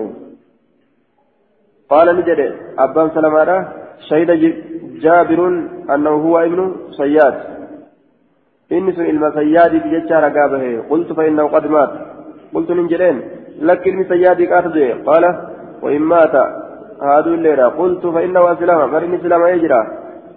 قال 1.89 2.07
نجد 2.17 2.39
أبان 2.79 3.09
سلمة 3.15 3.67
شهد 4.09 4.29
جابر 5.03 5.39
أنه 5.93 6.09
هو 6.09 6.37
ابن 6.39 6.75
صياد 6.91 7.58
إني 8.71 8.91
سن 8.91 9.05
إلما 9.11 9.29
صياد 9.31 9.73
بججار 9.83 10.23
قابه 10.37 10.83
قلت 10.89 11.13
فإنه 11.13 11.47
قد 11.47 11.67
مات 11.67 11.89
قلت 12.53 12.71
من 12.71 12.87
جرين 12.87 13.21
لك 13.61 13.83
صياد 14.09 14.41
قاتل 14.41 15.03
قال 15.05 15.23
وإن 15.81 16.01
مات 16.01 16.35
هذا 17.01 17.29
الليلة 17.37 17.65
قلت 17.67 18.07
فإنه 18.07 18.51
أسلم 18.53 18.91
فرني 18.91 19.17
سلام 19.17 19.45
يجرى 19.45 19.81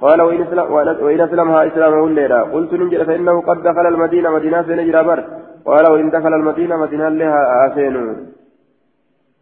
قال 0.00 0.22
وإن 0.22 0.42
أسلم 0.42 0.72
وإن 1.04 1.20
أسلمها 1.20 1.66
إسلامه 1.66 2.06
الليلة 2.06 2.40
قلت 2.40 2.72
ننجل 2.72 3.06
فإنه 3.06 3.40
قد 3.40 3.62
دخل 3.62 3.86
المدينة 3.86 4.30
مدينة 4.30 4.62
سنجر 4.62 5.02
بر 5.02 5.24
قال 5.66 5.84
وإن 5.92 6.10
دخل 6.10 6.34
المدينة 6.34 6.76
مدينة 6.76 7.08
لها 7.08 7.66
آسين 7.66 8.26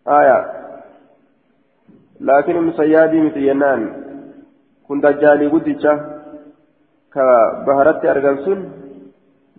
آية 0.09 0.38
لكن 2.20 2.57
المسيادي 2.57 3.20
مثينان 3.20 3.80
كن 4.88 5.01
دجالي 5.01 5.47
قدتشا 5.47 6.20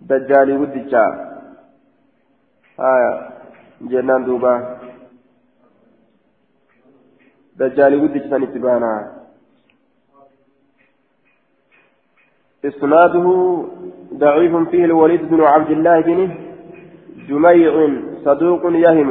كبهرت 0.08 0.30
أرغنسون 0.30 0.52
دجالي 0.52 0.56
قدتشا 0.56 1.04
آية 2.80 3.28
جنان 3.80 4.24
دوبا 4.24 4.78
دجالي 7.56 7.96
قدتشا 8.02 8.38
نتبانا 8.38 9.12
إسناده 12.64 13.26
ضعيف 14.14 14.56
فيه 14.56 14.84
الوليد 14.84 15.28
بن 15.28 15.40
عبد 15.40 15.70
الله 15.70 16.00
بن 16.00 16.30
جميع 17.28 17.90
صدوق 18.24 18.62
يهم 18.64 19.10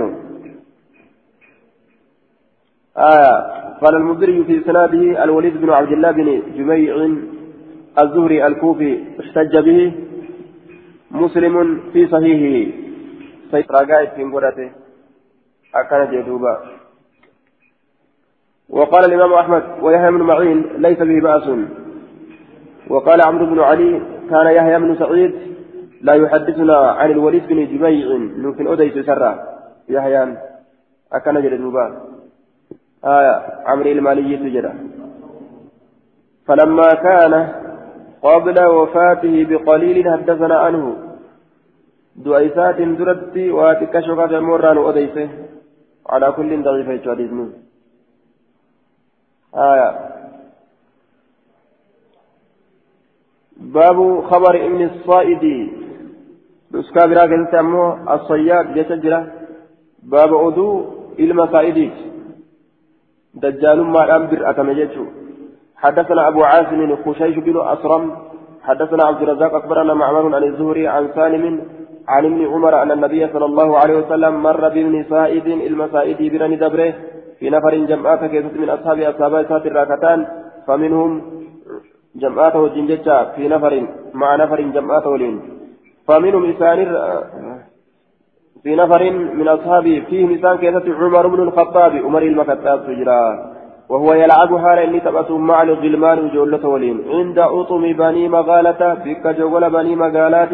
آية 2.97 3.61
قال 3.81 3.95
المدري 3.95 4.43
في 4.43 4.61
إسناده 4.61 5.23
الوليد 5.23 5.57
بن 5.57 5.69
عبد 5.69 5.91
الله 5.91 6.11
بن 6.11 6.41
جميع 6.57 6.95
الزهري 8.01 8.47
الكوفي 8.47 9.03
احتج 9.19 9.57
به 9.57 10.10
مسلم 11.13 11.79
في 11.93 12.07
صحيحه. 12.07 12.71
في 14.15 14.23
مقرته 14.23 14.71
أكان 15.75 16.11
جدوبا. 16.11 16.61
وقال 18.69 19.05
الإمام 19.05 19.33
أحمد 19.33 19.63
ويحيى 19.81 20.11
بن 20.11 20.21
معين 20.21 20.65
ليس 20.77 20.97
به 20.97 21.19
بأس. 21.19 21.47
وقال 22.87 23.21
عمرو 23.21 23.45
بن 23.45 23.59
علي 23.59 24.01
كان 24.29 24.47
يحيى 24.47 24.79
بن 24.79 24.95
سعيد 24.95 25.33
لا 26.01 26.13
يحدثنا 26.13 26.77
عن 26.77 27.11
الوليد 27.11 27.47
بن 27.47 27.65
جبيع 27.65 28.07
لكن 28.37 28.67
أديت 28.67 29.05
سرا. 29.05 29.51
يحيى 29.89 30.37
أكن 31.13 31.41
جلدوبا 31.41 31.85
آية 33.05 33.35
عمرو 33.65 33.91
المالي 33.91 34.37
تجرى 34.37 34.73
فلما 36.47 36.89
كان 36.93 37.33
قبل 38.23 38.57
وفاته 38.65 39.35
بقليل 39.49 39.97
حدثنا 40.13 40.55
عنه. 40.55 40.85
دعيسات 42.15 42.81
درت 42.81 43.37
واتكشفت 43.37 44.31
مران 44.33 44.77
أديسه. 44.77 45.29
على 46.09 46.31
كل 46.31 46.63
ضعيف 46.63 46.87
حديث 47.09 47.31
آية. 49.55 49.89
باب 53.57 53.97
خبر 54.29 54.55
ابن 54.67 54.81
الصائد. 54.83 55.43
نسكا 56.71 57.05
برا 57.05 57.25
كنت 57.25 57.53
أمو 57.53 57.83
الصياد 58.13 58.65
جتجرة. 58.73 59.21
باب 60.03 60.31
أدو 60.33 60.67
المصائد 61.19 61.91
دجال 63.33 63.79
ما 63.83 64.15
أنبر 64.15 64.49
أكمجتشو 64.49 65.05
حدثنا 65.81 66.27
أبو 66.27 66.43
عاصم 66.43 66.95
خشيش 67.05 67.35
بن 67.37 67.55
أسرم 67.73 68.11
حدثنا 68.63 69.03
عبد 69.03 69.21
الرزاق 69.21 69.55
أخبرنا 69.55 69.93
معمر 69.93 70.35
عن 70.35 70.43
الزهري 70.43 70.87
عن 70.87 71.09
سالم 71.15 71.61
عن 72.07 72.25
ابن 72.25 72.47
عمر 72.47 72.81
أن 72.83 72.91
النبي 72.91 73.27
صلى 73.33 73.45
الله 73.45 73.77
عليه 73.77 73.95
وسلم 73.97 74.43
مر 74.43 74.69
بابن 74.69 75.05
سائد 75.09 75.47
المسائد 75.47 76.33
برني 76.33 76.55
دبره 76.55 76.93
في 77.39 77.49
نفر 77.49 77.75
جمعات 77.75 78.21
كيست 78.31 78.53
من 78.61 78.69
أصحاب 78.69 78.99
أصحاب 78.99 79.33
الراكتان 79.65 80.27
فمنهم 80.67 81.21
جمعات 82.15 82.55
وجين 82.55 82.87
جتا 82.87 83.23
في 83.35 83.47
نفر 83.47 83.73
مع 84.13 84.35
نفر 84.35 84.61
جمعات 84.61 85.07
ولين 85.07 85.41
فمنهم 86.07 86.43
إسان 86.51 86.77
في 88.63 88.75
نفر 88.75 89.11
من 89.11 89.47
أصحابه 89.47 90.03
فيه 90.09 90.25
إنسان 90.25 90.57
كيسة 90.57 90.85
عمر 90.99 91.27
بن 91.27 91.39
الخطاب 91.47 91.91
عمر 91.95 92.21
المكتاب 92.21 92.79
سجرا. 92.87 93.50
وهو 93.91 94.09
يلعب 94.13 94.51
حال 94.63 94.77
إني 94.85 94.99
تبأس 94.99 95.29
مع 95.49 95.57
الغلمان 95.67 96.17
وجولة 96.25 96.63
ولين. 96.73 96.97
عند 97.15 97.39
أطم 97.39 97.83
بني 98.01 98.23
مغالة 98.37 98.81
بك 99.05 99.25
جول 99.39 99.63
بني 99.77 99.93
مغالات 100.03 100.53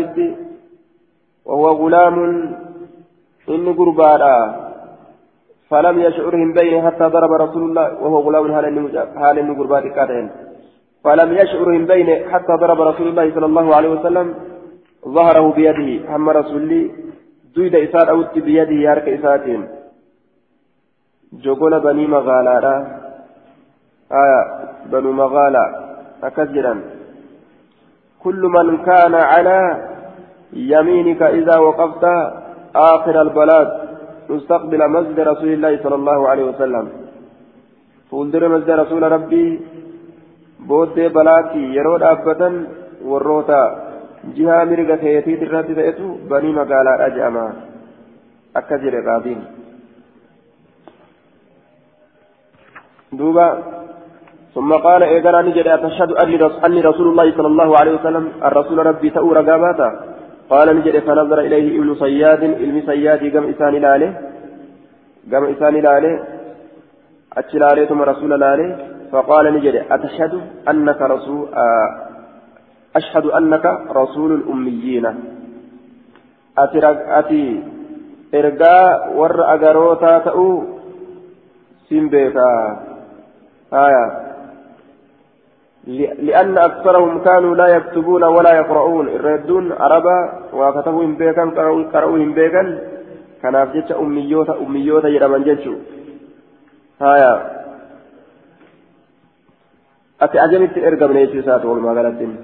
وهو 1.46 1.68
غلام 1.82 2.16
إني 3.50 3.72
قربانا. 3.80 4.36
فلم 5.70 5.96
يشعرهم 6.06 6.50
بينه 6.60 6.86
حتى 6.86 7.06
ضرب 7.16 7.32
رسول 7.44 7.64
الله. 7.68 7.86
وهو 8.02 8.18
غلام 8.26 8.46
حال 9.20 9.36
إني 9.40 9.54
قرباتي 9.60 9.90
كاتين. 9.98 10.28
فلم 11.04 11.30
يشعر 11.42 11.70
بين 11.92 12.10
حتى 12.32 12.54
ضرب 12.64 12.80
رسول 12.82 13.08
الله 13.08 13.26
صلى 13.36 13.46
الله 13.46 13.68
عليه 13.76 13.90
وسلم. 13.90 14.28
ظهره 15.08 15.48
بيده. 15.58 15.90
هم 16.16 16.30
رسولي 16.30 16.82
دويد 17.56 17.76
إسار 17.76 18.10
أوت 18.10 18.34
بيده 18.40 18.78
يارك 18.88 19.08
إساتين 19.10 19.62
جوغولا 21.44 21.78
بني 21.78 22.08
مغالا 22.08 22.97
آية 24.12 24.42
بنو 24.92 25.12
مغالا 25.12 25.66
أكجرا 26.24 26.82
كل 28.24 28.42
من 28.56 28.78
كان 28.78 29.16
على 29.16 29.60
يمينك 30.54 31.22
إذا 31.22 31.58
وقفت 31.58 32.04
آخر 32.76 33.22
البلاد 33.22 33.68
مستقبل 34.30 34.90
مسجد 34.90 35.20
رسول 35.20 35.50
الله 35.50 35.84
صلى 35.84 35.96
الله 35.96 36.30
عليه 36.30 36.44
وسلم 36.44 36.86
فولدر 38.12 38.48
مسجد 38.48 38.70
رسول 38.70 39.04
ربي 39.12 39.60
balaatti 40.68 41.62
yeroo 41.76 42.00
dhaabbatan 42.00 42.56
warroota 43.10 43.60
jihaa 44.36 44.66
mirga 44.66 44.98
keetii 44.98 45.38
irratti 45.46 45.76
ta'etu 45.76 46.08
banii 46.30 46.54
magaalaadha 46.60 47.10
je'ama 47.18 47.44
akka 48.60 48.80
jedhe 48.84 49.02
qaadiin 49.08 49.42
duuba 53.20 53.46
ثم 54.56 54.74
قال 54.74 55.04
إيقنا 55.04 55.42
نجد 55.42 55.68
أتشهد 55.68 56.12
أني 56.66 56.82
رسول 56.82 57.08
الله 57.08 57.28
صلى 57.38 57.48
الله 57.48 57.78
عليه 57.80 57.94
وسلم 58.00 58.32
الرسول 58.44 58.86
ربي 58.86 59.10
تأور 59.10 59.38
قاباتا 59.50 59.90
قال 60.50 60.68
نجد 60.78 61.00
فنظر 61.00 61.40
إليه 61.40 61.80
ابن 61.80 61.96
صياد 61.96 62.44
علم 62.44 62.84
صياد 62.86 63.22
قم 63.38 63.50
إسان 63.50 63.74
لاله 63.76 64.12
قم 65.32 65.44
إسان 65.46 65.76
لاله 65.76 66.24
أتشل 67.38 67.64
عليه 67.64 67.86
ثم 67.86 68.02
رسول 68.02 68.40
لاله 68.40 68.70
فقال 69.12 69.54
نجد 69.54 69.76
أتشهد 69.92 70.34
أنك 70.70 71.02
رسول 71.02 71.48
آه 71.54 72.08
أشهد 72.96 73.26
أنك 73.26 73.66
رسول 73.90 74.32
الأميين. 74.34 75.06
أتي 76.58 76.80
أتي 77.20 77.64
إرقاء 78.36 79.14
ور 79.16 79.42
أقروتا 79.54 80.20
تأو 80.20 80.64
سيمبيكا 81.90 82.50
آية. 83.74 84.27
لأن 86.28 86.58
أكثرهم 86.58 87.24
كانوا 87.24 87.56
لا 87.56 87.68
يكتبون 87.68 88.24
ولا 88.24 88.54
يقرؤون. 88.60 89.08
الردون 89.08 89.72
عربا 89.72 90.18
وكتبوا 90.54 91.06
بيكا 91.06 91.46
قرأوا 91.94 92.18
بيكا 92.18 92.64
كان 93.42 93.56
أفجتش 93.56 93.92
أميوتا 93.92 94.54
أميوتا 94.64 95.08
يرمان 95.08 95.44
جتشو. 95.44 95.74
آية 97.02 97.34
أتي 100.22 100.44
أجمت 100.46 100.78
إرقا 100.78 101.08
من 101.08 101.18
يجوسات 101.18 101.66
والمغالطين 101.66 102.36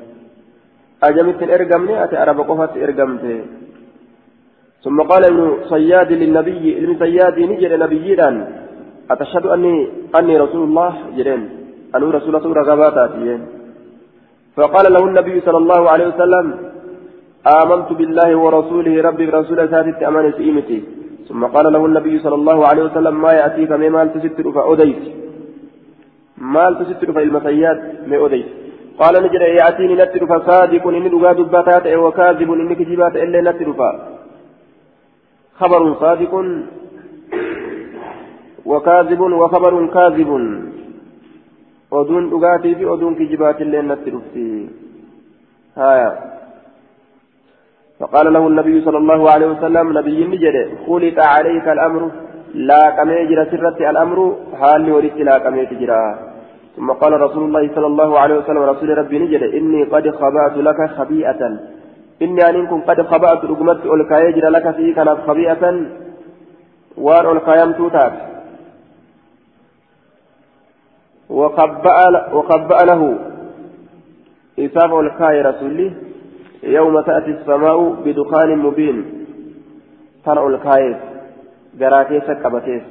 أجمت 1.04 1.44
إرقمني 1.44 2.04
أتي 2.04 2.18
عرب 2.18 2.40
قفت 2.50 2.78
إرقمته 2.78 3.42
ثم 4.84 5.02
قال 5.02 5.26
ابن 5.26 5.58
صياد 5.64 6.12
للنبي 6.12 6.78
ابن 6.78 7.00
صياد 7.00 7.40
نجد 7.40 7.74
نبيا 7.84 8.30
أتشهد 9.12 9.46
أني 9.46 9.76
أني 10.16 10.38
رسول 10.38 10.64
الله 10.70 10.94
جرين 11.18 11.63
أنو 11.96 12.10
رسول 12.18 12.36
الله 12.36 12.54
رغباتاتي 12.62 13.28
فقال 14.56 14.86
له 14.94 15.04
النبي 15.10 15.36
صلى 15.48 15.58
الله 15.64 15.82
عليه 15.94 16.08
وسلم 16.08 16.46
آمنت 17.62 17.90
بالله 18.00 18.30
ورسوله 18.44 19.02
ربي 19.08 19.26
برسول 19.26 19.60
ساتت 19.74 20.04
أمان 20.10 20.26
سئمتي 20.38 20.80
ثم 21.30 21.42
قال 21.56 21.66
له 21.74 21.86
النبي 21.86 22.20
صلى 22.20 22.36
الله 22.36 22.58
عليه 22.70 22.84
وسلم 22.84 23.16
ما 23.22 23.32
يأتيك 23.40 23.72
مما 23.72 24.06
تستر 24.06 24.46
فأوديت. 24.56 25.04
ما 26.38 26.66
تستر 26.80 27.10
فالمسيات 27.16 27.80
ما 28.10 28.18
أوديت 28.18 28.48
قال 29.00 29.14
نجد 29.24 29.44
يأتيني 29.60 29.96
نتر 30.02 30.22
فصادق 30.32 30.84
إني 30.88 31.10
لغا 31.14 31.32
دباتات 31.40 31.86
وكاذب 32.04 32.50
إني 32.54 32.76
كجبات 32.80 33.16
إلا 33.24 33.40
نتر 33.48 33.70
خبر 35.60 35.82
صادق 36.04 36.34
وكاذب 38.66 39.22
وخبر 39.42 39.74
كاذب. 39.96 40.30
ودون 41.94 42.24
دغاتي 42.34 42.76
في 42.78 42.86
ودون 42.92 43.14
كجبات 43.20 43.62
إلا 43.62 43.82
نتر 43.90 44.14
هايا 45.80 46.12
فقال 48.00 48.26
له 48.36 48.44
النبي 48.52 48.76
صلى 48.86 48.98
الله 49.04 49.22
عليه 49.34 49.48
وسلم 49.54 49.86
نبي 50.00 50.20
نجد 50.32 50.56
خلط 50.86 51.18
عليك 51.34 51.68
الأمر 51.76 52.02
لا 52.70 52.84
كميجر 52.98 53.40
سرت 53.52 53.80
الأمر 53.92 54.18
حال 54.60 54.86
ورث 54.96 55.18
لا 55.30 55.36
كميجر 55.46 55.92
ثم 56.76 56.90
قال 57.02 57.14
رسول 57.26 57.44
الله 57.48 57.64
صلى 57.76 57.88
الله 57.92 58.20
عليه 58.22 58.36
وسلم 58.40 58.64
رسول 58.74 58.90
ربي 58.98 59.18
نجد 59.24 59.44
إني 59.58 59.82
قد 59.94 60.06
خبأت 60.20 60.56
لك 60.68 60.80
خبيئة 60.98 61.42
إني 62.24 62.42
أن 62.50 62.68
كن 62.70 62.80
قد 62.90 63.00
خبأت 63.12 63.42
رقمت 63.52 63.82
ألكايجر 63.94 64.46
لك 64.56 64.66
في 64.78 64.86
كانت 64.98 65.18
خبيئة 65.28 65.64
وان 67.06 67.26
ألكايم 67.34 67.72
توتات 67.80 68.14
وخبأ 71.30 72.86
له 72.86 73.18
إساف 74.60 74.94
ألكاي 74.94 75.42
رسولي 75.42 75.92
يوم 76.64 77.02
تأتي 77.02 77.32
السماء 77.32 77.90
بدخان 78.06 78.58
مبين 78.58 79.06
ترى 80.26 80.48
ألكاي 80.48 80.96
جراتيس 81.80 82.32
كبتيس 82.44 82.84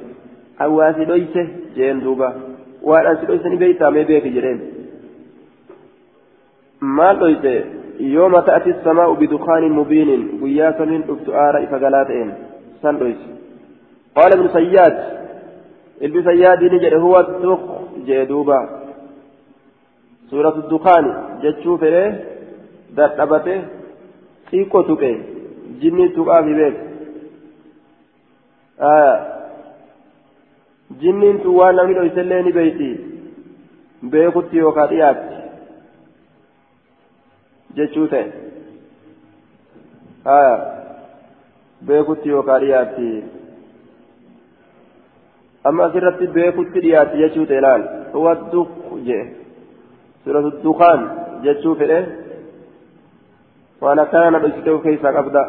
أواسي 0.61 1.05
دويسه 1.05 1.47
جين 1.75 1.99
دوبا 1.99 2.53
waan 2.83 3.05
an 3.07 3.17
si 3.19 3.27
dhoysanii 3.27 3.57
beeytaa 3.63 3.91
mee 3.95 4.05
beeki 4.09 4.29
jedheen 4.35 4.59
maal 6.97 7.19
dhoyse 7.19 7.53
yooma 8.15 8.41
ta'ati 8.47 8.73
samaa'u 8.87 9.15
bidukaanin 9.21 9.77
mubiinin 9.79 10.23
guyyaa 10.41 10.73
samiin 10.79 11.05
dhuftu 11.07 11.35
aara 11.43 11.61
ifa 11.65 11.79
galaa 16.03 16.03
ta'een 16.03 16.03
san 16.03 16.03
dhoyse 16.03 16.03
qaala 16.03 16.03
ibnu 16.03 16.23
sayyaad 16.23 16.23
ilmi 16.23 16.23
sayyaadiini 16.23 16.79
jedhe 16.79 16.95
huwa 16.95 17.23
duq 17.23 17.59
jee 18.05 18.25
duuba 18.25 18.69
suuratu 20.29 20.69
dukaani 20.69 21.13
jechuu 21.41 21.77
fedhee 21.77 22.15
dadhabate 22.95 23.61
xiqqoo 24.49 24.83
tuqe 24.83 25.21
jinni 25.79 26.09
tuqaafi 26.09 26.53
beek 26.53 26.75
jinniin 31.01 31.39
tun 31.39 31.55
waan 31.55 31.75
namni 31.75 31.95
dhoysellee 31.95 32.43
ni 32.43 32.53
beeyti 32.53 32.99
beekutti 34.09 34.57
yookaan 34.57 34.89
dhiyaatti 34.89 35.35
jechuu 37.75 38.07
ta'e 38.07 38.31
haya 40.25 40.59
beekutti 41.87 42.29
yookaan 42.29 42.61
dhiyaatti 42.61 43.07
amma 43.07 43.43
asirratti 45.63 46.27
beekutti 46.27 46.83
dhiyaatti 46.85 47.21
jechuu 47.23 47.45
ta'e 47.45 47.61
laal 47.65 47.83
wadduq 48.25 48.71
jee 49.07 49.23
suratu 50.23 50.49
dukaan 50.63 51.01
jechuu 51.43 51.75
fedhe 51.81 51.99
waan 53.81 53.99
akkana 54.05 54.39
dhoysite 54.43 54.69
of 54.75 54.83
keessaa 54.83 55.17
qabda 55.19 55.43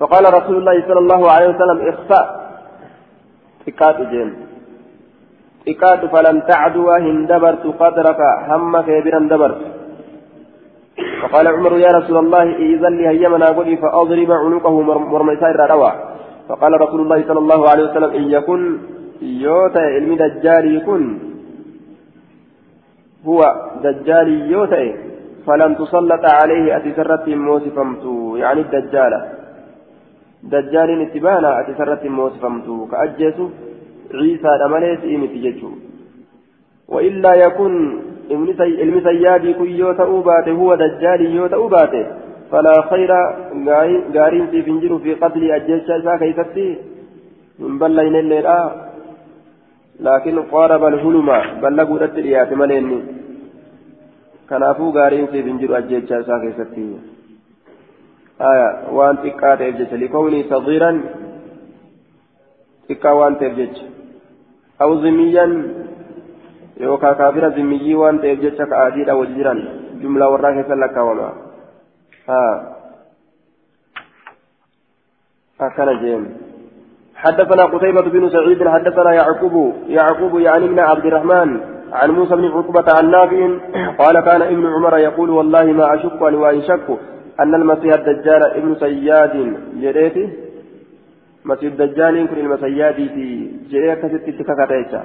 فقال 0.00 0.24
رسول 0.38 0.56
الله 0.56 0.76
صلى 0.88 1.00
الله 1.04 1.22
عليه 1.30 1.48
وسلم 1.52 1.78
jeen 4.12 4.30
xiqqaadhu 5.64 6.08
falan 6.14 6.38
tacduwa 6.48 6.94
hin 7.04 7.28
dabartu 7.28 7.68
qadraka 7.82 8.28
hamma 8.48 8.80
kee 8.86 9.00
biran 9.04 9.28
dabartu 9.28 9.66
فقال 11.22 11.46
عمر 11.48 11.72
يا 11.78 11.90
رسول 11.98 12.16
الله 12.16 12.44
إذن 12.56 12.92
لي 12.98 13.04
هيمنا 13.08 13.48
قولي 13.56 13.76
فأضرب 13.76 14.30
عنقه 14.42 14.74
مرميسا 15.12 15.48
الروى 15.50 15.92
فقال 16.50 16.72
رسول 16.80 17.00
الله 17.00 17.20
صلى 17.28 17.38
الله 17.38 17.60
عليه 17.70 17.84
وسلم 17.84 18.10
إن 18.18 18.24
يكن 18.36 18.60
يوتا 19.22 19.82
علم 19.94 20.12
دجال 20.22 20.64
يكن. 20.76 21.02
هو 23.28 23.40
دجال 23.84 24.28
يوتا 24.52 24.82
فلن 25.46 25.72
تسلط 25.80 26.24
عليه 26.40 26.76
أتسرت 26.76 27.26
موسفمت 27.28 28.04
يعني 28.42 28.60
الدجالة 28.60 29.20
دجال 30.52 30.90
اتبانا 31.06 31.50
أتسرت 31.60 32.02
موسفمت 32.18 32.68
كأجيس 32.90 33.38
عيسى 34.20 34.50
أمليس 34.66 35.00
إيمت 35.12 35.34
ججو 35.44 35.70
وإلا 36.92 37.32
يكن 37.34 37.74
ilmi 38.30 39.02
sayyaadii 39.02 39.54
kun 39.54 39.70
yoo 39.78 39.94
ta'uu 39.94 40.22
baate 40.22 40.50
huwa 40.50 40.76
dajjaalii 40.76 41.36
yoo 41.36 41.48
baate 42.50 42.56
falaa 42.56 42.82
khayra 42.82 43.20
gaariin 44.12 44.50
siif 44.50 44.66
hin 44.66 44.80
jiru 44.80 44.98
fi 44.98 45.14
qatlii 45.14 45.52
ajjecha 45.52 45.96
isaa 45.96 46.18
keeysatti 46.18 46.66
hin 47.58 47.78
ballaynelleedha 47.78 48.58
laakin 50.00 50.42
qaaraba 50.42 50.86
alhuluma 50.86 51.38
ballaguudhatti 51.62 52.22
dhiyaate 52.22 52.54
maleenni 52.54 53.00
kanaafuu 54.46 54.92
gaariin 54.92 55.28
siif 55.32 55.46
hin 55.46 55.58
jiru 55.58 55.74
ajjecha 55.74 56.18
isaa 56.18 56.40
keessatti 56.40 56.90
آية 58.40 58.68
وان 58.92 59.16
تقات 59.22 59.60
إبجت 59.60 59.92
لكوني 59.92 60.42
صغيرا 60.42 61.00
تقا 62.88 63.10
وان 63.10 63.38
تبجت 63.38 63.76
أو 64.82 64.94
ذميا 64.94 65.46
يوكا 66.80 67.12
كافر 67.12 67.48
ذمي 67.48 67.94
وان 67.94 68.20
تبجت 68.20 68.62
كآديد 68.62 69.08
أو 69.08 69.24
جملة 70.02 70.28
وراك 70.28 70.66
سلك 70.68 70.96
وما 70.96 71.49
هكذا 75.60 75.92
جيم. 75.92 76.50
حدثنا 77.14 77.64
قتيبة 77.64 78.02
بن 78.02 78.30
سعيد 78.30 78.68
حدثنا 78.68 79.12
يعقوب 79.12 79.74
يعقوب 79.88 80.38
يعني 80.38 80.64
ابن 80.64 80.78
عبد 80.78 81.06
الرحمن 81.06 81.60
عن 81.92 82.10
موسى 82.10 82.36
بن 82.36 82.44
عقبة 82.44 82.84
عن 82.96 83.10
نافع 83.10 83.48
قال 84.02 84.20
كان 84.20 84.42
ابن 84.42 84.66
عمر 84.66 84.98
يقول 84.98 85.30
والله 85.30 85.64
ما 85.64 85.94
أشك 85.94 86.20
وإن 86.22 86.62
شك 86.62 86.88
أن 87.40 87.54
المسيح 87.54 87.94
الدجال 87.94 88.42
ابن 88.42 88.74
سياد 88.74 89.56
جريتي 89.82 90.28
مسيح 91.44 91.72
الدجال 91.72 92.28
كن 92.28 92.38
المسيادي 92.38 93.08
في 93.08 93.50
كست 94.02 94.42
تكاكاتيشا 94.42 95.02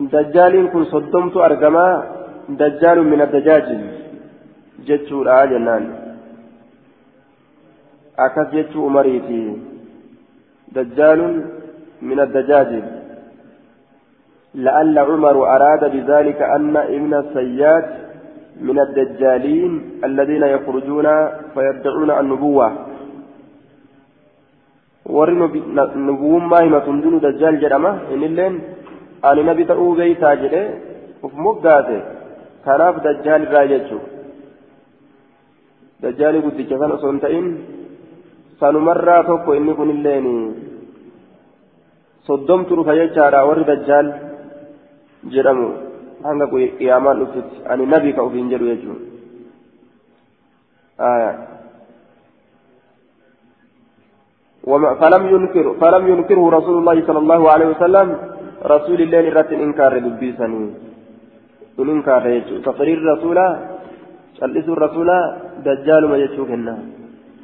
دجال 0.00 0.70
كن 0.72 0.84
صدمت 0.84 1.36
أرجما 1.36 2.19
دجال 2.48 2.98
من 3.12 3.20
الدجاجل 3.20 3.80
جتشو 4.86 5.24
لا 5.24 5.44
جنان. 5.44 5.84
أكس 8.18 8.54
جتشو 8.54 8.88
أمريتي. 8.88 9.56
دجال 10.72 11.20
من 12.02 12.20
الدجاجل 12.20 12.84
لعل 14.54 14.98
عمر 14.98 15.36
أراد 15.56 15.82
بذلك 15.94 16.42
أن 16.42 16.76
ابن 16.76 17.14
السياد 17.14 17.86
من 18.60 18.78
الدجالين 18.80 19.72
الذين 20.04 20.42
يخرجون 20.42 21.06
فيدعون 21.54 22.10
النبوة. 22.10 22.90
warri 25.06 25.34
nubuwummaa 25.34 26.62
himatun 26.62 27.02
dunu 27.02 27.20
dajjaal 27.20 27.56
jedhama 27.62 27.92
innilleen 28.14 28.60
ani 29.22 29.42
nabi 29.48 29.64
ta'uu 29.70 29.94
beeytaa 30.00 30.34
jedhe 30.42 30.62
uf 31.26 31.32
moggaate 31.46 31.96
kanaaf 32.64 33.02
dajjaal 33.06 33.42
irraa 33.46 33.66
jechuu 33.72 34.00
dajjaali 36.02 36.42
guddicha 36.46 36.80
san 36.80 36.96
osoo 36.96 37.12
hin 37.12 37.20
ta'in 37.26 37.46
sanumarraa 38.60 39.22
tokko 39.28 39.54
inni 39.58 39.74
kunilleen 39.78 40.26
soddomtu 42.28 42.76
dhufa 42.80 42.98
jechaadha 43.00 43.46
warri 43.50 43.68
dajjaal 43.70 44.08
jedhamu 45.36 45.68
hanga 46.26 46.50
qiyaamaan 46.52 47.22
dhuftutti 47.22 47.64
ani 47.72 47.86
nabi 47.94 48.16
ka 48.18 48.26
ufiin 48.28 48.52
jedhu 48.54 48.72
jechuun 48.72 49.00
فلم 55.02 55.22
ينكر 55.34 55.66
فلم 55.82 56.04
ينكره 56.12 56.44
رسول 56.58 56.76
الله 56.78 56.96
صلى 57.08 57.20
الله 57.24 57.42
عليه 57.52 57.68
وسلم 57.72 58.08
رسول 58.74 58.98
الله 59.02 59.24
رت 59.36 59.52
إنكار 59.64 59.92
دبيسني 59.98 60.89
إنكار 61.78 62.42
تقرير 62.64 62.98
الرسول 62.98 63.38
جلس 64.40 64.68
الرسول 64.68 65.10
دجال 65.64 66.08
ما 66.08 66.16
يشوفنا 66.16 66.78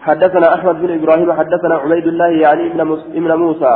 حدثنا 0.01 0.55
أحمد 0.55 0.83
بن 0.83 0.91
إبراهيم 0.99 1.33
حدثنا 1.33 1.75
عبيد 1.75 2.07
الله 2.07 2.27
يعني 2.27 2.67
ابن 3.15 3.33
موسى. 3.33 3.75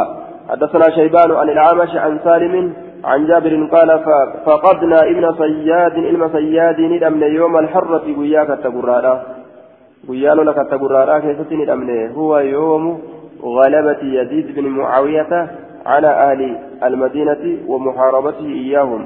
حدثنا 0.48 0.90
شيبان 0.90 1.30
عن 1.30 1.48
العامش 1.48 1.96
عن 1.96 2.18
سالم 2.24 2.72
عن 3.04 3.26
جابر 3.26 3.68
قال 3.72 4.00
فقدنا 4.46 5.00
ابن 5.02 5.34
صياد 5.34 5.92
علم 5.92 6.28
صياد 6.28 6.80
ندمن 6.80 7.22
يوم 7.22 7.56
الحرة 7.58 8.18
وياك 8.18 8.50
التقرارة. 8.50 9.22
ويالو 10.08 10.42
لك 10.42 10.58
التقرارة 10.58 11.18
كيف 11.18 11.52
ندمن 11.52 12.10
هو 12.10 12.38
يوم 12.38 13.00
غلبة 13.42 14.02
يزيد 14.02 14.54
بن 14.54 14.66
معاوية 14.66 15.50
على 15.86 16.08
أهل 16.08 16.58
المدينة 16.84 17.58
ومحاربته 17.66 18.46
إياهم. 18.46 19.04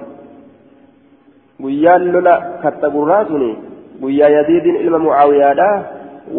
Guyyaa 1.63 1.99
lola 2.15 2.35
kattaburraa 2.63 3.25
suni 3.31 3.51
guyyaa 4.03 4.29
yaziidin 4.37 4.77
ilma 4.85 4.99
mucaawiyaadha 5.07 5.69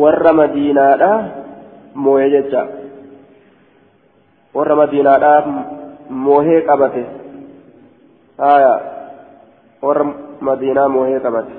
warra 0.02 0.34
madiinaadha 0.40 1.12
moo'ee 2.06 2.30
jecha 2.36 2.62
warra 4.58 4.76
madiinaadha 4.82 5.32
moohee 6.26 6.62
qabate 6.70 7.04
haya 8.44 8.74
warra 9.88 10.06
madiinaa 10.48 10.90
moohee 10.96 11.20
qabate 11.26 11.54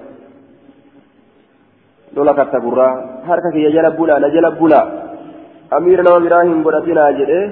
lola 2.17 2.35
kattaburraa 2.41 2.93
harka 3.29 3.51
kiyya 3.55 3.71
jala 3.77 3.91
bulaa 3.99 4.19
na 4.25 4.29
jala 4.37 4.51
bulaa 4.61 4.85
amiira 5.77 6.03
nama 6.07 6.21
biraa 6.27 6.45
hin 6.49 6.63
godhatinaa 6.67 7.11
jedhee 7.21 7.45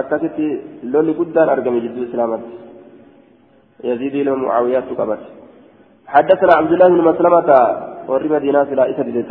akkasitti 0.00 0.46
lolli 0.92 1.14
guddaan 1.20 1.48
argame 1.54 1.80
jidduu 1.84 2.04
islaamatti 2.08 2.61
يزيد 3.84 4.14
إلى 4.14 4.30
معاوية 4.30 4.84
قبت 4.98 5.22
حدثنا 6.06 6.52
عبد 6.54 6.72
الله 6.72 6.88
بن 6.88 7.00
مسلمة 7.10 7.48
ورب 8.08 8.32
مدينة 8.32 8.62
لا 8.62 8.84
إسد 8.90 9.26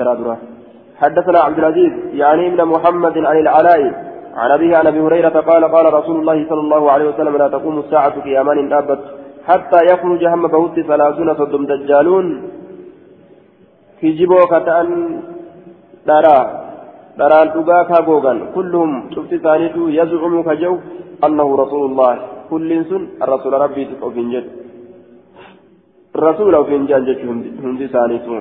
حدثنا 1.02 1.39
عبد 1.39 1.58
العزيز 1.60 1.93
يعني 2.14 2.47
ابن 2.47 2.66
محمد 2.66 3.18
عن 3.18 3.38
العلاء 3.38 3.82
عن 4.36 4.52
أبيه 4.52 4.78
عن 4.78 4.88
أبي 4.88 4.99
هريرة 4.99 5.36
قال 5.49 5.64
قال 5.76 5.93
رسول 5.93 6.16
الله 6.20 6.45
صلى 6.49 6.60
الله 6.60 6.91
عليه 6.91 7.10
وسلم 7.10 7.38
لا 7.38 7.47
تقوم 7.47 7.80
الساعة 7.80 8.22
في 8.22 8.41
أمان 8.41 8.74
أبت 8.74 8.99
حتى 9.47 9.80
يخرج 9.91 10.26
هم 10.26 10.47
بوت 10.47 10.80
ثلاثون 10.80 11.30
صدم 11.36 11.66
دجالون 11.66 12.28
في 13.99 14.12
جبوك 14.12 14.54
أن 14.54 14.88
ترى 16.08 16.62
dharaan 17.20 17.52
dhugaa 17.56 17.84
kaa 17.89 18.02
googan 18.08 18.38
kulluhum 18.56 18.91
cufti 19.14 19.36
isaaniitu 19.36 19.89
yazcumu 19.97 20.43
ka 20.47 20.56
jehu 20.62 20.80
annahu 21.28 21.60
kulliin 22.52 22.84
sun 22.89 23.04
rasuula 23.32 23.64
rabbiitif 23.66 23.99
ofiin 24.08 24.32
jedhu. 24.34 24.49
Rasuula 26.26 26.58
ofiin 26.64 26.88
jedhan 26.89 27.08
jechuu 27.10 27.30
hundi 27.64 27.84
isaaniitu 27.89 28.34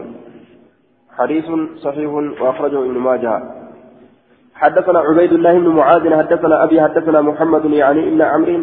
حديث 1.21 1.49
صحيح 1.85 2.11
وأخرجه 2.43 2.79
ابن 2.79 2.99
ماجه 3.09 3.43
حدثنا 4.55 4.99
عبيد 4.99 5.33
الله 5.33 5.55
بن 5.59 5.69
معاذ 5.69 6.15
حدثنا 6.21 6.65
أبي 6.65 6.77
حدثنا 6.85 7.21
محمد 7.21 7.65
يعني 7.65 8.01
ابن 8.09 8.23
عمرو 8.23 8.59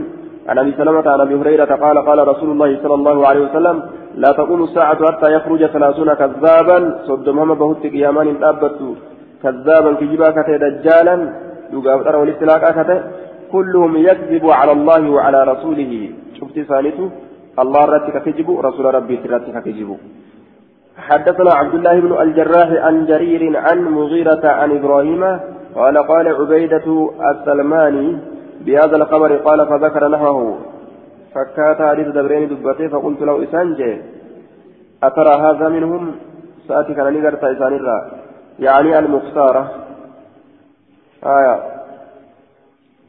عن 0.50 0.58
أبي 0.58 0.72
سلمة 0.78 1.10
عن 1.14 1.20
أبي 1.26 1.36
هريرة 1.36 1.72
قال 1.84 1.98
قال 2.08 2.28
رسول 2.28 2.50
الله 2.52 2.80
صلى 2.84 2.96
الله 3.00 3.28
عليه 3.28 3.42
وسلم 3.48 3.84
لا 4.24 4.32
تقوم 4.32 4.64
الساعة 4.64 5.00
حتى 5.12 5.34
يخرج 5.36 5.66
ثلاثون 5.66 6.14
كذابا 6.14 6.78
صدمهم 7.08 7.54
بهت 7.54 7.84
قيامان 7.94 8.28
أبت 8.44 8.80
كذابا 9.44 9.92
كجبا 10.00 10.30
كتي 10.36 10.58
دجالا 10.64 11.16
يقام 11.74 12.00
ترى 12.04 12.18
والاستلاقا 12.22 12.72
كتي 12.78 12.98
كلهم 13.52 13.98
يكذب 13.98 14.50
على 14.50 14.72
الله 14.72 15.10
وعلى 15.10 15.44
رسوله. 15.44 16.10
شفت 16.40 16.60
ثالث 16.60 17.00
الله 17.60 17.86
رتك 17.86 18.24
كجب 18.26 18.60
رسول 18.60 18.86
ربي 18.96 19.16
رتك 19.16 19.64
كجب 19.64 19.98
حدثنا 20.98 21.52
عبد 21.54 21.74
الله 21.74 22.00
بن 22.00 22.22
الجراح 22.22 22.70
عن 22.86 23.06
جرير 23.06 23.58
عن 23.58 23.78
مغيرة 23.84 24.48
عن 24.48 24.72
إبراهيم 24.72 25.24
قال 25.76 25.98
قال 25.98 26.28
عبيدة 26.28 27.10
السلماني 27.32 28.18
بهذا 28.66 28.96
الخبر 28.96 29.36
قال 29.38 29.68
فذكر 29.68 30.08
نحوه. 30.08 30.58
فكات 31.36 31.82
حديث 31.82 32.08
دبرين 32.08 32.48
دبته 32.50 32.88
فقلت 32.88 33.22
له 33.22 33.44
إسانجي 33.44 34.02
أترى 35.04 35.34
هذا 35.46 35.70
منهم؟ 35.70 36.16
سأتك 36.68 37.00
أنا 37.00 37.10
نقرت 37.10 37.44
إسان 37.44 37.74
الرّ 37.74 38.12
يعني 38.60 39.00
المختارة 39.00 39.72
آية. 41.26 41.77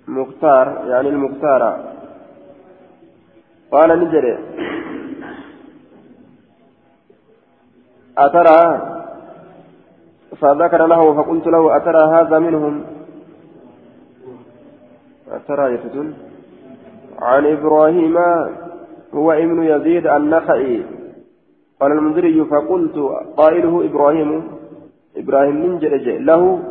مختار 0.08 0.84
يعني 0.86 1.08
المختارة 1.08 1.84
قال 3.70 4.00
نجري. 4.00 4.38
أترى؟ 8.18 8.82
فذكر 10.40 10.86
له 10.86 11.14
فقلت 11.14 11.46
له 11.46 11.76
أترى 11.76 12.02
هذا 12.14 12.38
منهم؟ 12.38 12.84
أترى 15.30 15.74
يفتن 15.74 16.14
عن 17.18 17.46
إبراهيم 17.46 18.16
هو 19.14 19.32
ابن 19.32 19.62
يزيد 19.62 20.06
النخعي. 20.06 20.82
قال 21.80 21.92
المنذري 21.92 22.44
فقلت 22.44 22.96
قائله 23.36 23.84
إبراهيم. 23.84 24.58
إبراهيم 25.16 25.56
من 25.56 25.78
له 26.26 26.62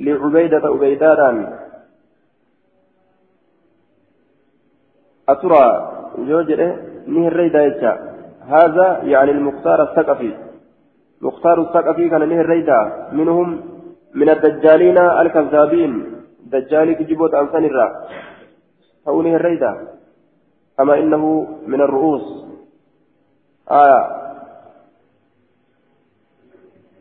لعبيدة 0.00 0.62
عبيدان 0.64 1.63
أترى 5.28 5.92
جوجر 6.18 6.76
نهر 7.06 7.32
ريدا 7.32 8.14
هذا 8.48 9.00
يعني 9.02 9.30
المختار 9.30 9.82
الثقفي. 9.82 10.34
مختار 11.22 11.60
الثقفي 11.60 12.08
كان 12.08 12.28
نهر 12.28 12.46
ريدا. 12.46 13.08
منهم 13.12 13.60
من 14.14 14.28
الدجالين 14.30 14.98
الكذابين. 14.98 15.92
دجال 16.46 16.92
كجبوت 16.92 17.34
أنسان 17.34 17.64
الرا. 17.64 17.88
أو 19.08 19.22
نهر 19.22 19.40
ريدا. 19.40 19.88
أما 20.80 20.98
إنه 20.98 21.46
من 21.66 21.80
الرؤوس. 21.80 22.44
آية 23.70 24.00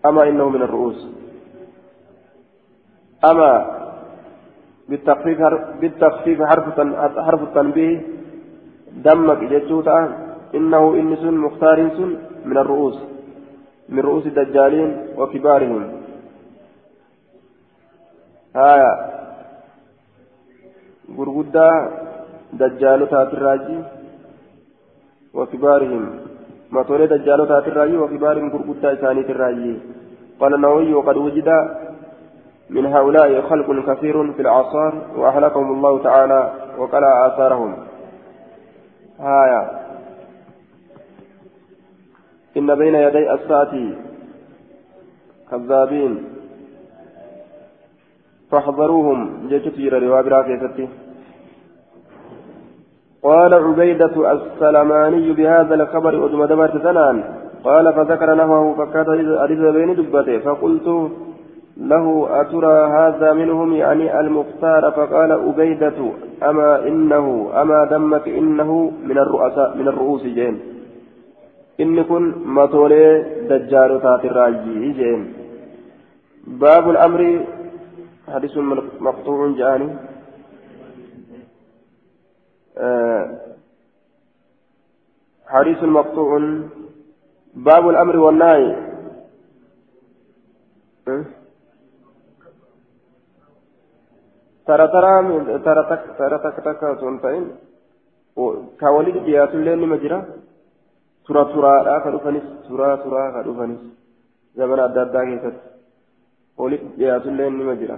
أما 0.06 0.24
إنه 0.24 0.50
من 0.50 0.62
الرؤوس. 0.62 1.08
أما 3.26 3.83
بالتخفيف 4.90 5.40
بالتخفيف 5.82 6.42
حرف 6.42 6.66
حرف 7.28 7.42
التنبيه 7.44 8.02
دمك 9.06 9.40
جتوتا 9.52 10.00
إنه 10.58 10.84
إن 11.00 11.16
سن 11.16 11.36
مختار 11.46 11.78
من 12.46 12.58
الرؤوس. 12.58 12.98
من 13.90 14.00
رؤوس 14.00 14.26
الدجالين 14.28 14.90
وكبارهم. 15.18 15.84
آية. 18.56 18.94
غرغدا 21.18 21.70
دجالوتا 22.54 23.22
الراجي 23.24 23.80
وكبارهم. 25.34 26.04
ما 26.72 26.84
تولد 26.84 27.14
دجالوتا 27.14 27.58
الراجي 27.68 27.98
وكبارهم 27.98 28.48
غرغدا 28.54 28.94
إساني 28.94 29.22
الراجي. 29.22 29.76
قال 30.40 30.54
النووي 30.54 30.94
وقد 30.94 31.18
وجد 31.18 31.50
من 32.70 32.86
هؤلاء 32.86 33.42
خلق 33.42 33.92
كثير 33.92 34.34
في 34.34 34.42
الأعصار 34.42 34.94
وأهلكهم 35.16 35.72
الله 35.72 36.04
تعالى 36.04 36.54
وقلع 36.78 37.28
آثارهم. 37.28 37.76
هايا 39.20 39.84
إن 42.58 42.76
بين 42.76 42.96
يدي 42.96 43.34
الساعة 43.34 43.74
كذابين. 45.52 46.24
فاحذروهم. 48.52 49.48
جيشت 49.48 49.80
جرى 49.80 50.08
رواب 50.08 50.28
راكيستي 50.28 50.88
قال 53.24 53.54
عبيدة 53.54 54.32
السلماني 54.32 55.34
بهذا 55.34 55.76
الخبر 55.76 56.26
أدم 56.26 56.46
دبرت 56.46 56.86
قال 57.64 57.94
فذكر 57.94 58.36
نحوه 58.36 58.76
فكاد 58.78 59.10
أريد 59.44 59.60
بين 59.60 59.96
دبته. 59.96 60.40
فقلت 60.40 61.12
له 61.78 62.28
أترى 62.42 62.88
هذا 62.88 63.34
منهم 63.34 63.74
يعني 63.74 64.20
المختار 64.20 64.92
فقال 64.92 65.32
أبيدة 65.32 66.12
أما 66.44 66.88
إنه 66.88 67.52
أما 67.62 67.86
دمك 67.86 68.28
إنه 68.28 68.92
من 69.04 69.18
الرؤساء 69.18 69.78
من 69.78 69.88
الرؤوس 69.88 70.24
جين. 70.24 70.60
إن 71.80 72.04
كن 72.04 72.34
مطولي 72.46 73.24
دجار 73.50 74.00
تات 74.00 74.26
الراجي 74.26 74.92
جين. 74.92 75.34
باب 76.48 76.90
الأمر 76.90 77.46
حديث 78.28 78.58
مقطوع 79.00 79.52
جاني. 79.58 79.90
حديث 85.48 85.84
مقطوع. 85.84 86.60
باب 87.56 87.90
الأمر 87.90 88.18
والنهي. 88.18 88.76
أه؟ 91.08 91.43
ترى 94.68 94.88
ترى 94.94 95.14
ترى 95.66 95.84
تك 95.90 96.04
ترى 96.20 96.38
تك 96.44 96.58
تك 96.66 96.82
سنتين 97.02 97.44
كوالد 98.82 99.18
جيات 99.28 99.52
الليل 99.58 99.82
مجرى 99.94 100.20
ترى 101.28 101.42
ترى 101.54 101.74
لا 101.86 101.96
كدوفنس 102.04 102.46
ترى 102.68 102.90
ترى 103.04 103.24
كدوفنس 103.36 103.82
زمن 104.58 104.80
أدى 104.86 105.04
كيست 105.30 105.58
ولد 106.62 106.82
جيات 107.00 107.26
الليل 107.32 107.54
مجرى 107.70 107.98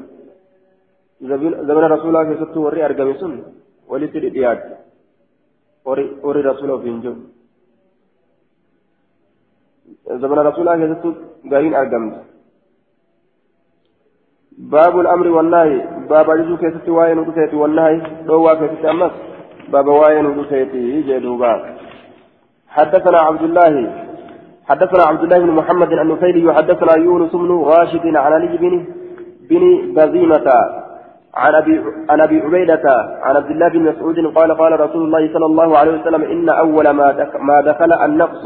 زمن 1.70 1.84
رسول 1.96 2.10
الله 2.10 2.24
كيست 2.30 2.58
وري 2.66 2.80
أرقم 2.86 3.10
سن 3.22 3.34
ولد 3.92 4.14
رياض 4.24 4.60
وري 5.88 6.06
وري 6.26 6.42
رسول 6.50 6.66
الله 6.66 6.82
فينجو 6.84 7.14
زمن 10.22 10.40
رسول 10.50 10.62
الله 10.64 10.76
كيست 10.82 11.06
غارين 11.52 11.74
باب 14.58 15.00
الأمر 15.00 15.28
والنهي. 15.28 15.82
باب 16.10 16.30
أجزو 16.30 16.58
كيستي 16.58 16.92
واين 16.92 17.20
ودسيتي 17.20 17.56
والنهي. 17.56 18.02
دوا 18.28 18.54
كيستي 18.54 18.90
أمس 18.90 19.12
باب 19.72 19.88
واين 19.88 20.26
ودسيتي 20.26 21.02
جدوبا 21.02 21.76
حدثنا 22.68 23.18
عبد 23.18 23.42
الله 23.42 23.74
حدثنا 24.70 25.04
عبد 25.04 25.24
الله 25.24 25.40
بن 25.40 25.52
محمد 25.52 25.94
عن 25.94 26.08
نفيل 26.08 26.56
حدثنا 26.56 26.98
يونس 26.98 27.32
بن 27.32 27.52
راشد 27.64 28.06
عن 28.08 28.34
علي 28.34 28.58
بن 28.58 28.86
بن 29.50 29.94
بزيمة 29.96 30.48
عن 31.36 31.56
ابي 31.56 31.84
عن 32.10 32.22
أبي 32.22 32.42
عبيدة 32.42 32.82
عن 33.22 33.36
عبد 33.36 33.52
الله 33.52 33.68
بن 33.70 33.80
مسعود 33.80 34.18
قال 34.38 34.58
قال 34.58 34.80
رسول 34.80 35.04
الله 35.06 35.34
صلى 35.34 35.46
الله 35.46 35.78
عليه 35.78 36.02
وسلم 36.02 36.24
إن 36.24 36.50
أول 36.50 36.90
ما 36.90 37.30
ما 37.40 37.62
دخل 37.62 37.94
النقص. 37.94 38.44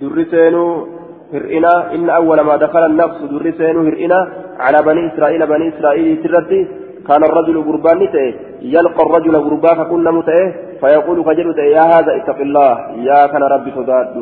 درسينو 0.00 0.86
هرئنا 1.32 1.94
إن 1.94 2.10
أول 2.10 2.40
ما 2.40 2.56
دخل 2.56 2.86
النقص 2.86 3.20
درسين 3.32 3.76
هرئنا 3.86 4.20
على 4.58 4.78
بني 4.82 5.02
إسرائيل 5.14 5.46
بني 5.46 5.68
إسرائيل 5.68 6.22
ترتي 6.22 6.60
كان 7.08 7.22
الرجل 7.24 7.56
قربان 7.68 7.98
نتئه 7.98 8.34
يلقى 8.74 9.02
الرجل 9.06 9.34
قربان 9.46 9.74
فكنا 9.78 10.10
متئه 10.10 10.48
فيقول 10.80 11.24
فجل 11.24 11.58
يا 11.76 11.84
هذا 11.92 12.16
اتق 12.16 12.38
الله 12.46 12.72
يا 13.08 13.26
كان 13.26 13.42
ربي 13.42 13.70
صداد. 13.76 14.16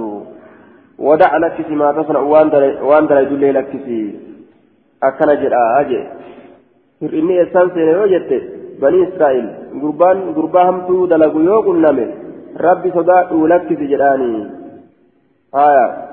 ودع 0.99 1.37
لك 1.37 1.71
ما 1.71 1.93
تصنع 1.93 2.21
وان 2.91 3.07
در 3.07 3.21
يدل 3.23 3.55
لك 3.55 3.73
أكن 5.03 5.29
جرا 5.43 5.81
أجي. 5.81 6.01
هرئني 7.03 7.43
إسان 7.43 7.67
سيني 7.75 7.95
وجدت 8.03 8.45
بني 8.83 8.99
إسرائيل 9.09 9.47
قربان 9.83 10.17
قربان 10.37 10.67
همتو 10.69 11.07
دلقوا 11.07 11.43
يوقن 11.43 11.77
نمي 11.85 12.07
ربي 12.61 12.89
صداد 12.97 13.33
لك 13.53 13.69
جراني 13.91 14.33
آية. 15.55 16.10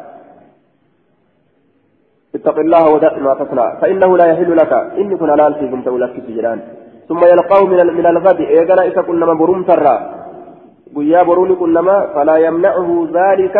اتق 2.38 2.58
الله 2.60 2.90
ودع 2.94 3.18
ما 3.18 3.34
تصنع. 3.34 3.76
فإنه 3.82 4.18
لا 4.18 4.26
يحل 4.26 4.58
لك. 4.58 4.74
إني 4.74 5.18
كن 5.18 5.32
حلال 5.32 5.54
فيكم 5.56 5.82
تولك 5.82 6.12
في 6.12 6.34
جيران. 6.34 6.60
ثم 7.08 7.26
يلقاه 7.26 7.66
من 7.66 7.80
من 7.98 8.06
الغد. 8.06 8.40
إيقنا 8.42 8.82
إذا 8.82 9.02
كنا 9.02 9.34
برم 9.34 9.64
ترى. 9.64 9.96
قيا 10.96 11.24
بروني 11.24 11.56
كنما 11.56 12.06
فلا 12.16 12.36
يمنعه 12.38 13.08
ذلك. 13.14 13.58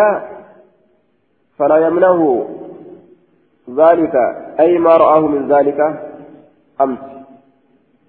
فلا 1.58 1.76
يمنعه 1.86 2.46
ذلك. 3.76 4.14
أي 4.60 4.78
ما 4.78 4.96
رآه 4.96 5.20
من 5.20 5.52
ذلك. 5.52 5.80
أمس. 6.80 6.98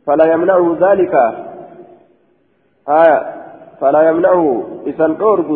فلا 0.08 0.26
يمنعه 0.34 0.78
ذلك. 0.82 1.14
آية. 2.90 3.20
فلا 3.82 4.02
يمنعه. 4.10 4.64
إذا 4.88 5.08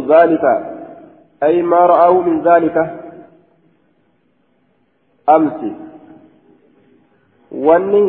ذلك. 0.10 0.46
أي 1.44 1.62
ما 1.62 1.78
رآه 1.78 2.22
من 2.22 2.42
ذلك. 2.42 3.03
Amsi 5.28 5.72
wanni 7.52 8.04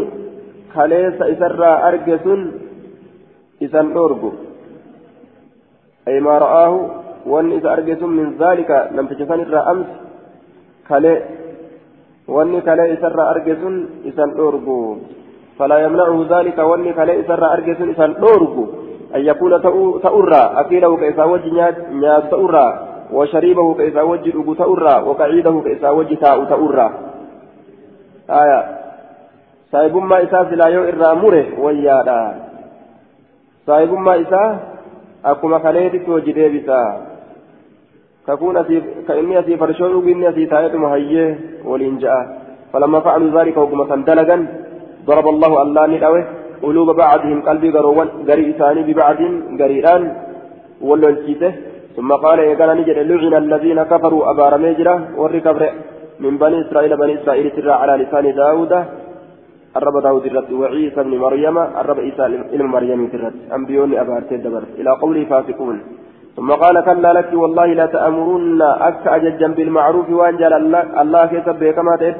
kaleessa 0.74 1.28
isarraa 1.34 1.76
arge 1.88 2.18
sun 2.24 2.40
isan 3.60 3.92
dhorgu 3.94 4.30
ay 6.06 6.20
maa 6.20 6.38
ra'aahu 6.44 6.78
wanni 7.32 7.56
isa 7.56 7.70
arge 7.70 7.96
sun 8.00 8.12
min 8.18 8.38
zaalika 8.38 8.88
namticha 8.94 9.26
san 9.26 9.40
irraa 9.40 9.66
amsi 9.72 9.96
kalee 10.88 11.18
wanni 12.28 12.62
kalee 12.62 12.92
isarraa 12.96 13.30
arge 13.34 13.54
sun 13.62 13.76
isan 14.10 14.30
dhorgu 14.38 14.78
فلا 15.58 15.78
يمنعه 15.78 16.26
ذلك 16.30 16.58
واني 16.58 16.92
كلا 16.92 17.20
إسر 17.20 17.52
أرجس 17.52 17.80
إسان 17.80 18.14
أورغو 18.22 18.66
أن 19.14 19.20
يكون 19.20 19.62
تأرى 20.02 20.42
أكيله 20.56 20.96
كإسا 20.96 21.24
وجه 21.24 21.74
نياس 21.90 22.24
تأرى 22.30 22.83
وشريبه 23.12 23.74
كإسا 23.74 24.02
وجه 24.02 24.54
تأرى 24.58 24.96
وقعيده 25.08 25.60
كإسا 25.64 25.90
وجه 25.90 26.14
تاء 26.14 26.44
تأرى 26.44 26.88
آية 28.30 28.60
silaa 29.74 30.70
yoo 30.70 30.86
irraa 30.86 31.14
mure 31.18 31.42
wayyaadha 31.58 32.18
saahibummaa 33.66 34.14
isaa 34.22 34.58
akkuma 35.22 35.58
kaleetitti 35.60 36.10
hojii 36.10 36.32
deebisa 36.32 36.78
kakuun 38.26 38.56
asiif 38.56 38.84
ka 39.06 39.18
inni 39.18 39.36
asii 39.36 39.58
farshoo 39.58 39.88
dhugu 39.88 40.08
inni 40.14 40.30
asii 40.30 40.46
taa'eetuma 40.46 40.94
hayyee 40.94 41.28
waliin 41.64 41.98
ja'a 41.98 42.44
فلما 42.74 43.00
فعلوا 43.00 43.40
ذلك 43.40 43.56
وكما 43.56 43.84
سندلقا 43.86 44.36
ضرب 45.06 45.26
الله 45.28 45.62
الله 45.62 45.86
ندعوه 45.86 46.24
قلوب 46.62 46.88
بعضهم 46.90 47.38
قلبي 47.48 47.70
قروان 47.70 48.08
قري 48.28 48.44
إساني 48.50 48.82
ببعض 48.88 49.20
قريران 49.60 50.02
ولو 50.88 51.08
الكيته 51.08 51.52
ثم 51.96 52.12
قال 52.12 52.38
إيقانا 52.40 52.74
نجد 52.74 52.98
لعن 53.10 53.34
الذين 53.44 53.82
كفروا 53.82 54.30
أبار 54.30 54.58
ميجرة 54.58 54.94
والركب 55.20 55.58
من 56.20 56.38
بني 56.38 56.56
إسرائيل 56.60 56.96
بني 56.96 57.14
إسرائيل 57.22 57.50
ترى 57.50 57.72
على 57.72 57.92
لسان 58.02 58.34
داود 58.34 58.72
الرب 59.76 60.02
داود 60.02 60.26
الرد 60.26 60.52
وعيسى 60.52 61.02
بن 61.02 61.14
مريم 61.24 61.56
الرب 61.58 61.98
عيسى 62.00 62.24
بن 62.52 62.62
مريم 62.74 63.00
الرد 63.14 63.36
أنبيون 63.56 63.90
أبارت 64.02 64.32
الدبر 64.32 64.62
إلى 64.78 64.90
قوله 65.02 65.24
فاسقون. 65.30 65.76
ثم 66.36 66.50
قال 66.52 66.84
كلا 66.84 67.12
لك 67.12 67.30
والله 67.32 67.66
لا 67.66 67.86
تأمرن 67.86 68.62
أك 68.62 69.06
أججا 69.06 69.48
بالمعروف 69.56 70.10
وأنجل 70.10 70.52
الله, 70.52 71.02
الله 71.02 71.26
كسب 71.26 71.64
كما 71.64 71.96
تئت 72.00 72.16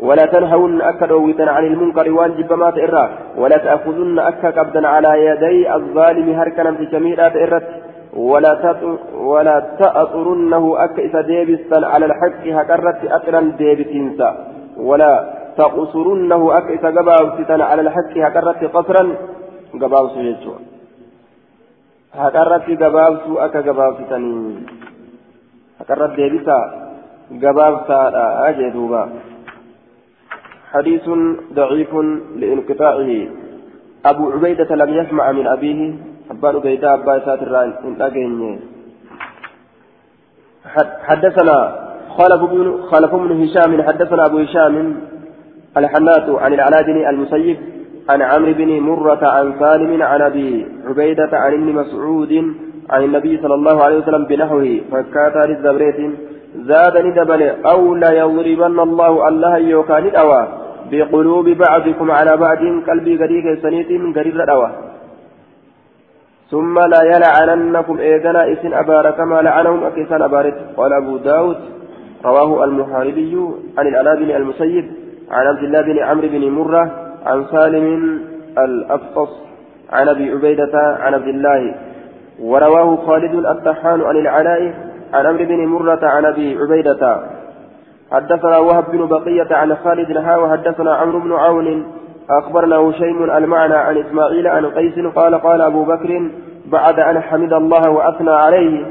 ولا 0.00 0.24
تنهون 0.34 0.80
أك 0.82 1.04
دويتا 1.04 1.42
عن 1.42 1.64
المنكر 1.66 2.10
وانجب 2.12 2.52
ما 2.52 2.70
تئرى 2.70 3.04
ولا 3.36 3.56
تأخذن 3.56 4.18
أك 4.18 4.42
قبدا 4.58 4.88
على 4.88 5.10
يدي 5.26 5.74
الظالم 5.74 6.26
هركنا 6.38 6.72
في 6.72 6.84
جميلات 6.84 7.36
إرت. 7.36 7.87
ولا 8.16 9.76
تأطرنه 9.78 10.84
أك 10.84 10.98
إذا 10.98 11.20
ديبسا 11.20 11.86
على 11.86 12.06
الحق 12.06 12.46
هكرت 12.46 13.04
أطرا 13.04 13.40
ديبسينسا 13.58 14.30
ولا 14.76 15.12
تقصرنه 15.56 16.58
أك 16.58 16.66
إذا 16.70 16.88
قباوستا 16.88 17.52
على 17.52 17.82
الحق 17.82 18.14
هكرت 18.16 18.64
قصرا 18.64 19.14
قباوس 19.82 20.16
يجوا. 20.16 20.58
هكرت 22.14 22.82
قباوس 22.82 23.24
أك 23.38 23.56
قباوستني 23.56 24.54
هكرت 25.80 26.10
ديبسا 26.16 26.58
قباوسا 27.42 28.00
أجدوبا. 28.48 29.02
حديث 30.72 31.08
ضعيف 31.52 31.94
لانقطاعه. 32.36 33.10
أبو 34.06 34.30
عبيدة 34.30 34.74
لم 34.74 34.90
يسمع 34.94 35.32
من 35.32 35.46
أبيه 35.46 35.94
أبان 36.30 36.56
أبيدا 36.56 36.94
أبا 36.94 37.18
ساتر 37.24 37.64
إن 38.16 38.58
حدثنا 41.08 41.88
خلف 42.18 42.40
بن 42.52 42.82
خلف 42.90 43.14
بن 43.14 43.42
هشام 43.42 43.82
حدثنا 43.82 44.26
أبو 44.26 44.38
هشام 44.38 44.96
الحنات 45.76 46.26
عن 46.28 46.52
العلاء 46.54 46.82
بن 46.82 47.08
المسيب 47.08 47.56
عن 48.08 48.22
عمرو 48.22 48.52
بن 48.52 48.80
مرة 48.80 49.22
عن 49.22 49.52
سالم 49.60 50.02
عن 50.02 50.20
أبي 50.22 50.66
عبيدة 50.88 51.30
عن 51.32 51.52
ابن 51.52 51.72
مسعود 51.72 52.32
عن 52.90 53.04
النبي 53.04 53.38
صلى 53.42 53.54
الله 53.54 53.84
عليه 53.84 53.98
وسلم 53.98 54.24
بنحوه 54.24 54.80
فكاتا 54.92 55.46
للزبريت 55.46 55.98
زادني 56.56 57.10
دبل 57.10 57.42
أو 57.42 57.94
لا 57.94 58.12
يضربن 58.12 58.80
الله 58.80 59.28
الله 59.28 59.56
يوكان 59.58 60.06
الأوى 60.06 60.48
بقلوب 60.90 61.48
بعضكم 61.48 62.10
على 62.10 62.36
بعض 62.36 62.58
قلبي 62.88 63.16
غريق 63.16 63.62
سنيت 63.62 63.90
من 63.90 64.12
غريب 64.12 64.34
الأوى 64.36 64.87
ثم 66.50 66.78
لا 66.78 67.02
يلعننكم 67.02 67.98
إيدنا 67.98 68.52
إسن 68.52 68.72
أبار 68.74 69.10
كما 69.10 69.42
لعنهم 69.42 69.84
أكيسان 69.84 70.22
أبارت 70.22 70.54
قال 70.76 70.92
أبو 70.92 71.16
داود 71.16 71.56
رواه 72.24 72.64
المحاربي 72.64 73.48
عن 73.78 73.86
الألاء 73.86 74.16
بن 74.16 74.30
المسيب 74.30 74.90
عن 75.30 75.46
عبد 75.46 75.62
الله 75.62 75.80
بن 75.82 75.98
عمرو 75.98 76.28
بن 76.28 76.50
مرة 76.50 76.90
عن 77.26 77.44
سالم 77.52 78.18
الأفطس 78.58 79.28
عن 79.92 80.08
أبي 80.08 80.30
عبيدة 80.30 80.96
عن 81.00 81.14
عبد 81.14 81.28
الله. 81.28 81.74
ورواه 82.42 82.96
خالد 82.96 83.34
الطحان 83.34 84.00
عن 84.00 84.16
العلاء 84.16 84.74
عن 85.14 85.26
عمرو 85.26 85.44
بن 85.44 85.66
مرة 85.66 86.00
عن 86.02 86.24
أبي 86.24 86.58
عبيدة. 86.58 87.22
حدثنا 88.12 88.58
وهب 88.58 88.84
بن 88.92 89.06
بقية 89.06 89.56
عن 89.56 89.76
خالد 89.76 90.16
ها 90.16 90.36
وحدثنا 90.36 90.94
عمرو 90.94 91.20
بن 91.20 91.32
عون 91.32 91.84
أخبرنا 92.30 92.76
هشيم 92.76 93.30
المعنى 93.30 93.74
عن 93.74 93.96
إسماعيل 93.96 94.46
عن 94.46 94.66
قيس 94.66 94.98
قال 95.14 95.34
قال 95.34 95.60
أبو 95.60 95.84
بكر 95.84 96.30
بعد 96.66 97.00
أن 97.00 97.20
حمد 97.20 97.52
الله 97.52 97.90
وأثنى 97.90 98.30
عليه 98.30 98.86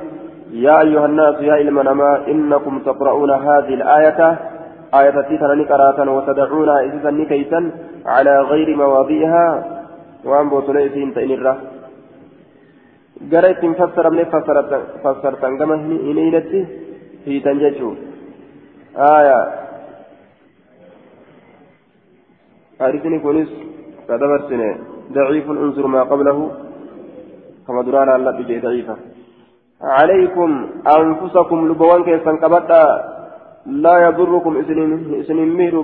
يا 0.51 0.81
أيها 0.81 1.05
الناس 1.05 1.35
يا 1.41 1.55
إلمنما 1.61 2.27
إنكم 2.27 2.79
تقرؤون 2.79 3.31
هذه 3.31 3.73
الآية 3.73 4.39
آية 4.93 5.21
تيتنا 5.21 5.53
نكراتا 5.55 6.09
وتدعونها 6.09 6.81
إذا 6.81 7.11
نكيتا 7.11 7.71
على 8.05 8.41
غير 8.41 8.75
مواضيعها 8.75 9.65
وأن 10.25 10.49
بوتليسين 10.49 11.13
تئن 11.13 11.57
gara 13.31 13.49
ittiin 13.49 13.75
fassaramne 13.75 14.25
fassartan 15.03 15.57
gama 15.57 15.77
hin 15.77 16.17
hiinetti 16.17 16.59
hiitan 17.25 17.59
jechuun 17.59 17.97
aayaa 19.07 19.45
حديثني 22.81 23.19
كونس 23.19 23.49
كدبرتني 24.07 24.69
ضعيف 25.15 25.45
انظر 25.49 25.87
ما 25.87 26.01
قبله. 26.11 26.39
كما 27.67 27.81
درانا 27.87 28.15
الله 28.15 28.31
بجي 28.37 28.59
ضعيفة. 28.65 28.95
عليكم 29.81 30.49
أنفسكم 30.97 31.59
لبوان 31.69 32.01
كيسان 32.07 32.37
كبتا 32.43 32.83
لا 33.83 33.95
يضركم 34.05 34.53
إسن 35.21 35.39
مير. 35.59 35.75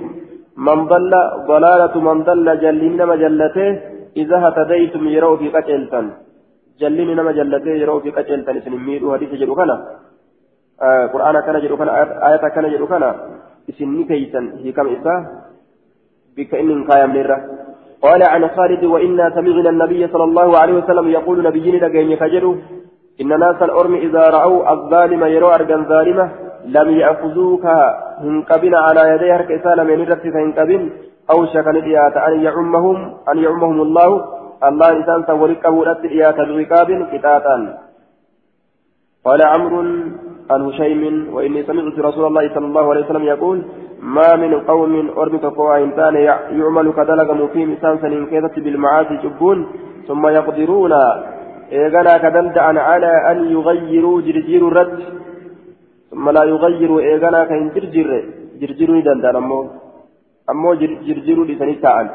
من 0.66 0.78
ضل 0.92 1.12
ضلالة 1.50 1.94
من 2.08 2.16
ضل 2.28 2.46
جلين 2.64 3.00
مجلته 3.12 3.68
إذا 4.16 4.36
هتديتم 4.44 5.02
يروا 5.16 5.36
في 5.40 5.46
قتلتن. 5.54 6.06
جلين 6.80 7.18
جلته 7.38 7.74
يروا 7.82 8.00
في 8.04 8.10
قتلتن 8.16 8.56
إسن 8.56 8.74
مير. 8.88 9.02
حديث 9.14 9.30
كان. 9.58 9.70
آه 10.82 11.06
قرآن 11.12 11.36
كان 11.46 11.56
جدو 11.64 11.76
كان. 11.80 11.88
آية 12.28 12.44
كان 12.54 12.64
جدو 12.72 12.86
كان. 12.86 13.04
إسن 13.70 14.04
كيسان 14.08 14.44
هي 14.62 14.72
كم 14.76 14.88
إساه 14.96 15.20
بك 16.36 16.54
إن 16.54 16.84
قايم 16.84 17.12
لره 17.12 17.38
قال 18.02 18.22
عن 18.22 18.48
خالد 18.48 18.84
وإنا 18.84 19.30
سمعنا 19.30 19.70
النبي 19.70 20.08
صلى 20.12 20.24
الله 20.24 20.58
عليه 20.58 20.74
وسلم 20.74 21.08
يقول 21.08 21.42
نبينا 21.42 21.86
لقين 21.86 22.10
يكجروا 22.10 22.56
إن 23.20 23.28
ناس 23.44 23.62
الأرم 23.62 23.94
إذا 23.94 24.24
رأوا 24.30 24.72
الظالم 24.72 25.24
يروا 25.24 25.54
أرجا 25.54 25.76
ظالمة 25.76 26.30
لم 26.66 26.88
يأخذوك 26.90 27.66
هنكبن 28.18 28.74
على 28.74 29.02
يدي 29.12 29.32
هرك 29.32 29.50
إسالة 29.52 29.82
من 29.82 30.02
رفت 30.02 30.26
فهنكبن 30.34 30.90
أو 31.30 31.46
شكن 31.46 31.76
إيات 31.76 32.16
أن 32.16 32.40
يعمهم 32.40 33.14
أن 33.32 33.38
يعمهم 33.38 33.82
الله 33.82 34.24
الله 34.68 34.88
إنسان 34.88 35.24
سولك 35.26 35.66
أبورت 35.66 36.04
إيات 36.04 36.38
الركاب 36.38 36.88
كتاتا 37.12 37.56
قال 39.24 39.42
عمرو 39.42 39.80
عن 40.50 40.60
هشيم 40.66 41.34
وإني 41.34 41.62
سمعت 41.62 41.98
رسول 41.98 42.24
الله 42.26 42.54
صلى 42.54 42.66
الله 42.66 42.90
عليه 42.90 43.04
وسلم 43.04 43.24
يقول 43.24 43.62
ما 44.04 44.36
من 44.36 44.52
قوم 44.70 44.94
أرمي 45.18 45.38
تقوى 45.38 45.84
إنسان 45.84 46.14
يعمل 46.60 46.92
كدلق 46.92 47.28
مقيم 47.42 47.70
إنسان 47.70 47.94
سنين 48.02 48.26
كيدت 48.26 48.56
بالمعاصي 48.64 49.16
جبون 49.24 49.58
ثم 50.08 50.26
يقدرون. 50.26 50.92
إيغانا 51.72 52.14
كدلدعا 52.22 52.74
على 52.88 53.12
أن 53.30 53.38
يغيروا 53.54 54.20
جرجير 54.26 54.62
الرد 54.68 54.98
ثم 56.10 56.24
لا 56.36 56.44
يغيروا 56.52 57.00
إيغانا 57.00 57.40
كين 57.48 57.64
جرجر 57.74 58.08
جرجروا 58.60 59.04
دندان 59.06 59.36
أمو 59.36 59.58
أمو 60.50 60.70
جرجروا 61.06 61.48
لسنين 61.48 61.80
تعال 61.84 62.06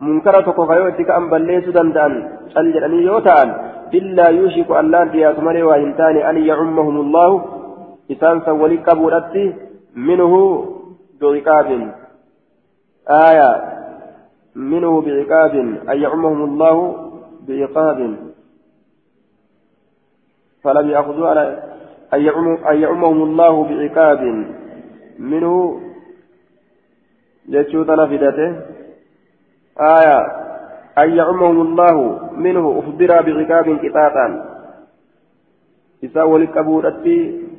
منكرة 0.00 0.40
تقوى 0.46 0.76
يوتك 0.76 1.10
أن 1.18 1.24
بليسوا 1.30 1.72
دندان 1.76 2.12
شل 2.54 2.76
يوتان 3.08 3.48
إلا 3.98 4.26
يوشك 4.38 4.70
أن 4.80 4.86
لا 4.92 5.00
دياتمري 5.12 5.62
وإنتان 5.62 6.16
أن 6.30 6.36
يعمهم 6.50 6.96
الله. 7.04 7.30
إسان 8.12 8.36
سولي 8.46 8.76
كبورتي. 8.86 9.46
منه 10.08 10.32
بعقاب 11.20 11.94
آية 13.10 13.80
منه 14.54 15.00
بعقاب 15.00 15.54
أن 15.88 16.02
يعمهم 16.02 16.44
الله 16.44 17.10
بعقاب 17.48 18.16
فلم 20.62 20.90
يأخذوا 20.90 21.28
على 21.28 21.62
أن 22.70 22.80
يعمهم 22.82 23.22
الله 23.22 23.64
بعقاب 23.64 24.46
منه 25.18 25.80
جتشوت 27.48 27.90
نفدته 27.90 28.60
آية 29.80 30.40
أن 30.98 31.16
يعمهم 31.16 31.60
الله 31.60 32.20
منه 32.32 32.78
أخبر 32.78 33.06
بعقاب 33.06 33.78
قطاطا 33.84 34.50
إساء 36.04 36.28
ولكبورتي 36.28 37.49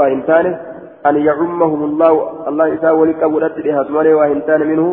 waa 0.00 0.08
hin 0.08 0.22
taane 0.30 0.50
an 1.10 1.16
yacummahum 1.28 1.80
allahu 1.90 2.18
allah 2.50 2.66
isaa 2.74 2.94
wali 3.00 3.14
qabuudhatti 3.22 3.62
dhihaatu 3.66 3.92
malee 3.96 4.14
waa 4.20 4.28
hin 4.32 4.42
taane 4.50 4.64
minhu 4.70 4.88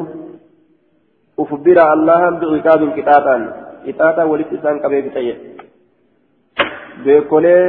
ufbira 1.43 1.85
allahan 1.95 2.39
biciqaabin 2.41 2.95
qixaaxaan 2.97 3.43
qixaaxaa 3.85 4.29
walitti 4.31 4.57
isaan 4.59 4.81
qabee 4.85 5.01
bixaye 5.07 5.33
beekolee 7.05 7.65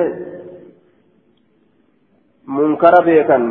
munkara 2.57 3.01
beekan 3.11 3.45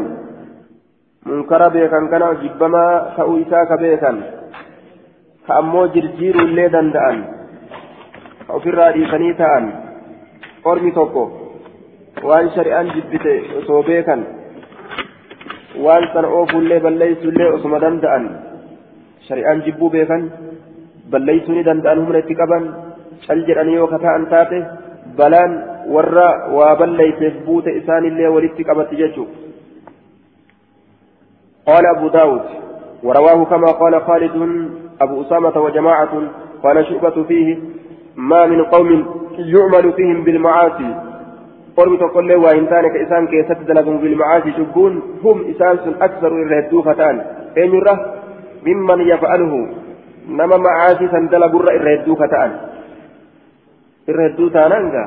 munkara 1.29 1.69
beekan 1.77 2.09
kana 2.13 2.33
jibbamaa 2.43 2.91
ta'uu 3.17 3.39
isaa 3.45 3.65
ka 3.71 3.77
beekan 3.85 4.21
ka 5.47 5.57
ammoo 5.61 5.87
jirjiiruu 5.95 6.45
illee 6.49 6.69
danda'an 6.77 7.17
ka 8.45 8.53
ofirraa 8.59 8.93
dhiisanii 8.97 9.33
ta'an 9.41 9.65
ormi 10.71 10.91
tokko 10.97 11.23
waan 12.29 12.49
shari'aan 12.55 12.89
jibbite 12.95 13.33
osoo 13.59 13.81
beekan 13.89 14.21
waan 15.85 16.07
sana 16.13 16.33
oofullee 16.39 16.79
balleessullee 16.85 17.49
osuma 17.57 17.81
danda'an 17.83 18.25
shari'aan 19.27 19.63
jibbuu 19.65 19.89
beekan 19.95 20.23
balleessuu 21.11 21.55
ni 21.55 21.63
danda'an 21.69 22.01
humna 22.03 22.23
itti 22.23 22.39
qaban 22.41 22.67
cal 23.27 23.45
jedhanii 23.47 23.77
yoo 23.79 23.87
kata'an 23.93 24.27
taate 24.33 24.59
balaan 25.17 25.57
warra 25.95 26.27
waa 26.57 26.75
balleesseef 26.81 27.41
buute 27.47 27.77
isaanillee 27.81 28.35
walitti 28.35 28.69
qabatti 28.69 29.01
jechuudha. 29.03 29.43
قال 31.65 31.85
أبو 31.97 32.07
داود 32.07 32.45
ورواه 33.03 33.45
كما 33.45 33.69
قال 33.81 34.01
خالد 34.01 34.35
أبو 35.01 35.21
أسامة 35.21 35.55
وجماعة 35.65 36.13
قال 36.63 36.85
شعبة 36.85 37.23
فيه 37.23 37.57
ما 38.17 38.45
من 38.45 38.63
قوم 38.63 38.89
يعمل 39.37 39.93
فيهم 39.93 40.23
بالمعاصي. 40.23 40.95
قرب 41.77 41.99
تقول 41.99 42.27
له 42.27 42.35
وإن 42.35 42.65
كان 42.65 42.87
كإسان 42.93 43.27
كيست 43.27 43.59
دلقهم 43.67 43.97
بالمعاصي 43.97 44.51
شبون 44.51 45.01
هم 45.23 45.37
إسان 45.51 45.95
أكثر 46.01 46.27
الردو 46.27 46.81
فتان 46.81 47.15
أين 47.57 47.73
يره 47.75 48.13
ممن 48.67 48.99
يفعله. 49.01 49.53
نما 50.29 50.57
معاصي 50.57 51.07
سندلق 51.07 51.53
الردو 51.55 52.15
فتان 52.15 52.51
الردو 54.09 54.47
تانانغا 54.49 55.05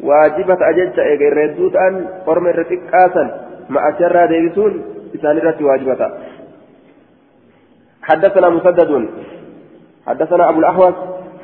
واجبة 0.00 0.58
أجج 0.70 1.00
إيجا 1.00 1.28
الردو 1.28 1.68
تان 1.68 1.94
قرم 2.26 2.46
الرتق 2.46 2.80
آسا 2.94 3.24
مع 3.70 3.88
أشرى 3.88 4.26
ديبسون 4.26 4.72
إسان 5.14 5.36
الرتي 5.38 5.64
واجبة. 5.64 6.10
حدثنا 8.02 8.48
مسدد. 8.48 9.08
حدثنا 10.06 10.48
أبو 10.48 10.58
الأحوص. 10.58 10.94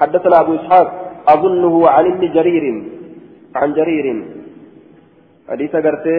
حدثنا 0.00 0.40
أبو 0.40 0.54
إسحاق 0.54 0.88
أظنه 1.28 1.88
عن 1.88 2.04
ابن 2.12 2.32
جرير 2.32 2.64
عن 3.56 3.72
جرير. 3.72 4.06
حديث 5.48 5.72
قرتي 5.76 6.18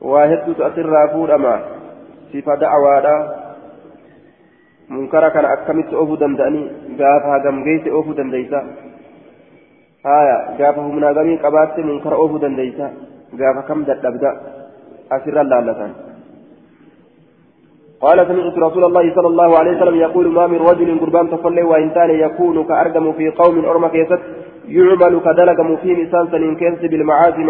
واحد 0.00 0.54
تأثر 0.58 0.86
رافور 0.86 1.34
أما 1.34 1.54
صفة 2.32 2.54
دعوة 2.54 3.06
منكر 4.90 5.28
كان 5.28 5.44
أكملت 5.44 5.90
أوفو 5.94 6.14
دنداني 6.14 6.62
قافها 6.98 7.36
قم 7.44 7.56
جيت 7.64 7.86
أوفو 7.88 8.12
دنديسا 8.12 8.60
هايا 10.06 10.38
قافه 10.58 10.86
من 10.96 11.04
أغني 11.04 11.36
قبات 11.44 11.78
منكر 11.78 12.14
أوفو 12.14 12.36
دنديسا 12.44 12.88
قافها 13.40 13.62
كم 13.68 13.80
دبدا 13.88 14.30
أسر 15.12 15.36
اللالتان 15.40 15.92
قال 18.02 18.18
سمعت 18.28 18.58
رسول 18.58 18.84
الله 18.84 19.14
صلى 19.14 19.28
الله 19.28 19.58
عليه 19.58 19.72
وسلم 19.76 19.96
يقول 20.06 20.26
ما 20.28 20.46
من 20.46 20.58
رجل 20.70 21.00
قربان 21.00 21.30
تصلي 21.30 21.62
وإنسان 21.62 22.10
يكون 22.10 22.64
كأرقم 22.64 23.12
في 23.12 23.30
قوم 23.30 23.64
أرمى 23.64 23.88
كيست 23.88 24.22
يعمل 24.68 25.20
كدلقم 25.26 25.76
في 25.76 25.90
نسان 26.00 26.24
سنين 26.32 26.54
كيست 26.56 26.84
بالمعاصي 26.90 27.42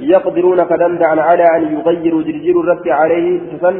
يقدرون 0.00 0.62
كدندعا 0.62 1.20
على 1.20 1.44
أن 1.56 1.62
يغيروا 1.74 2.22
جرجير 2.22 2.60
الرد 2.60 2.88
عليه 2.88 3.40
سسن 3.50 3.76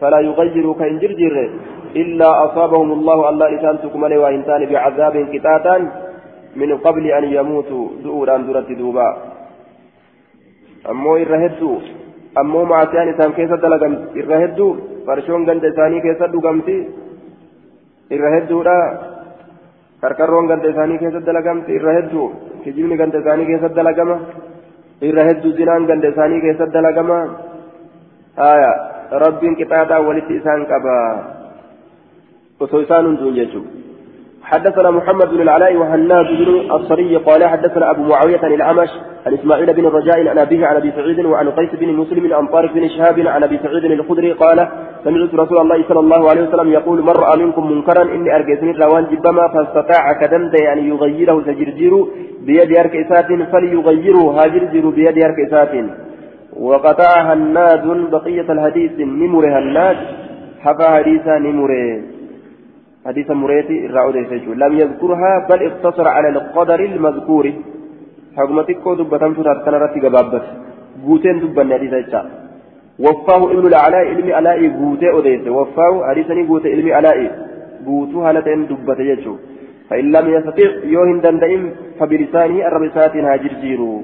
فلا 0.00 0.20
يغيروا 0.20 0.74
كإن 0.74 0.98
جرجير 0.98 1.50
إلا 1.96 2.44
أصابهم 2.44 2.92
الله 2.92 3.28
الله 3.28 3.46
إسان 3.60 3.78
تكمل 3.82 4.12
وإنسان 4.18 4.66
بعذاب 4.66 5.28
كتاتا 5.32 5.76
من 6.56 6.78
قبل 6.78 7.06
أن 7.06 7.24
يموتوا 7.24 7.88
دؤورا 8.04 8.36
درت 8.36 8.72
دوبا. 8.72 9.08
أمو 10.90 11.16
إرهدوا 11.16 11.78
أمو 12.40 12.60
معصيان 12.64 13.08
إسان 13.08 13.30
كيست 13.36 13.60
دلقم 13.64 13.94
إرهدوا 14.18 14.72
farshoon 15.08 15.46
ganda 15.48 15.68
isaanii 15.72 16.02
keessa 16.04 16.26
dhugamti 16.32 16.74
irra 18.14 18.32
hedduudha 18.34 18.74
karkarroon 20.02 20.50
ganda 20.50 20.68
isaanii 20.72 20.98
keessa 21.02 21.22
dalagamti 21.28 21.76
irra 21.78 21.94
hedduu 21.98 22.26
kijibni 22.64 22.98
ganda 23.00 23.22
isaanii 23.22 23.48
keessa 23.50 23.72
dalagama 23.78 24.16
irra 25.08 25.24
hedduu 25.28 25.54
zinaan 25.60 25.88
ganda 25.90 26.12
isaanii 26.12 26.42
keessa 26.44 26.68
dalagama 26.76 27.18
haya 28.42 28.70
rabbiin 29.24 29.58
qixaaxaa 29.60 30.04
walitti 30.08 30.38
isaan 30.40 30.68
qaba 30.72 30.96
osoo 32.66 32.84
isaan 32.86 33.08
hunduun 33.08 33.38
jechuudha. 33.40 33.87
حدثنا 34.50 34.90
محمد 34.90 35.28
بن 35.30 35.40
العلاء 35.40 35.76
وهناد 35.76 36.26
بن 36.26 36.72
الصري 36.72 37.16
قال 37.16 37.44
حدثنا 37.44 37.90
أبو 37.90 38.02
معاوية 38.02 38.40
عن 38.42 38.52
الأعمش 38.52 38.88
عن 39.26 39.34
إسماعيل 39.34 39.72
بن 39.72 39.86
الرجاء 39.86 40.28
عن 40.28 40.38
أبيه 40.38 40.66
عن 40.66 40.76
أبي 40.76 40.92
سعيد 40.96 41.26
وعن 41.26 41.50
قيس 41.50 41.70
بن 41.80 41.88
مسلم 41.92 42.34
عن 42.34 42.46
طارق 42.46 42.72
بن 42.72 42.88
شهاب 42.88 43.20
عن 43.26 43.42
أبي 43.42 43.58
سعيد 43.62 43.84
الخدري 43.84 44.32
قال 44.32 44.68
سمعت 45.04 45.34
رسول 45.34 45.58
الله 45.58 45.84
صلى 45.88 46.00
الله 46.00 46.30
عليه 46.30 46.42
وسلم 46.48 46.68
يقول 46.72 47.02
من 47.02 47.08
رأى 47.08 47.44
منكم 47.44 47.72
منكرا 47.72 48.02
إني 48.02 48.36
ارجسني 48.36 48.70
الروان 48.70 49.04
جبما 49.12 49.48
فاستطاع 49.48 50.12
كدمت 50.20 50.60
يعني 50.60 50.88
يغيره 50.88 51.42
سجرجير 51.46 52.06
بيد 52.46 52.78
اركيسات 52.78 53.26
فليغيره 53.52 54.24
هاجرجر 54.38 54.88
بيد 54.88 55.18
اركيسات 55.24 55.72
وقطع 56.56 57.32
هناد 57.32 58.10
بقية 58.10 58.52
الحديث 58.52 58.92
نمر 58.98 59.44
هناد 59.58 59.96
حفى 60.60 60.84
حديثا 60.84 61.38
نمره. 61.38 62.17
حديث 63.08 63.30
مريتي 63.30 63.86
الرعودة 63.86 64.20
لم 64.62 64.72
يذكرها 64.82 65.32
بل 65.50 65.60
اقتصر 65.68 66.06
على 66.08 66.28
القدر 66.28 66.80
المذكور. 66.80 67.44
حكمتك 68.36 68.84
دبتان 68.98 69.32
فتات 69.34 69.58
كان 69.64 69.74
رتي 69.74 70.00
قبابت. 70.04 70.44
قوتين 71.06 71.36
دبان 71.40 71.72
حديث 71.76 71.92
إيشا 72.00 72.20
وفاه 73.04 73.42
ابن 73.54 73.66
العلاء 73.72 74.04
علمي 74.10 74.32
علاء 74.38 74.58
قوتي 74.78 75.08
أديس 75.18 75.44
وفاه 75.56 75.94
حديثني 76.08 76.42
قوتي 76.48 76.68
علمي 76.74 76.92
علاء 76.98 77.18
قوتو 77.86 78.18
هالتين 78.26 78.60
دبت 78.70 79.00
يجو. 79.10 79.34
فإن 79.88 80.06
لم 80.16 80.26
يستطيع 80.36 80.70
يوهن 80.94 81.20
دندئم 81.24 81.62
فبلسانه 81.98 82.58
الربسات 82.68 83.14
هاجر 83.16 83.52
جيرو. 83.62 84.02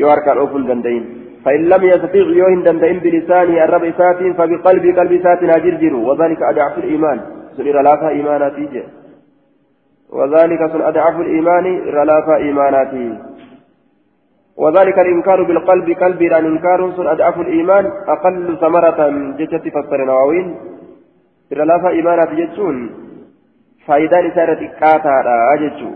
يوارك 0.00 0.26
الأوفل 0.34 0.66
دندئم. 0.70 1.04
فإن 1.44 1.62
لم 1.72 1.82
يستطيع 1.92 2.24
يوهن 2.40 2.62
دندئم 2.66 2.98
بلسانه 3.04 3.56
الربسات 3.66 4.20
فبقلب 4.38 4.84
قلب 4.98 5.12
سات 5.24 5.40
هاجر 5.52 5.74
جيرو. 5.82 6.00
وذلك 6.08 6.40
أضعف 6.50 6.78
الإيمان. 6.78 7.18
سن 7.56 7.64
رلافا 7.64 8.08
إيماناتي 8.08 8.82
وذلك 10.10 10.60
الإيمان 11.20 11.66
رلافا 11.88 12.36
إيماناتي 12.36 13.18
وذلك 14.56 14.98
الإنكار 14.98 15.42
بالقلب 15.42 15.88
إنكار 16.46 16.92
الإيمان 17.40 17.84
أقل 18.08 18.58
ثمرة 18.60 19.10
فسر 19.70 20.04
نواوين. 20.04 20.56
رلافا 21.52 21.88
إيماناتي 21.88 22.34
جتون. 22.36 22.76
أجتو 25.54 25.90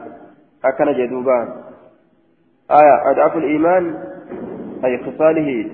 أكن 0.64 0.92
جدوبا. 0.92 1.38
آية 2.70 3.10
الإيمان 3.36 3.84
أي 4.84 4.98
خصاله 4.98 5.70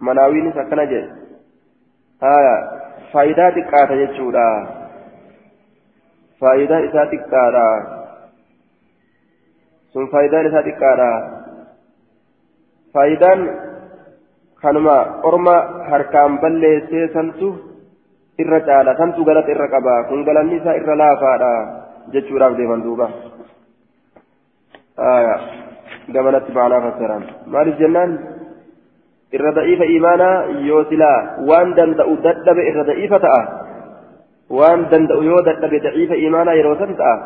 مناوين 0.00 0.52
آية 2.22 2.78
faayidaan 6.40 6.84
isaa 6.88 7.06
xiqqaadha 7.12 7.66
sun 9.92 10.04
faayidaan 10.12 10.46
isaa 10.50 10.66
xiqqaadha 10.68 11.10
faayidaan 12.94 13.40
kanuma 14.62 14.96
orma 15.30 15.56
harkaan 15.90 16.38
balleessee 16.42 17.06
santu 17.16 17.48
irra 18.42 18.60
caala 18.68 18.92
santu 19.00 19.24
galata 19.28 19.50
irra 19.54 19.68
qaba 19.74 19.94
kun 20.08 20.24
galanni 20.28 20.56
isaa 20.60 20.78
irra 20.80 20.94
laafaadha 21.02 21.52
jechuudhaaf 22.14 22.54
deeman 22.58 22.82
duuba 22.86 23.06
gamanatti 26.14 26.52
maanaa 26.58 26.80
fassaran 26.86 27.24
maaliif 27.54 27.78
jennaan 27.82 28.12
irra 29.36 29.50
da'iifa 29.58 29.86
imaanaa 29.98 30.36
yoo 30.68 30.82
silaa 30.90 31.18
waan 31.50 31.74
danda'u 31.78 32.14
dadhabe 32.26 32.62
irra 32.70 32.84
da'iifa 32.90 33.18
ta'a 33.26 33.40
waan 34.50 34.86
danda'u 34.90 35.22
yoo 35.30 35.40
dadhabe 35.48 35.80
daciifa 35.86 36.16
imaanaa 36.26 36.58
yeroo 36.60 36.76
san 36.82 36.94
ta'a 37.00 37.16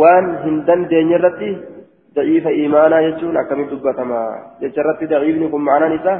waan 0.00 0.28
hin 0.44 0.56
dandeenye 0.68 1.16
irratti 1.18 1.50
daciifa 2.16 2.50
imaanaa 2.66 3.02
jechuun 3.06 3.40
akkamitti 3.42 3.74
dubbatama 3.76 4.20
jecha 4.60 4.80
irratti 4.84 5.10
daciifni 5.12 5.50
kun 5.54 5.66
ma'anaan 5.68 5.98
isaa 5.98 6.18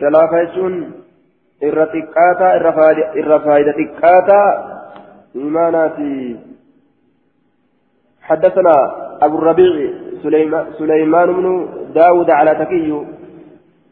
irra 0.00 0.14
laafa 0.16 0.44
jechuun 0.44 0.78
irra 1.68 1.86
xiqqaataa 1.94 2.54
irra 3.22 3.42
faayida 3.48 3.78
xiqqaataa 3.80 4.48
imaanaati 5.44 6.12
حدثنا 8.22 8.74
أبو 9.22 9.38
الربيع 9.38 9.74
سليمان 10.78 11.28
بن 11.32 11.46
داود 11.94 12.30
على 12.30 12.54
تكي 12.54 12.88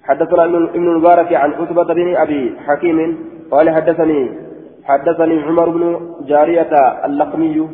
حدثنا 0.02 0.44
ابن 0.44 0.86
المبارك 0.88 1.34
عن 1.34 1.50
عتبة 1.52 1.94
بن 1.94 2.16
أبي 2.16 2.42
حكيم 2.66 2.98
قال 3.50 3.70
حدثني 3.70 4.20
حدثني 4.84 5.42
عمر 5.42 5.68
بن 5.68 6.14
جارية 6.26 6.72
اللقمي 7.04 7.68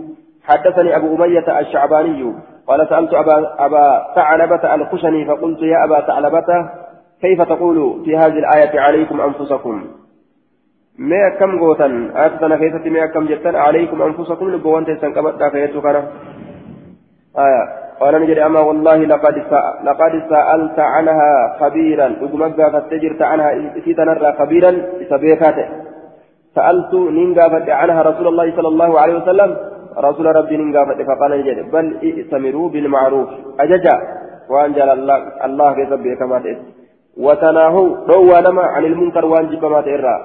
حدثني 0.45 0.97
أبو 0.97 1.17
أمية 1.17 1.61
الشعباني 1.61 2.35
قال 2.67 2.89
سألت 2.89 3.15
أبا, 3.15 3.67
أبا 3.67 4.07
ثعلبة 4.15 4.75
الخشني 4.75 5.27
فقلت 5.27 5.63
يا 5.63 5.85
أبا 5.85 6.01
ثعلبة 6.01 6.71
كيف 7.21 7.43
تقول 7.43 8.03
في 8.05 8.17
هذه 8.17 8.39
الآية 8.39 8.81
عليكم 8.81 9.21
أنفسكم؟ 9.21 9.85
ما 10.99 11.29
كم 11.29 11.59
قوتا؟ 11.59 12.11
آية 12.17 12.57
كيف 12.57 12.87
ما 12.87 13.07
كم 13.07 13.27
جتا؟ 13.27 13.49
عليكم 13.49 14.03
أنفسكم 14.03 14.51
لبوان 14.51 14.85
تيسان 14.85 15.13
كبتا 15.13 15.49
كيتو 15.49 15.89
آية. 17.39 17.87
قال 18.01 18.23
نجري 18.23 18.47
أما 18.47 18.61
والله 18.61 18.97
لقد 18.97 19.37
لقد 19.85 20.13
سألت 20.31 20.79
عنها 20.79 21.57
خبيرا. 21.61 22.17
وقمت 22.23 22.61
فتجرت 22.61 23.23
عنها 23.23 23.53
إذا 23.53 23.93
تنرى 23.97 24.33
خبيرا 24.39 24.71
إذا 25.01 25.17
سألت 26.57 26.93
نينغافت 27.17 27.69
عنها 27.81 28.01
رسول 28.11 28.27
الله 28.29 28.47
صلى 28.57 28.69
الله 28.73 28.91
عليه 29.01 29.15
وسلم. 29.21 29.51
رسول 30.09 30.27
ربي 30.39 30.55
نينغافت 30.57 30.99
فقال 31.09 31.31
نجد 31.41 31.59
بل 31.75 31.87
ائتمروا 32.09 32.69
بالمعروف. 32.73 33.29
أججا. 33.65 33.97
وأنجل 34.51 34.89
الله 34.97 35.19
الله 35.47 35.69
كيسبه 35.77 36.13
كما 36.21 36.39
تئس 36.45 36.59
وتناهوا. 37.25 37.91
روى 38.13 38.37
لما 38.47 38.65
عن 38.75 38.85
المنكر 38.91 39.25
وانجب 39.33 39.65
ما 39.75 39.81
تئرى 39.89 40.17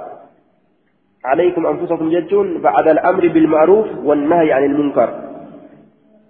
عليكم 1.32 1.64
أنفسكم 1.72 2.08
جدون 2.16 2.48
بعد 2.68 2.88
الأمر 2.96 3.24
بالمعروف 3.34 3.88
والنهي 4.08 4.50
عن 4.58 4.64
المنكر. 4.72 5.10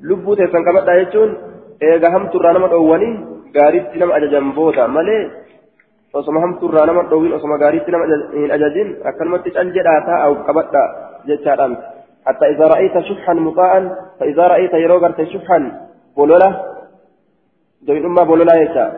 teessan 0.02 0.64
qabadhaa 0.66 0.98
jechuun 1.02 1.32
eega 1.90 2.12
hamturraa 2.14 2.54
nama 2.54 2.68
dhoowwanii 2.74 3.20
gaariitti 3.56 4.00
nama 4.00 4.16
ajajan 4.18 4.52
booda 4.58 4.88
malee 4.88 5.30
osoma 6.14 6.42
hamtuurraa 6.42 6.86
nama 6.86 7.08
dhoowwin 7.14 7.34
osoma 7.40 7.58
gaariitti 7.64 7.92
nama 7.92 8.06
hin 8.36 8.52
ajajin 8.58 8.94
akkanumatti 9.12 9.56
cal 9.58 9.74
jedhaa 9.78 10.02
taa'u 10.12 10.36
qabadha 10.48 10.84
jechaadhaan. 11.32 11.76
حتى 12.26 12.46
إذا 12.46 12.68
رأيت 12.68 13.00
شحا 13.00 13.34
مطاعا 13.34 13.96
فإذا 14.20 14.48
رأيت 14.48 14.74
يروغرت 14.74 15.22
شحا 15.22 15.72
بولولا 16.18 16.66
دوين 17.82 18.06
أما 18.06 18.24
بولولا 18.24 18.56
يشاء 18.62 18.90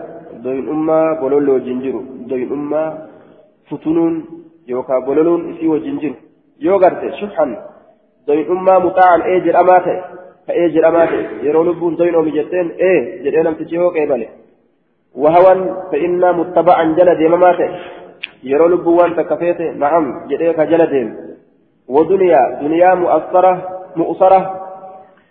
دوين 0.43 0.69
أما 0.69 1.13
بولولا 1.21 1.53
وجنجرو 1.53 2.01
دوين 2.01 2.51
أما 2.51 3.07
فتنون 3.71 4.25
يوكا 4.67 4.99
بولولون 4.99 5.53
إسي 5.53 5.67
وجنجرو 5.67 6.15
يوغرت 6.59 7.13
شحا 7.13 7.45
دوين 8.27 8.51
أما 8.51 8.79
مطاعا 8.79 9.25
إيجر 9.25 9.59
أماته 9.59 10.01
فإيجر 10.47 10.87
أماته 10.87 11.21
يرو 11.43 11.63
لبون 11.63 11.95
دوين 11.95 12.15
أمي 12.15 12.31
جتين 12.31 12.71
إيه 12.71 13.23
جرين 13.23 13.47
أم 13.47 13.53
تجيهوك 13.53 13.95
إيه 13.95 14.29
وهوى 15.15 15.53
فإن 15.91 16.21
متبعا 16.35 16.83
جلد 16.83 17.21
مماته. 17.21 17.69
يرى 18.43 18.67
لبوان 18.67 19.15
تكفيت 19.15 19.61
نعم 19.61 20.27
جديك 20.27 20.59
جلد. 20.59 20.93
ودنيا 21.87 22.59
دنيا 22.61 22.93
مؤثرة 22.95 23.53
مؤصرة 23.95 24.39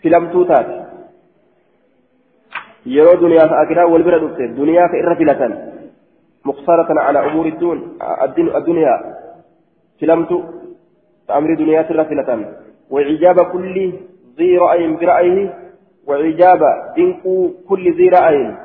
في 0.02 0.08
لم 0.08 0.30
توتات 0.32 0.66
يرى 2.86 3.16
دنيا 3.16 3.46
فأكرا 3.46 3.84
والبرد 3.84 4.36
دنيا 4.56 4.86
فإرفلة 4.92 5.72
مقصرة 6.44 7.00
على 7.00 7.18
أمور 7.26 7.46
الدون 7.46 7.98
الدنيا 8.56 8.94
فلمت 10.00 10.32
أمر 11.30 11.54
دنيا 11.54 11.82
سرة 11.88 12.10
وإعجاب 12.90 13.40
كل 13.40 13.92
ذي 14.38 14.58
رأي 14.58 14.92
برأيه. 14.92 15.54
وإعجاب 16.06 16.60
دنكو 16.96 17.50
كل 17.68 17.84
ذي 17.96 18.08
رأي. 18.08 18.56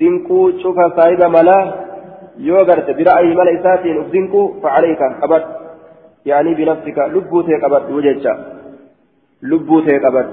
دنكو 0.00 0.58
شوف 0.62 0.76
صاحب 0.96 1.22
ملا 1.22 1.74
يوغرت 2.38 2.90
برأيه 2.90 3.34
ملا 3.38 3.60
إساتين 3.60 4.10
دنكو 4.12 4.60
فعليك 4.62 5.02
أبد 5.22 5.44
يعني 6.26 6.54
بنفسك 6.54 6.98
لبوتك 6.98 7.64
أبد 7.64 7.90
وجدت. 7.90 8.26
لبوتك 9.42 10.04
أبد 10.04 10.28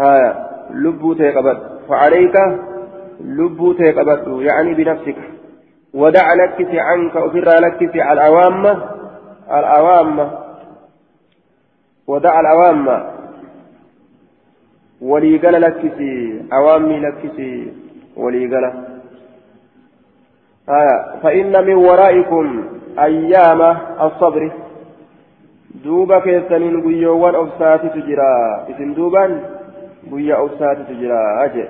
هايا 0.00 0.30
لبوتك 0.70 1.36
أبد 1.36 1.58
فعليك 1.88 2.36
لبوتك 3.20 3.98
أبد 3.98 4.40
يعني 4.40 4.74
بنفسك. 4.74 5.16
ودع 5.94 6.26
لكس 6.34 6.70
عنك 6.74 7.16
أفر 7.16 7.48
لكس 7.64 7.94
العوامة 7.94 8.72
العوامة 9.50 10.30
ودع 12.06 12.40
العوامة 12.40 13.15
عوامي 16.52 17.00
لكس 17.00 17.36
ولي 18.16 18.46
قال 18.54 18.64
آه 20.68 21.18
فإن 21.22 21.64
من 21.66 21.74
ورائكم 21.74 22.64
أيام 22.98 23.60
الصبر 24.00 24.50
دوبا 25.84 26.18
كيسنين 26.18 26.80
قيوان 26.86 27.34
أبسات 27.34 27.82
تجرى 27.94 28.32
إذن 28.68 28.94
دوبا 28.94 29.40
قيا 30.12 30.42
أبسات 30.44 30.78
تجرى 30.88 31.22
أجل 31.44 31.68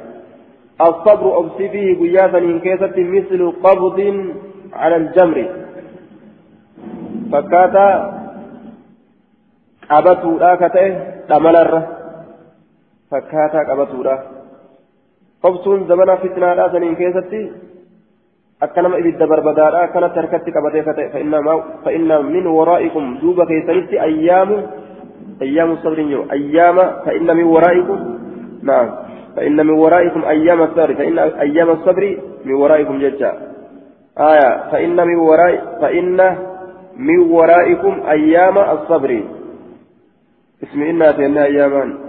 الصبر 0.80 1.38
أبسي 1.38 1.68
فيه 1.68 1.98
قياسا 2.00 2.38
إن 2.38 2.60
كيست 2.60 2.96
مثل 2.98 3.52
قبض 3.64 3.98
على 4.72 4.96
الجمر 4.96 5.38
فكاتا 7.32 7.88
قبطودا 9.90 10.54
كتئ 10.54 10.94
دملر 11.30 11.72
فكاتا 11.72 11.95
قبطودا 13.12 14.16
قبطون 15.42 15.78
زمنا 15.88 16.16
فتنة 16.16 16.46
راسا 16.54 16.78
إن 16.78 16.94
كيست 16.94 17.32
أكنما 18.62 18.98
إبدا 18.98 19.26
بربدارا 19.26 19.84
أكنت 19.84 20.14
تركت 20.16 20.46
قبطي 20.56 20.82
كتئ 20.82 21.08
فإنما 21.12 21.52
فإن 21.84 22.08
من 22.34 22.46
ورائكم 22.46 23.18
دوبا 23.22 23.44
كيسنت 23.44 23.90
أيام 23.92 24.50
أيام 25.42 25.72
الصبر 25.72 25.98
أيام 26.32 26.76
فإن 27.06 27.36
من 27.36 27.44
ورائكم 27.44 27.98
نعم 28.62 28.88
فإن 29.36 29.56
من 29.66 29.70
ورائكم 29.70 30.24
أيام 30.24 30.62
الصبر 30.62 30.94
فإن 30.94 31.18
أيام 31.18 31.70
الصبر 31.70 32.18
من 32.44 32.54
ورائكم 32.54 32.98
ججا 32.98 33.32
آية 34.18 34.70
فإن 34.72 35.06
من 35.06 35.16
وراء 35.16 35.78
فإن 35.80 36.36
من 36.96 37.18
ورائكم 37.18 38.02
أيام 38.08 38.58
الصبر 38.58 39.22
اسم 40.62 40.82
إنا 40.82 41.12
تينا 41.12 41.44
أياما 41.44 42.05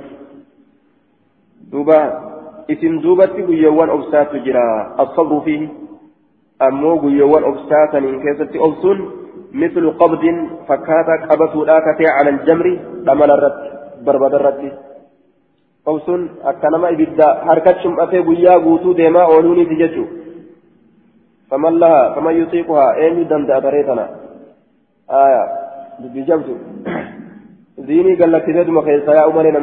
دوبا 1.72 2.00
اسم 2.72 2.94
دوبتي 3.00 3.42
قيوان 3.48 3.90
أبسات 3.90 4.36
جرا 4.46 4.96
الصبر 5.04 5.40
فيه 5.46 5.62
أمو 6.62 6.92
قيوان 7.04 7.44
أبساتا 7.44 7.98
إن 7.98 8.16
كيست 8.24 8.56
أبسون 8.56 8.98
مثل 9.54 9.84
قبض 10.02 10.24
فكاتا 10.68 11.16
قبسوا 11.30 11.66
لاكتي 11.66 12.06
على 12.08 12.30
الجمر 12.30 12.68
لما 13.08 13.26
الرد 13.26 13.60
بربد 14.06 14.34
الرد 14.40 14.64
qawsuun 15.88 16.44
akka 16.44 16.68
nama 16.68 16.92
ibidda 16.92 17.48
harkatti 17.48 17.84
shumatee 17.84 18.24
guyyaa 18.28 18.60
guutuu 18.60 18.96
deemaa 18.98 19.28
ooluuniiti 19.34 19.78
jechuudha 19.82 20.16
faman 21.50 21.80
laha 21.84 22.02
faman 22.16 22.36
yuxiiquhaa 22.40 22.90
eenyu 23.04 23.24
danda'a 23.30 23.62
taree 23.66 23.84
tana 23.90 24.06
aayaa 25.20 25.48
dubbii 26.02 26.28
jabdu 26.32 26.58
diinii 27.88 28.18
gallaksiseetuma 28.22 28.84
keessaa 28.90 29.18
yaa'u 29.20 29.36
malee 29.38 29.56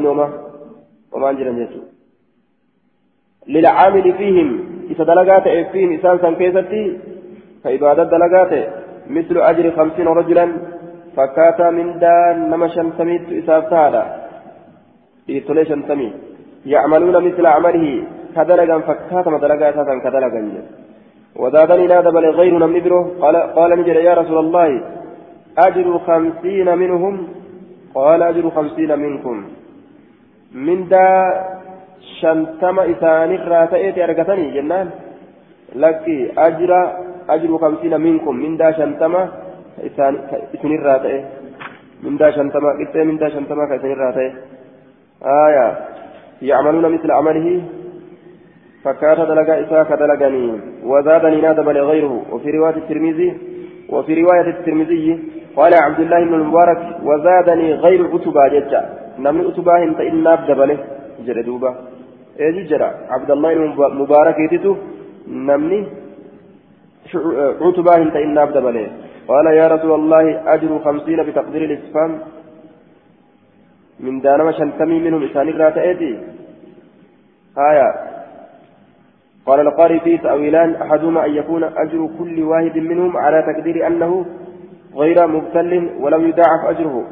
homaan 1.15 1.37
jiran 1.41 1.59
jechuudha 1.63 1.95
للعامل 3.55 4.07
فيهم 4.13 4.49
إذا 4.91 5.05
دلقات 5.05 5.47
فيهم 5.73 5.91
إسان 5.93 6.17
سان 6.19 6.35
كيستي 6.41 6.85
فإبادة 7.65 8.05
دلقات 8.05 8.53
مثل 9.17 9.37
أجر 9.51 9.65
خمسين 9.77 10.09
رجلا 10.21 10.47
فكاتا 11.17 11.71
من 11.71 11.99
دان 12.03 12.37
نما 12.51 12.69
شمسميت 12.69 13.25
إسان 13.41 13.63
سهلا. 13.71 14.05
dhiirtolee 15.29 15.65
shantamii 15.71 16.13
yacmaluuna 16.73 17.21
misla 17.27 17.53
camalihi 17.57 17.93
kadalagan 18.37 18.83
fakkaatama 18.89 19.39
dalagaa 19.45 19.73
isaasan 19.73 20.01
kadalagan 20.07 20.49
وزادني 21.43 21.87
نادى 21.87 22.11
بل 22.11 22.27
غير 22.41 22.55
من 22.55 22.77
ابره 22.77 23.03
قال 23.23 23.37
قال 23.37 23.71
نجد 23.79 23.97
يا 24.09 24.15
رسول 24.15 24.39
الله 24.45 24.69
أجر 25.59 25.99
خمسين 26.07 26.79
منهم 26.79 27.15
قال 27.95 28.21
أجر 28.23 28.45
خمسين 28.51 28.99
منكم. 28.99 29.37
من 30.55 30.89
دا 30.89 31.07
شنتم 32.21 32.81
إسان 32.81 33.31
الراتئة 33.35 34.05
أرقتني 34.05 34.51
جنان. 34.55 34.91
لك 35.75 36.07
أجر 36.39 36.71
أجر 37.29 37.59
خمسين 37.59 38.01
منكم. 38.01 38.35
من 38.37 38.57
دا 38.57 38.73
شنتم 38.79 39.15
إسان 39.89 40.15
الراتئة 40.65 41.21
من 42.03 42.17
دا 42.17 42.31
شنتم 42.31 42.65
من 42.95 43.17
دا 43.17 43.29
شنتم 43.29 43.59
كإسان 43.69 43.93
الراتئة 43.93 44.33
آية. 45.47 45.67
يعملون 46.43 46.85
مثل 46.95 47.11
عمله. 47.11 47.49
فكات 48.85 49.19
دلقا 49.21 49.55
إساك 49.63 49.93
دلقني 49.93 50.61
وزادني 50.85 51.41
نادب 51.41 51.69
غيره 51.69 52.23
وفي 52.33 52.51
رواية 52.51 52.77
الترمذي 52.77 53.31
وفي 53.89 54.23
رواية 54.23 54.49
الترمذي 54.55 55.19
قال 55.57 55.75
عبد 55.75 56.01
الله 56.01 56.25
بن 56.25 56.35
المبارك 56.35 56.81
وزادني 57.03 57.75
غير 57.75 58.01
عتبة 58.13 58.49
ججا 58.49 59.04
نمن 59.19 59.47
عتبة 59.47 59.83
انت 59.83 60.01
إنا 60.01 60.35
بدبله 60.35 60.79
جردوبة 61.27 61.71
ايجي 62.41 62.63
جرى 62.71 62.91
عبد 63.15 63.31
الله 63.31 63.55
بن 63.55 63.63
المبارك 63.93 64.37
يتتو 64.45 64.75
نمني 65.29 65.81
عتبة 67.65 67.95
انت 67.97 68.17
إنا 68.17 68.45
بدبله 68.45 68.87
قال 69.29 69.47
يا 69.47 69.67
رسول 69.75 69.93
الله 70.01 70.25
أجر 70.55 70.79
خمسين 70.85 71.23
بتقدير 71.23 71.63
الإسفام 71.65 72.11
من 74.01 74.21
دانما 74.21 74.53
شنتمي 74.53 74.99
منهم 75.01 75.23
إسان 75.25 75.49
راتئتي 75.49 76.13
آية 77.71 77.89
قال 79.47 79.61
القاري 79.61 80.01
في 80.01 80.19
تأويلان 80.19 80.75
أحدهما 80.75 81.27
أن 81.27 81.35
يكون 81.35 81.65
أجر 81.65 82.09
كل 82.19 82.43
واحد 82.43 82.79
منهم 82.79 83.17
على 83.17 83.39
تقدير 83.43 83.87
أنه 83.87 84.27
غير 84.95 85.27
مبتل 85.27 85.91
ولم 86.01 86.29
يضاعف 86.29 86.65
أجره 86.65 87.07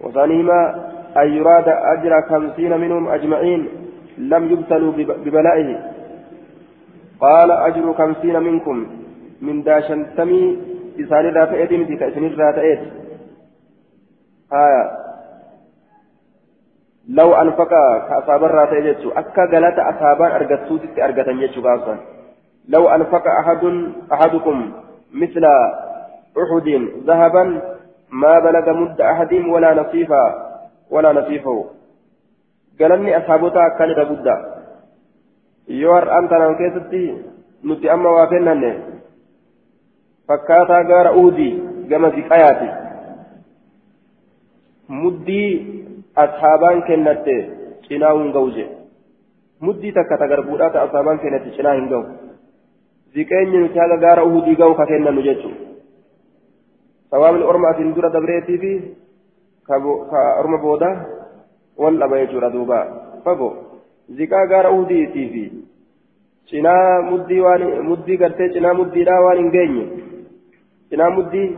وثانيهما 0.00 0.86
أن 1.22 1.28
يراد 1.28 1.68
أجر 1.68 2.22
خمسين 2.28 2.80
منهم 2.80 3.08
أجمعين 3.08 3.68
لم 4.18 4.52
يبتلوا 4.52 4.92
ببلائه. 4.92 5.68
قال 7.20 7.50
أجر 7.50 7.92
خمسين 7.92 8.42
منكم 8.42 8.86
من 9.42 9.62
دا 9.62 9.80
شنتمي 9.80 10.58
إسان 11.00 11.24
راتئتي 11.34 11.76
مثل 11.76 11.94
كإسان 11.98 12.34
راتئتي 12.38 12.90
آية. 14.52 15.06
لو 17.08 17.34
أنفق 17.34 17.70
كأصاب 18.08 18.44
الراتي 18.44 18.80
جتشو 18.80 19.10
أكا 19.10 19.44
غلط 19.44 19.78
أصابان 19.78 20.30
أرغتسوت 20.30 20.80
أرغتن 20.98 21.62
قاصا 21.64 21.96
لو 22.68 22.88
أنفق 22.88 23.24
أحد 23.40 23.92
أحدكم 24.12 24.72
مثل 25.14 25.44
أحد 26.42 26.88
ذهبا 27.06 27.62
ما 28.12 28.38
بلغ 28.38 28.72
مد 28.72 29.00
أحد 29.00 29.32
ولا 29.34 29.74
نصيفا 29.74 30.45
ولا 30.90 31.12
نصيفه 31.12 31.64
قالني 32.80 33.16
أصحابتا 33.16 33.68
كان 33.78 33.90
بد 34.10 34.28
يور 35.68 36.18
أنت 36.18 36.32
كيستي 36.58 37.04
نتي 37.64 37.92
أما 37.92 38.10
وافنن 38.10 38.62
فكاتا 40.28 40.78
غار 40.88 41.08
أودي 41.08 41.50
كما 41.90 42.10
في 42.10 42.22
قياتي 42.22 42.70
مدي 44.88 45.46
muddii 49.60 49.92
takka 49.92 50.18
tagarbuudhaa 50.20 50.70
ta 50.70 50.82
ashaabaan 50.82 51.18
kennatte 51.20 51.50
cinaa 51.56 51.74
hin 51.76 51.88
ga'u 51.88 52.04
ziqeenyi 53.14 53.60
nuti 53.62 53.78
haga 53.82 53.96
gaara 54.04 54.24
uhudii 54.28 54.56
ga'u 54.60 54.74
ka 54.80 54.86
kennanu 54.90 55.22
jechuudha 55.26 55.64
sawaabni 57.10 57.48
orma 57.52 57.70
asin 57.70 57.94
dura 57.96 58.10
dabreetii 58.16 58.58
fi 58.64 58.72
ka 59.66 59.76
orma 60.40 60.58
booda 60.58 60.90
wal 61.76 61.98
dhaba 61.98 62.18
jechuudha 62.22 62.50
duuba 62.50 62.78
fagoo 63.24 63.54
ziqaa 64.18 64.46
gaara 64.52 64.70
uhudiitii 64.70 65.28
fi 65.32 65.44
cinaa 66.50 67.02
muddii 67.10 67.40
waan 67.46 67.64
muddii 67.88 68.18
gartee 68.22 68.52
cinaa 68.56 68.74
muddiidhaa 68.80 69.24
waan 69.26 69.38
hin 69.42 69.50
geenye 69.56 69.84
cinaa 70.90 71.10
muddii 71.16 71.48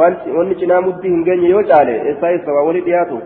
waan 0.00 0.16
wanni 0.38 0.58
cinaa 0.62 0.80
muddii 0.88 1.14
hin 1.14 1.24
geenye 1.28 1.52
yoo 1.54 1.62
caale 1.70 1.96
eessaa 2.00 2.32
eessa 2.36 2.58
waa 2.58 2.66
wali 2.70 2.84
dhiyaatu 2.88 3.20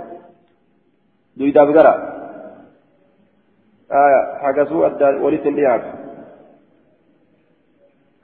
duydaaf 1.40 1.74
gara 1.78 1.94
hagasuu 4.44 4.84
adda 4.90 5.12
walitti 5.26 5.48
hin 5.52 5.60
dhiyaatu 5.60 5.88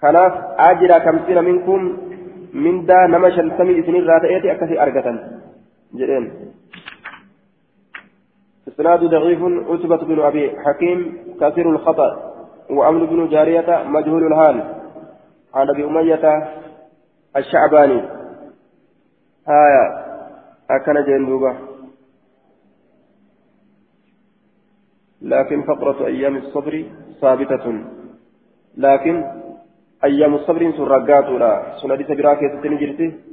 kanaaf 0.04 0.40
ajira 0.70 1.04
kamsiina 1.10 1.48
minkum 1.50 1.92
من 2.54 2.86
دا 2.86 3.06
نما 3.06 3.30
شنتمي 3.30 3.80
إسنين 3.80 4.04
راتئتي 4.08 4.52
أكثي 4.52 4.82
جرين 5.94 6.52
إسناد 8.68 9.04
ضعيف 9.04 9.42
عتبة 9.42 9.96
بن 9.96 10.20
أبي 10.20 10.56
حكيم 10.64 10.98
كثير 11.40 11.70
الخطأ 11.70 12.32
وأمر 12.70 13.04
بن 13.04 13.28
جارية 13.28 13.84
مجهول 13.86 14.26
الحال 14.26 14.74
عن 15.54 15.68
أبي 15.68 15.84
أمية 15.84 16.48
الشعباني. 17.36 18.00
آية 19.48 19.84
أكن 20.70 21.04
جندوبة 21.06 21.56
لكن 25.22 25.62
فقرة 25.62 26.06
أيام 26.06 26.36
الصبر 26.36 26.84
ثابتة. 27.20 27.84
لكن 28.76 29.24
أيام 30.04 30.34
الصبر 30.34 30.72
سرقات. 30.76 31.28
لا 31.28 31.76
سنة 31.82 32.02
سبراك 32.08 32.38
يستنجرتي 32.42 33.31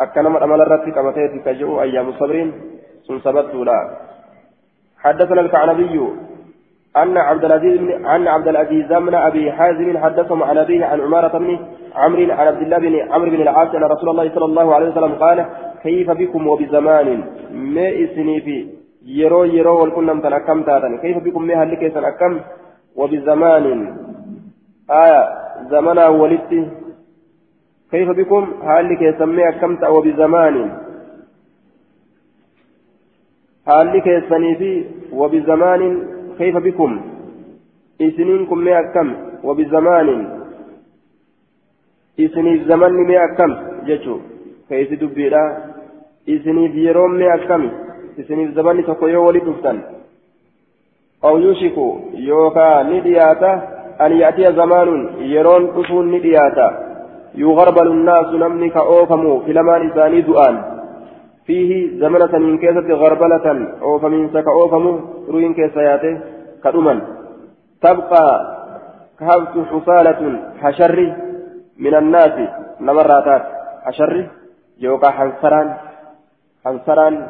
أكنما 0.00 0.38
الأمل 0.38 0.60
الرتي 0.60 0.90
كما 0.90 1.10
تأتي 1.12 1.38
كجو 1.38 1.82
أيام 1.82 2.08
الصبر 2.08 2.50
سنثبت 3.06 3.54
لا 3.54 3.78
حدثنا 4.98 5.40
الكعنبي 5.40 5.96
أن 6.96 7.16
عبد 7.18 7.44
العزيز 7.44 7.78
بن 7.78 8.06
أن 8.06 8.28
عبد 8.28 8.48
العزيز 8.48 8.86
بن 8.86 9.14
أبي 9.14 9.52
حازم 9.52 9.98
حدثهم 9.98 10.42
عن 10.42 10.58
أبيه 10.58 10.84
عن 10.84 11.00
عمارة 11.00 11.38
بن 11.38 11.58
عمرو 11.94 12.32
عن 12.32 12.46
عبد 12.46 12.62
الله 12.62 12.78
بن 12.78 13.12
عمرو 13.12 13.30
بن 13.30 13.42
العاص 13.42 13.74
أن 13.74 13.84
رسول 13.84 14.08
الله 14.08 14.34
صلى 14.34 14.44
الله 14.44 14.74
عليه 14.74 14.90
وسلم 14.90 15.14
قال 15.14 15.46
كيف 15.82 16.10
بكم 16.10 16.48
وبزمان 16.48 17.24
ما 17.52 17.88
إسني 17.88 18.40
في 18.40 18.80
yeroo 19.04 19.44
yeroo 19.48 19.80
wal 19.80 19.92
qunnamtan 19.96 20.32
akkam 20.32 20.64
taatan? 20.64 21.00
Kayfa 21.00 21.20
bikum 21.24 21.44
mee 21.46 21.56
halli 21.56 21.76
keessan 21.80 22.04
akkam? 22.04 22.40
Wabizamaanin 22.96 23.80
aya 24.88 25.22
zamanaa 27.92 28.14
walitti 28.14 28.14
kayfa 28.14 28.14
bikum 28.14 28.54
haalli 28.64 28.96
keessan 28.96 29.28
mee 29.28 29.46
akkam 29.46 29.76
ta'a 29.76 29.92
wabizamaanin 29.92 30.70
haalli 33.66 34.00
keessanii 34.00 34.54
fi 34.54 34.86
wabizamaanin 35.12 36.08
kayfa 36.38 36.60
bikum 36.60 37.00
isiniin 37.98 38.46
kun 38.46 38.58
mee 38.58 38.74
akkam 38.74 39.16
wabizamaanin 39.42 40.28
isiniif 42.18 42.66
zamanni 42.66 43.04
mee 43.04 43.18
akkam 43.18 43.56
jechuu 43.86 44.22
keeysi 44.68 45.00
dubbiidha 45.00 45.60
isiniif 46.26 46.74
yeroon 46.74 47.12
mee 47.12 47.32
akkami 47.32 47.70
isiniif 48.18 48.54
zabanni 48.54 48.82
tokko 48.82 49.08
yoo 49.08 49.26
wali 49.26 49.40
dhuftan 49.40 49.82
aw 51.22 51.38
yushiku 51.38 52.00
yookaa 52.14 52.82
ni 52.84 53.00
an 57.34 57.38
yaatiya 57.38 57.38
zamaanuun 57.38 57.38
yeroon 57.38 57.38
dhufuun 57.38 57.38
ni 57.38 57.38
dhiyaata 57.38 57.38
yugarbalu 57.38 57.94
nnaasu 57.94 58.38
namni 58.38 58.70
ka 58.70 58.82
oofamu 58.82 59.42
filamaan 59.46 59.88
isaanii 59.88 60.22
du'aan 60.22 60.64
fiihi 61.46 61.98
zamana 61.98 62.28
saniin 62.28 62.58
keessatti 62.58 62.98
garbalatan 62.98 63.68
oofamiinsa 63.80 64.42
ka 64.42 64.50
oofamu 64.50 65.24
ruyin 65.28 65.54
keessa 65.54 65.82
yaate 65.82 66.20
ka 66.62 66.72
dhuman 66.72 67.02
tabqaa 67.80 68.38
ka 69.16 69.24
haftu 69.24 69.64
xusaalatun 69.64 70.40
hasharri 70.62 71.12
min 71.76 71.94
annaasi 71.94 72.48
namarraa 72.80 73.22
taate 73.22 73.46
hasharri 73.84 74.30
yookaa 74.80 75.10
hansaraan 75.10 75.76
hansaraan 76.64 77.28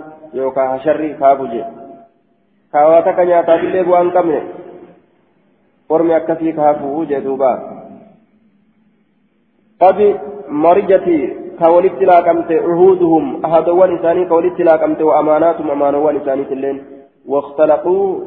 ka 11.60 11.68
walitti 11.70 12.06
laaqamte 12.10 12.54
cuhuuduhum 12.66 13.44
ahadowwan 13.44 13.92
isaanii 13.96 14.26
ka 14.28 14.34
walitti 14.34 14.64
laaqamte 14.64 15.02
wa 15.04 15.18
amaanaatum 15.18 15.70
amaanowwan 15.70 16.16
isaaniitilleen 16.22 16.80
واختلقوا 17.26 18.20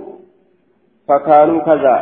فكانوا 1.08 1.62
كذا 1.62 1.96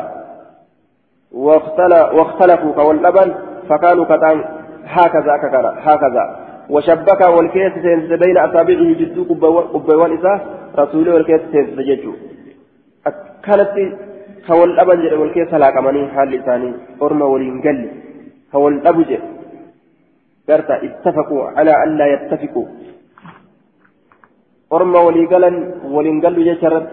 واختلفوا 2.18 2.74
كواللبن 2.74 3.34
فكانوا 3.70 4.06
كتان 4.06 4.44
هكذا 4.86 5.34
هكذا 5.88 6.24
وشبك 6.70 7.22
والكيس 7.22 7.74
سينس 7.74 8.20
بين 8.24 8.38
أصابعه 8.38 8.94
جدو 9.00 9.24
قبوان 9.74 10.18
إساه 10.18 10.40
رسوله 10.80 11.14
والكيس 11.14 11.42
سينس 11.52 11.70
ججو 11.90 12.14
أكلت 13.08 13.76
كوال 14.48 14.80
أبن 14.80 15.02
جد 15.04 15.14
والكيس 15.14 15.54
هلاك 15.54 15.78
مني 15.78 16.08
حال 16.08 16.30
لساني 16.32 16.74
أرمى 17.02 17.26
ولينقل 17.34 17.80
كوال 18.52 18.88
أبو 18.88 19.02
قرت 20.52 20.70
اتفقوا 20.88 21.44
على 21.58 21.74
أن 21.84 21.90
لا 22.00 22.06
يتفقوا. 22.14 22.68
أرمى 24.76 25.00
وليقلا 25.08 25.52
ولينقل 25.96 26.38
جشرت 26.50 26.88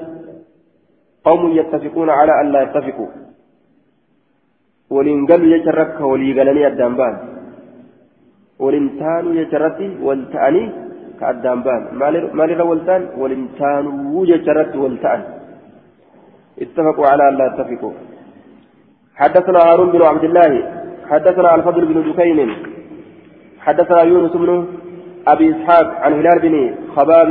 قوم 1.27 1.43
يتفقون 1.59 2.09
على 2.19 2.33
أن 2.41 2.47
لا 2.53 2.61
يتفقوا. 2.67 3.11
ولينقل 4.95 5.43
جشرت 5.53 5.91
كوليقلني 5.99 6.63
الدنبان 6.71 7.15
ولنتانوا 8.63 9.33
يجرتي 9.41 9.89
والتأني 10.07 10.65
كأدام 11.21 11.59
بان. 11.65 11.83
مال 12.39 12.61
والتان 12.71 13.03
ولنتانوا 13.21 14.27
يجرت 14.33 14.73
والتأن 14.83 15.23
اتفقوا 16.63 17.07
على 17.13 17.25
أن 17.29 17.35
لا 17.39 17.47
يتفقوا. 17.51 17.95
حدثنا 19.21 19.59
هارون 19.67 19.89
بن 19.95 20.03
عبد 20.03 20.25
الله 20.29 20.53
حدثنا 21.11 21.55
الفضل 21.55 21.83
بن 21.91 21.99
دكين 22.09 22.39
حدثنا 23.69 24.03
يونس 24.03 24.33
بن 24.43 24.51
أبي 25.33 25.47
إسحاق 25.51 25.87
عن 26.05 26.13
هلال 26.19 26.39
بن 26.45 26.55
خباب 26.97 27.29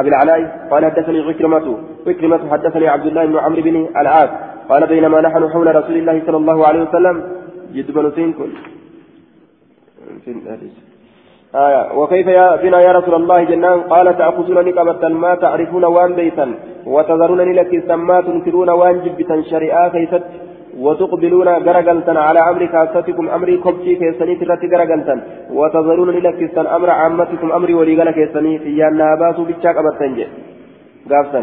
أبي 0.00 0.08
العلاء 0.08 0.68
قال 0.70 0.82
حدثني 0.84 1.20
عكرمة 1.28 1.66
عكرمة 2.06 2.42
حدثني 2.52 2.88
عبد 2.88 3.06
الله 3.06 3.26
بن 3.26 3.36
عمرو 3.44 3.62
بن 3.62 3.76
العاص 4.00 4.30
قال 4.70 4.82
بينما 4.86 5.20
نحن 5.20 5.42
حول 5.52 5.76
رسول 5.76 5.96
الله 5.96 6.22
صلى 6.26 6.36
الله 6.36 6.66
عليه 6.68 6.82
وسلم 6.82 7.16
سينكل 8.16 8.50
في 10.24 10.30
الحديث 10.30 10.72
آية 11.54 11.82
وكيف 11.98 12.26
يا 12.26 12.56
بنا 12.62 12.80
يا 12.80 12.92
رسول 12.92 13.14
الله 13.14 13.44
جنان؟ 13.44 13.80
قال 13.80 14.06
تأخذون 14.18 14.58
نقبة 14.68 15.08
ما 15.08 15.34
تعرفون 15.34 15.84
وان 15.84 16.12
بيتا 16.14 16.46
وتذرون 16.86 17.40
لك 17.58 17.90
ما 17.90 18.20
تنكرون 18.20 18.70
وان 18.70 18.96
جبتا 19.04 19.36
شريعة 19.50 19.88
كيست. 19.94 20.22
وتقبلون 20.84 21.48
غرقلتا 21.66 22.14
على 22.26 22.40
أمر 22.50 22.62
كاستكم 22.72 23.24
أمري 23.36 23.56
كبتي 23.64 23.92
كيسني 24.00 24.34
ترتي 24.40 24.66
غرقلتا 24.72 25.14
وتذرون 25.58 26.10
لك 26.26 26.58
أمر 26.76 26.88
عامتكم 27.00 27.48
أمري 27.58 27.74
وليغل 27.78 28.10
كيسني 28.18 28.52
في 28.62 28.70
يانا 28.80 29.08
باسو 29.20 29.42
بيتشاك 29.48 29.76
أبتنجي 29.80 30.26
قافتا 31.10 31.42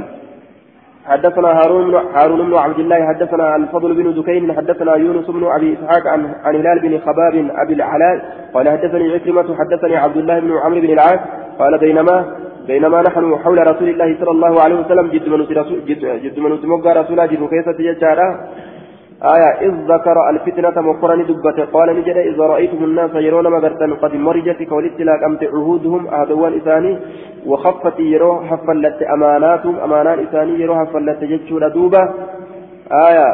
حدثنا 1.12 1.50
هارون 1.60 1.96
هارون 2.16 2.42
بن 2.50 2.56
عبد 2.66 2.80
الله 2.80 3.08
حدثنا 3.08 3.56
الفضل 3.56 3.94
بن 3.94 4.14
دكين 4.18 4.54
حدثنا 4.58 4.96
يونس 4.96 5.28
بن 5.38 5.44
أبي 5.56 5.70
إسحاق 5.74 6.08
عن 6.08 6.22
عن 6.46 6.56
هلال 6.56 6.80
بن 6.80 7.00
خباب 7.06 7.36
أبي 7.64 7.74
العلاء 7.74 8.16
قال 8.54 8.70
حدثني 8.70 9.14
عكرمة 9.14 9.56
حدثني 9.60 9.96
عبد 9.98 10.18
الله 10.18 10.40
بن 10.40 10.52
عمرو 10.64 10.82
بن 10.82 10.92
العاص 10.94 11.20
قال 11.60 11.78
بينما 11.78 12.18
بينما 12.68 13.02
نحن 13.02 13.36
حول 13.44 13.60
رسول 13.72 13.90
الله 13.90 14.10
صلى 14.20 14.32
الله 14.32 14.62
عليه 14.62 14.76
وسلم 14.76 15.08
جد 15.08 15.30
من 15.30 15.42
رسول 15.42 15.86
جد, 15.90 16.06
جد 16.24 16.40
من 16.40 16.52
رسول 17.02 17.28
جد 17.32 17.50
كيسة 17.50 17.78
يجارا 17.80 18.28
آية 19.24 19.68
إذ 19.68 19.74
ذكر 19.92 20.30
الفتنة 20.30 20.82
مقرن 20.82 21.26
دبة 21.26 21.66
قال 21.66 22.00
نجد 22.00 22.18
إذا 22.18 22.44
رأيتم 22.44 22.84
الناس 22.84 23.12
يرون 23.16 23.48
مغرتا 23.48 23.88
قد 24.02 24.16
مرجت 24.16 24.64
كولدت 24.64 25.02
لك 25.02 25.24
أمت 25.24 25.44
عهودهم 25.44 26.08
أهدوان 26.08 26.54
إساني 26.58 27.00
وخفت 27.46 28.00
يرو 28.00 28.42
حفلت 28.42 29.02
أماناتهم 29.02 29.76
أمانات 29.80 30.20
إساني 30.20 30.60
يرو 30.62 30.76
حفلت 30.76 31.24
جتشو 31.24 31.60
دوبة. 31.60 32.02
آية 32.92 33.28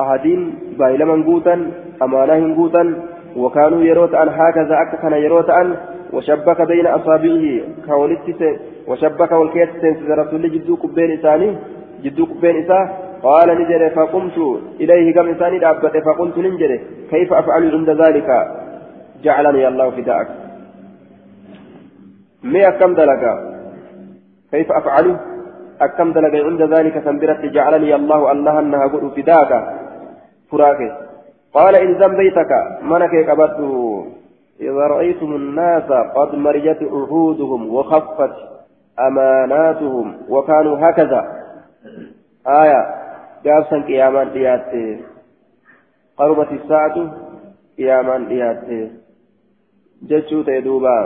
أهدين 0.00 0.54
بايلما 0.78 1.24
قوتا 1.26 1.70
أمانهم 2.02 2.54
قوتا 2.54 2.94
وكانوا 3.36 3.82
يروت 3.82 4.14
أن 4.14 4.28
هكذا 4.28 4.74
أككن 4.82 5.12
يروت 5.12 5.50
أن 5.50 5.76
وشبك 6.12 6.60
بين 6.60 6.86
أصابعه 6.86 7.44
كولدت 7.86 8.40
وشبك 8.88 9.32
والكيس 9.32 9.68
سنس 9.82 9.98
رسول 10.10 10.42
جدو 10.54 10.76
كبين 10.76 11.10
إساني 11.18 11.56
جدو 12.04 12.26
كبين 12.26 12.56
إساني 12.62 13.03
قال 13.24 13.48
نجد 13.60 13.92
فقمت 13.96 14.38
إليه 14.80 15.14
كم 15.14 15.28
إنساني 15.28 15.58
دابت 15.58 15.96
فقلت 16.06 16.38
نجد 16.38 16.80
كيف 17.10 17.32
أفعل 17.32 17.62
عند 17.74 17.90
ذلك؟ 17.90 18.28
جعلني 19.22 19.68
الله 19.68 19.90
فداءك. 19.90 20.28
مي 22.42 22.68
أكم 22.68 22.94
دلقا 22.94 23.34
كيف 24.52 24.72
أفعل؟ 24.72 25.16
أكم 25.80 26.12
دلقا 26.12 26.44
عند 26.48 26.62
ذلك؟ 26.74 27.04
سنبرت 27.04 27.40
جعلني 27.56 27.94
الله 27.94 28.32
الله 28.32 28.58
أنها 28.58 28.86
قل 28.86 29.10
فداك 29.16 29.52
فراك. 30.50 30.80
قال 31.54 31.74
إن 31.76 31.92
ذنبيتك 31.92 32.52
منك 32.82 33.30
قبضت 33.30 33.60
إذا 34.60 34.84
رأيتم 34.94 35.30
الناس 35.36 35.88
قد 36.16 36.34
مرجت 36.34 36.82
عهودهم 36.82 37.74
وخفت 37.74 38.34
أماناتهم 39.00 40.16
وكانوا 40.28 40.76
هكذا. 40.78 41.20
آية. 42.46 43.03
Gaafsan 43.44 43.86
qiyaamaan 43.88 44.34
dhiyaatte. 44.34 44.82
Qarubati 46.18 46.60
saatu 46.68 47.02
qiyaamaan 47.76 48.28
dhiyaatte 48.28 49.04
جتشو 50.10 50.42
تيدوبا 50.42 50.98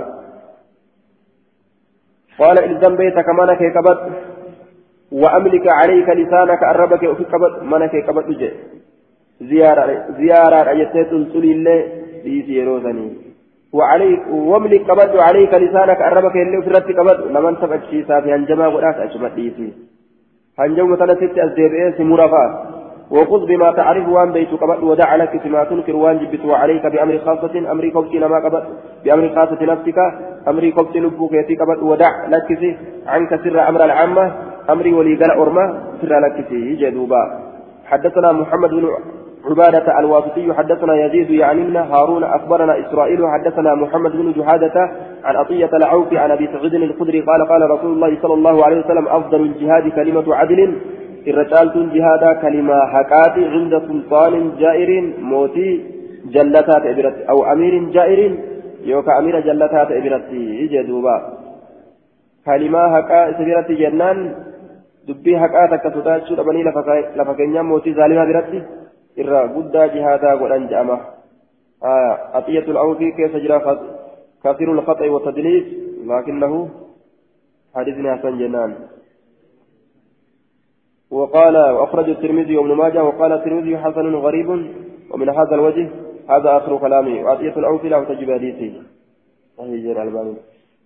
قال 2.39 2.57
إلزم 2.65 2.97
بيتك 2.97 3.29
منك 3.39 3.63
كبت 3.75 4.01
وأملك 5.13 5.67
عليك 5.69 6.09
لسانك 6.09 6.63
أربك 6.63 7.03
وفي 7.03 7.25
كبت 7.33 7.55
منك 7.73 7.95
كبت 8.07 8.29
جي 8.41 8.51
زيارة 9.51 9.87
زيارة 10.21 10.61
أجتت 10.73 11.11
تلسلي 11.11 11.53
الله 11.57 11.79
ديسي 12.25 12.53
يروزني 12.61 13.09
وعليك 13.73 14.23
واملك 14.51 14.83
كبت 14.89 15.13
عليك 15.29 15.53
لسانك 15.55 16.01
أربك 16.11 16.37
اللي 16.37 16.63
في 16.65 16.71
رتك 16.71 16.91
كبت 16.99 17.19
لمن 17.35 17.55
تبت 17.61 17.83
شيسا 17.91 18.21
في 18.21 18.29
هنجما 18.35 18.67
قرات 18.75 18.97
أجمت 19.05 19.33
ديسي 19.39 19.69
هنجما 20.59 20.97
تلست 20.97 21.39
أزديبئي 21.39 22.05
مرافات. 22.05 22.53
وخذ 23.11 23.47
بما 23.47 23.73
تعرف 23.73 24.09
وان 24.09 24.33
بيت 24.33 24.49
قبل 24.51 24.85
ودع 24.85 25.17
لك 25.17 25.41
فيما 25.43 25.65
تنكر 25.65 25.97
وان 25.97 26.19
وعليك 26.45 26.87
بأمر 26.87 27.19
خاصة 27.19 27.73
أمر 27.73 27.89
قبط 27.89 28.15
ما 28.15 28.39
قبل 28.45 28.63
بأمر 29.05 29.29
خاصة 29.29 29.61
نفسك 29.73 29.99
أمر 30.49 30.71
قبط 30.77 30.97
لبوك 30.97 31.33
يتي 31.33 31.55
قبل 31.57 31.83
ودع 31.83 32.27
لك 32.29 32.77
عنك 33.07 33.41
سر 33.45 33.69
أمر 33.69 33.85
العامة 33.85 34.33
أمر 34.71 34.87
ولي 34.95 35.15
قال 35.15 35.31
أرمى 35.31 35.81
سر 36.03 36.13
لك 36.21 36.53
جدوبا. 36.53 37.23
حدثنا 37.87 38.33
محمد 38.33 38.71
بن 38.71 38.89
عبادة 39.49 39.99
الواسطي 39.99 40.55
حدثنا 40.55 40.95
يزيد 41.05 41.31
يعني 41.31 41.79
هارون 41.79 42.25
أخبرنا 42.25 42.81
إسرائيل 42.81 43.19
حدثنا 43.29 43.75
محمد 43.75 44.13
بن 44.13 44.33
جهادة 44.33 44.91
عن 45.25 45.37
عطية 45.37 45.71
العوف 45.75 46.15
عن 46.15 46.31
أبي 46.31 46.47
سعيد 46.47 46.75
الخدري 46.75 47.21
قال 47.21 47.49
قال 47.49 47.71
رسول 47.71 47.93
الله 47.93 48.19
صلى 48.23 48.35
الله 48.35 48.65
عليه 48.65 48.79
وسلم 48.79 49.09
أفضل 49.09 49.41
الجهاد 49.41 49.89
كلمة 49.89 50.35
عدل 50.35 50.75
الرجال 51.27 51.91
جهادا 51.95 52.33
كلمة 52.33 52.87
حقات 52.87 53.39
عند 53.39 53.83
سلطان 53.89 54.53
جائر 54.59 55.13
موتي 55.21 55.85
جلتات 56.35 56.87
إبرت 56.87 57.17
أو 57.31 57.53
أمير 57.53 57.85
جائر 57.85 58.39
يوكا 58.85 59.19
أمير 59.19 59.41
جلتات 59.41 59.91
إبرت 59.93 60.31
جدوبا 60.73 61.17
كلمة 62.47 62.97
حقا 62.97 63.29
إبرت 63.29 63.73
جنان 63.73 64.35
dubbii 65.09 65.35
haqaa 65.41 65.69
takka 65.73 65.91
sodaachuu 65.93 66.37
dhabanii 66.39 66.65
lafa 66.65 67.35
keenyaa 67.37 67.63
mootii 67.69 67.95
zaalimaa 67.99 68.27
biratti 69.19 69.23
irra 69.23 69.49
guddaa 69.55 69.89
jihaadaa 69.89 70.37
godhan 70.37 70.69
je'ama. 70.69 70.99
Atiyyatu 72.35 72.71
al'awfii 72.71 73.13
keessa 73.17 73.41
jira 73.41 73.61
kasiru 74.43 74.75
lkhaxi 74.75 75.09
watadliis 75.09 75.65
lakinnahu 76.07 76.69
hadisni 77.75 78.09
hasan 78.09 78.39
jennaan. 78.39 78.75
وقال 81.11 81.57
وأخرج 81.57 82.09
الترمذي 82.09 82.57
وابن 82.57 82.73
ماجه 82.77 83.05
وقال 83.05 83.33
الترمذي 83.33 83.79
حسن 83.79 84.15
غريب 84.15 84.49
ومن 85.11 85.29
هذا 85.29 85.55
الوجه 85.55 85.89
هذا 86.29 86.57
آخر 86.57 86.77
كلامي 86.77 87.25
وعطية 87.25 87.57
الأوفي 87.57 87.89
له 87.89 88.05
تجب 88.05 88.29
حديثي 88.29 88.69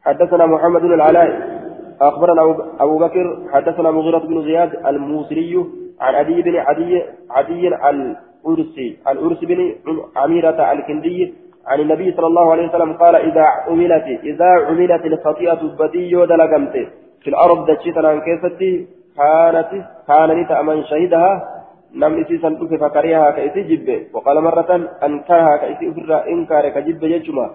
حدثنا 0.03 0.47
محمد 0.47 0.81
بن 0.81 0.95
العلاء 0.95 1.29
أخبرنا 2.01 2.43
أبو 2.81 2.99
بكر 2.99 3.27
حدثنا 3.53 3.91
مغيرة 3.91 4.19
بن 4.19 4.43
زياد 4.43 4.87
الموسري 4.87 5.82
عن 6.01 6.15
عدي 6.15 6.43
بن 6.43 6.57
عدي 6.57 7.03
عدي 7.31 7.69
الأرسي 7.69 8.99
الأرسي 9.09 9.47
بن 9.47 9.75
عميرة 10.17 10.73
الكندي 10.73 11.35
عن 11.67 11.81
النبي 11.81 12.13
صلى 12.13 12.27
الله 12.27 12.53
عليه 12.53 12.69
وسلم 12.69 12.93
قال 12.93 13.17
إذا 13.17 13.43
عملت 13.43 14.07
إذا 14.25 14.51
عملت 14.69 15.07
الخطيئة 15.07 15.63
بدي 15.79 16.17
ودلقمت 16.17 16.73
في 17.23 17.29
الأرض 17.31 17.71
دشيتنا 17.71 18.19
كيفتي 18.19 18.87
كانت 19.17 19.71
كان 20.09 20.31
نتا 20.41 20.63
من 20.63 20.85
شهدها 20.85 21.31
نم 21.95 22.21
إسيسا 22.21 22.49
تكي 22.49 22.79
فكريها 22.79 23.31
كإسي 23.31 23.63
جبه 23.63 24.01
وقال 24.13 24.41
مرة 24.41 24.71
أنكرها 25.07 25.57
كإسي 25.57 25.89
أفر 25.91 26.29
إنكار 26.29 26.69
كجبه 26.69 27.07
يجمع 27.07 27.51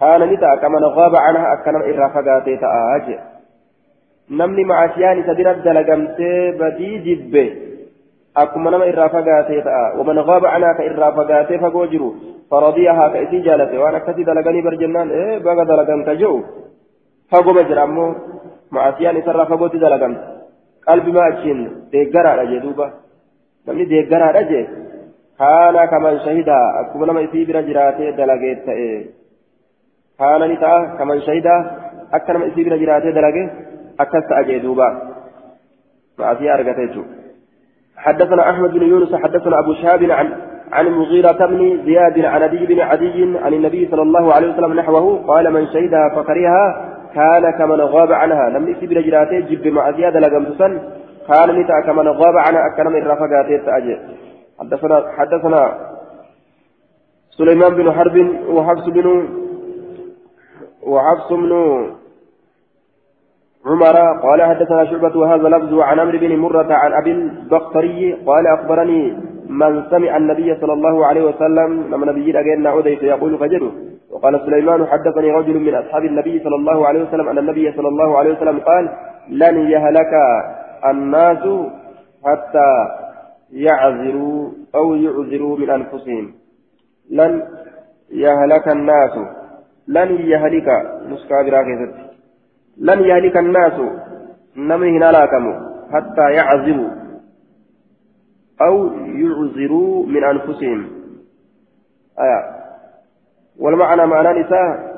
كان 0.00 0.20
نتا 0.32 0.54
كمن 0.62 0.84
غاب 0.84 1.16
عنها 1.16 1.52
أكنم 1.52 1.82
إرى 1.82 2.10
فقاتي 2.14 2.56
تآج. 2.56 3.18
نمني 4.30 4.64
مع 4.64 4.94
سياني 4.94 5.22
سدرت 5.22 5.58
دلقمتي 5.66 6.50
بدي 6.60 6.90
جبه 7.06 7.46
أكما 8.36 8.70
نما 8.70 8.84
إرى 8.84 9.08
فقاتي 9.08 9.60
تآ 9.60 9.92
ومن 9.98 10.18
غاب 10.18 10.46
عنها 10.46 10.72
كإرى 10.72 11.08
فقاتي 11.18 11.58
فقوجرو 11.58 12.14
فرضيها 12.50 13.08
كإسي 13.08 13.38
جالته 13.46 13.78
وأنا 13.80 13.98
كتي 13.98 14.22
دلقني 14.24 14.60
برجنان 14.62 15.10
إيه 15.10 15.38
بقى 15.38 15.64
دلقن 15.70 16.04
تجو 16.04 16.34
فقو 17.30 17.52
مجر 17.52 17.82
أمو 17.82 18.14
مع 18.72 18.82
سياني 18.98 19.22
سرى 19.22 19.46
فقوتي 19.46 19.78
deeggaraadha 21.92 22.46
jee 22.50 22.60
duuba 22.64 22.86
namni 23.66 23.86
deeggaraadha 23.92 24.42
jee 24.50 24.64
kaana 25.40 25.86
kaman 25.92 26.20
shahidaa 26.24 26.64
akkuma 26.80 27.06
nama 27.06 27.24
isii 27.26 27.46
bira 27.50 27.62
jiraatee 27.68 28.12
dalagee 28.20 28.54
ta'e 28.66 28.88
kaana 30.22 30.48
ni 30.52 30.56
ta'a 30.64 30.80
kaman 30.98 31.22
shahidaa 31.26 31.60
akka 32.18 32.32
nama 32.32 32.50
isii 32.50 32.66
bira 32.68 32.80
jiraatee 32.82 33.14
dalagee 33.18 33.46
akkas 34.04 34.28
ta'a 34.32 34.48
jee 34.50 34.60
duuba 34.66 34.88
ma'asii 36.18 36.52
argate 36.56 36.86
jechuudha. 36.86 37.25
حدثنا 37.96 38.50
أحمد 38.50 38.70
بن 38.70 38.82
يونس 38.82 39.14
حدثنا 39.14 39.58
أبو 39.58 39.74
شهاب 39.74 40.02
عن 40.02 40.32
عن 40.72 40.86
المغيرة 40.86 41.46
بن 41.46 41.82
زياد 41.84 42.24
عن 42.24 42.42
أبي 42.42 42.66
بن 42.66 42.80
عدي 42.80 43.38
عن 43.38 43.54
النبي 43.54 43.88
صلى 43.90 44.02
الله 44.02 44.34
عليه 44.34 44.52
وسلم 44.52 44.72
نحوه 44.72 45.26
قال 45.26 45.52
من 45.52 45.66
شهدها 45.66 46.08
فكرهها 46.16 46.92
كان 47.14 47.50
كمن 47.50 47.80
غاب 47.80 48.12
عنها. 48.12 48.50
لم 48.50 48.68
يسي 48.68 48.86
برجراته 48.86 49.40
جب 49.40 49.66
مع 49.66 49.90
زيادة 49.90 50.20
لقمتسا 50.20 50.68
كان 51.28 51.60
نتا 51.60 51.80
كمن 51.86 52.08
غاب 52.08 52.36
عنها 52.36 52.60
أكرم 52.66 52.96
الرفقات 52.96 53.66
تأجر 53.66 53.98
حدثنا 54.60 55.04
حدثنا 55.16 55.62
سليمان 57.30 57.74
بن 57.74 57.92
حرب 57.92 58.16
وحفص 58.48 58.88
بن 58.88 59.28
وحفص 60.82 61.32
بن 61.32 61.52
عمر 63.66 63.96
قال 64.22 64.42
حدثنا 64.42 64.84
شعبة 64.84 65.18
وهذا 65.18 65.48
لفظ 65.48 65.74
عن 65.78 66.00
عمرو 66.00 66.18
بن 66.18 66.36
مرة 66.36 66.72
عن 66.72 66.92
أبي 66.92 67.10
البختري 67.12 68.12
قال 68.12 68.46
أخبرني 68.46 69.16
من 69.48 69.82
سمع 69.90 70.16
النبي 70.16 70.54
صلى 70.60 70.72
الله 70.72 71.06
عليه 71.06 71.24
وسلم 71.24 71.70
لما 71.90 72.06
نبي 72.06 72.40
أجينا 72.40 72.70
عديت 72.70 73.02
يقول 73.02 73.38
فجده. 73.38 73.70
وقال 74.10 74.40
سليمان 74.46 74.86
حدثني 74.86 75.30
رجل 75.30 75.60
من 75.60 75.74
أصحاب 75.74 76.04
النبي 76.04 76.40
صلى 76.44 76.56
الله 76.56 76.86
عليه 76.86 77.02
وسلم 77.02 77.28
أن 77.28 77.38
النبي 77.38 77.72
صلى 77.72 77.88
الله 77.88 78.18
عليه 78.18 78.32
وسلم 78.32 78.58
قال 78.58 78.88
لن 79.28 79.56
يهلك 79.70 80.12
الناس 80.90 81.44
حتى 82.24 82.70
يعذروا 83.52 84.50
أو 84.74 84.94
يعذروا 84.94 85.58
من 85.58 85.70
أنفسهم. 85.70 86.34
لن 87.10 87.42
يهلك 88.10 88.68
الناس. 88.68 89.18
لن 89.88 90.10
يهلك. 90.20 90.68
مسكابرا 91.08 91.62
لن 92.78 93.00
يهلك 93.00 93.36
الناس 93.36 93.80
نمه 94.56 95.08
هلاكم 95.08 95.66
حتى 95.92 96.32
يعذروا 96.32 96.90
أو 98.60 98.86
يعذروا 98.94 100.06
من 100.06 100.24
أنفسهم. 100.24 100.90
آية. 102.18 102.56
والمعنى 103.58 104.06
معنى 104.06 104.40
نساء 104.40 104.96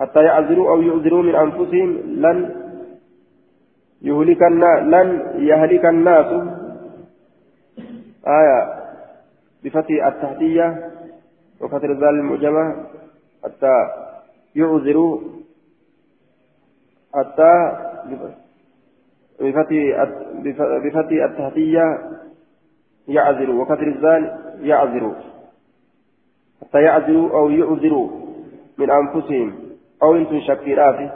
حتى 0.00 0.22
يعذروا 0.24 0.70
أو 0.70 0.82
يعذروا 0.82 1.22
من 1.22 1.34
أنفسهم 1.34 1.90
لن 2.06 2.56
يهلك 4.02 4.42
الناس 4.42 4.82
لن 4.82 5.22
يهلك 5.38 5.84
الناس. 5.84 6.26
آية. 8.26 8.80
بفتح 9.64 10.06
التحتية 10.06 10.90
وفتح 11.60 11.84
الذال 11.84 12.08
المعجمة 12.08 12.86
حتى 13.44 13.74
يعذروا 14.54 15.20
حتى 17.14 17.72
بفتح 20.84 21.24
التحتية 21.24 21.98
يعذروا 23.08 23.62
وكثر 23.62 23.86
الذال 23.86 24.38
يعذروا 24.60 25.14
حتى 26.60 26.82
يعذروا 26.82 27.30
أو 27.30 27.50
يعذروا 27.50 28.10
من 28.78 28.90
أنفسهم 28.90 29.54
أو 30.02 30.16
أنتم 30.16 30.40
شكيرات 30.40 31.10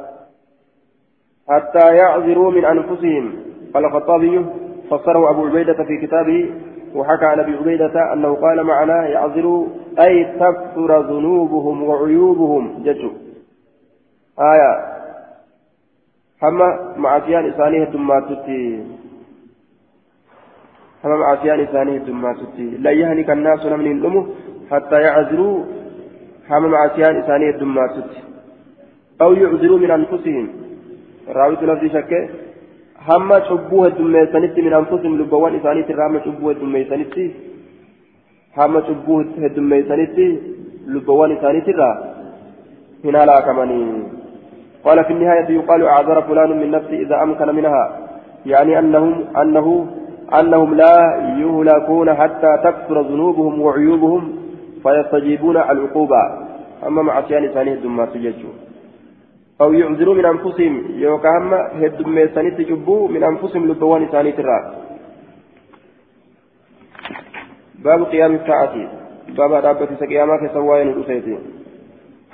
حتى 1.48 1.96
يعذروا 1.96 2.50
من 2.50 2.64
أنفسهم. 2.64 3.44
قال 3.74 3.84
الخطابي 3.84 4.46
فسره 4.90 5.30
أبو 5.30 5.46
عبيدة 5.46 5.84
في 5.84 6.06
كتابه 6.06 6.50
وحكى 6.94 7.24
عن 7.24 7.40
أبي 7.40 7.56
عبيدة 7.56 8.12
أنه 8.12 8.34
قال 8.34 8.64
معنا 8.64 9.08
يعذروا 9.08 9.66
أي 10.00 10.24
تكثر 10.24 11.00
ذنوبهم 11.00 11.82
وعيوبهم. 11.82 12.82
ججوا 12.82 13.10
آية. 14.40 14.94
هما 16.44 16.68
معصيان 17.04 17.44
إسانيه 17.50 17.82
الدماتتي 17.88 18.62
هما 21.04 21.16
معصيان 21.16 21.60
إسانيه 21.60 21.96
الدماتتي 21.96 22.68
لا 22.84 22.90
يهلك 23.00 23.30
الناس 23.30 23.66
من 23.66 23.92
الأمه 23.96 24.22
حتى 24.70 24.98
يعذروا 25.06 25.64
حمى 26.48 26.68
معسيان 26.68 27.16
إسانية 27.22 27.50
الدماتت 27.50 28.10
أو 29.22 29.32
يعذروا 29.32 29.78
من 29.78 29.90
أنفسهم 29.90 30.46
لفظي 31.68 31.88
شكه 31.88 32.28
hamma 33.06 33.40
cubbuu 33.46 33.82
heddummeessanitti 33.84 34.62
min 34.66 34.74
anfusihim 34.76 35.16
lubbawwan 35.18 35.56
isaaniitti 35.56 35.92
irraa 35.92 36.04
hamma 36.06 36.20
cubbuu 36.26 36.52
heddummeessanitti 36.52 37.24
hamma 38.58 38.80
cubbuu 38.86 39.18
heddummeessanitti 39.44 40.26
lubbawwan 40.96 41.38
isaaniitti 41.38 41.74
irraa 41.76 41.96
هنا 43.04 43.24
لا 43.28 43.40
كمني 43.40 43.80
قال 44.84 45.04
في 45.04 45.12
النهاية 45.12 45.50
يقال 45.50 45.86
أعذر 45.86 46.22
فلان 46.22 46.60
من 46.60 46.70
نفسه 46.70 46.92
إذا 46.92 47.22
أمكن 47.22 47.54
منها 47.54 47.98
يعني 48.46 48.78
أنهم 48.78 49.24
أنه 49.36 49.86
أنهم 50.40 50.74
لا 50.74 50.96
يهلكون 51.38 52.14
حتى 52.14 52.58
تكثر 52.64 53.00
ذنوبهم 53.00 53.60
وعيوبهم 53.60 54.36
فيستجيبون 54.82 55.56
العقوبة. 55.56 56.44
أما 56.86 57.02
مع 57.02 57.12
عصيان 57.12 57.48
ثانية 57.48 57.74
ثم 57.74 58.04
تججوا 58.04 58.50
أو 59.60 59.72
يعذروا 59.72 60.14
من 60.14 60.24
أنفسهم 60.26 60.84
يوكاهم 60.90 61.54
هدم 61.54 62.28
سنة 62.34 62.56
جبوا 62.58 63.08
من 63.08 63.24
أنفسهم 63.24 63.66
لبوان 63.68 64.06
ثانية 64.06 64.34
الرأس 64.38 64.74
باب 67.84 68.02
قيام 68.02 68.34
الساعة. 68.34 68.74
باب 69.28 69.52
رابة 69.52 69.88
سقيامة 70.00 70.50
سواين 70.54 70.88
الأسيتين 70.88 71.38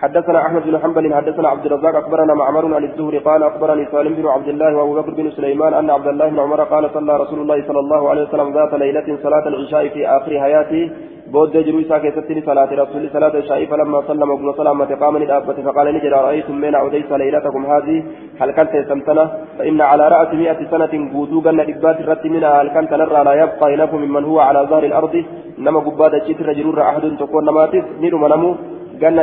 حدثنا 0.02 0.46
أحمد 0.46 0.62
بن 0.62 0.78
حنبل 0.78 1.14
حدثنا 1.14 1.48
عبد 1.48 1.66
الرزاق 1.66 1.96
أخبرنا 1.96 2.34
معمر 2.34 2.74
عن 2.74 2.84
الزهري 2.84 3.18
قال 3.18 3.42
أخبرني 3.42 3.86
سالم 3.92 4.14
بن 4.14 4.26
عبد 4.28 4.48
الله 4.48 4.76
وأبو 4.76 4.94
بكر 4.94 5.10
بن 5.10 5.30
سليمان 5.30 5.74
أن 5.74 5.90
عبد 5.90 6.06
الله 6.06 6.28
بن 6.28 6.38
عمر 6.38 6.60
قال 6.64 6.90
صلى 6.94 7.16
رسول 7.16 7.38
الله 7.40 7.58
صلى 7.68 7.80
الله 7.80 8.10
عليه 8.10 8.22
وسلم 8.22 8.52
ذات 8.54 8.74
ليلة 8.74 9.18
صلاة 9.22 9.48
العشاء 9.48 9.88
في 9.88 10.08
آخر 10.08 10.40
حياته 10.40 10.90
بود 11.32 11.52
جروي 11.52 11.84
ساكي 11.84 12.10
ستني 12.10 12.42
صلاة 12.50 12.70
رسول 12.82 13.10
صلاة 13.12 13.28
العشاء 13.28 13.66
فلما 13.70 14.02
سلم 14.08 14.30
ابن 14.32 14.52
سلامة 14.56 14.90
قام 15.02 15.16
للأبة 15.18 15.58
فقال 15.66 15.86
نجد 15.94 16.12
رأيتم 16.12 16.54
من 16.64 16.74
عديس 16.74 17.12
ليلتكم 17.12 17.66
هذه؟ 17.66 18.04
هل 18.40 18.50
كنت 18.50 18.72
سمتنا؟ 18.88 19.24
فإن 19.58 19.80
على 19.80 20.04
رأس 20.08 20.30
مئة 20.34 20.60
سنة 20.70 20.92
قودوغا 21.14 21.52
لإبات 21.52 22.00
الرت 22.00 22.24
منها 22.34 22.62
هل 22.62 22.68
كنت 22.76 22.92
نرى 23.00 23.24
لا 23.24 23.34
يبقى 23.42 23.74
إنكم 23.74 23.98
ممن 24.04 24.24
هو 24.24 24.38
على 24.48 24.60
ظهر 24.70 24.84
الأرض؟ 24.90 25.14
نما 25.58 25.80
قبادة 25.80 26.18
جيت 26.26 26.40
رجل 26.42 26.78
أحد 26.90 27.04
تكون 27.20 27.44
نماتف 27.44 27.84
نيرو 28.00 28.18
منمو 28.24 28.52
ganna 29.00 29.22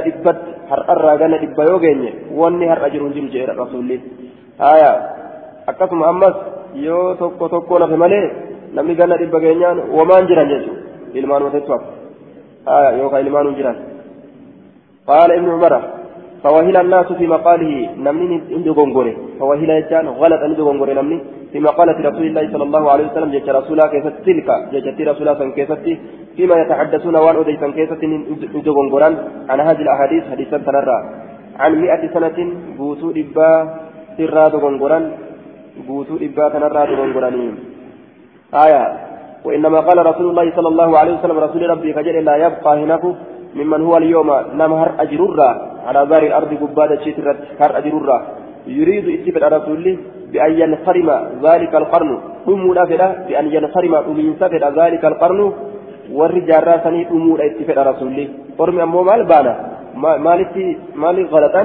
dhibba 1.43 1.63
yoo 1.69 1.79
geenye 1.85 2.11
wanni 2.39 2.65
har'a 2.71 2.89
jiru 2.93 3.05
hin 3.09 3.13
jiru 3.17 3.29
jedhe 3.35 3.53
rasuulli 3.61 3.97
haya 4.63 4.91
akkasuma 5.71 6.07
ammas 6.11 6.35
yoo 6.85 7.15
tokko 7.21 7.49
tokko 7.53 7.79
nafe 7.79 7.95
malee 8.03 8.25
namni 8.75 8.95
ganna 8.99 9.17
dhibba 9.21 9.39
geenyaan 9.45 9.77
wamaan 9.97 10.27
jiran 10.29 10.49
jechuudha 10.53 10.81
ilmaan 11.19 11.43
wateettu 11.47 11.71
hafu 11.75 11.89
haya 12.71 12.89
yookaan 12.99 13.25
ilmaan 13.27 13.55
jiran 13.59 13.77
qaala 15.09 15.35
ibnu 15.39 15.51
umara 15.59 15.79
فوهل 16.47 16.77
الناس 16.77 17.09
في 17.19 17.27
مقاله 17.27 17.73
نمني 18.05 18.37
عنده 18.55 18.71
غنغوري. 18.79 19.13
فوهل 19.39 19.69
يجان 19.69 20.07
غلط 20.21 20.41
عنده 20.47 20.63
غنغوري 20.63 20.93
نمني. 20.99 21.17
في 21.51 21.59
مقالة 21.59 21.97
رسول 22.09 22.25
الله 22.27 22.43
صلى 22.53 22.63
الله 22.63 22.83
عليه 22.91 23.05
وسلم 23.07 23.29
جت 23.35 23.49
رسولا 23.49 23.85
كيست 23.91 24.15
تلك 24.27 24.47
جت 24.73 24.99
رسولا 25.11 25.33
كيست 25.57 25.85
فيما 26.35 26.55
يتحدثون 26.61 27.15
وان 27.15 27.35
أديسا 27.41 27.67
كيست 27.77 28.01
عنده 28.55 28.71
غنغوران. 28.77 29.13
عن 29.49 29.59
هذه 29.59 29.81
الأحاديث 29.85 30.23
حديثا 30.31 30.57
تنرى 30.57 30.99
عن 31.59 31.71
مئة 31.83 32.03
سنة 32.15 32.37
بوسو 32.77 33.07
إبا 33.21 33.49
سرا 34.17 34.45
غنغوران. 34.63 35.03
بوسو 35.87 36.15
إبا 36.27 36.45
تنرى 36.53 36.81
غنغورانين 36.99 37.53
آية. 38.63 38.83
وإنما 39.45 39.79
قال 39.87 39.97
رسول 40.11 40.27
الله 40.29 40.55
صلى 40.57 40.69
الله 40.73 40.89
عليه 40.99 41.13
وسلم 41.17 41.37
رسول 41.39 41.69
ربي 41.69 41.93
فجل 41.93 42.25
لا 42.25 42.35
يبقى 42.45 42.71
هناك 42.83 43.03
ممن 43.55 43.81
هو 43.87 43.97
اليوم 43.97 44.29
نمهر 44.61 44.89
أجرورا. 44.99 45.76
على 45.87 45.99
ظهر 46.09 46.23
الأرض 46.29 46.51
قبادة 46.61 46.99
شترت 47.05 47.37
هر 47.61 47.71
أجرورا 47.79 48.17
يريد 48.67 49.05
اتفق 49.15 49.43
رسول 49.55 49.85
بأن 50.31 50.51
ينصرم 50.61 51.09
ذلك 51.45 51.73
القرن. 51.81 52.11
أمولا 52.47 52.83
فلا 52.89 53.07
بأن 53.27 53.45
ينصرم 53.55 53.93
أمين 54.09 54.35
سفر 54.41 54.63
ذلك 54.79 55.03
القرن. 55.11 55.41
والرجال 56.17 56.67
راسني 56.67 57.01
أمولا 57.15 57.43
اتفق 57.49 57.77
رسول 57.89 58.17
قرم 58.59 58.77
أمو 58.79 59.01
مال 59.09 59.21
بانا. 59.31 59.53
مالتي 60.25 60.65
مالي 61.01 61.23
غلطا 61.33 61.63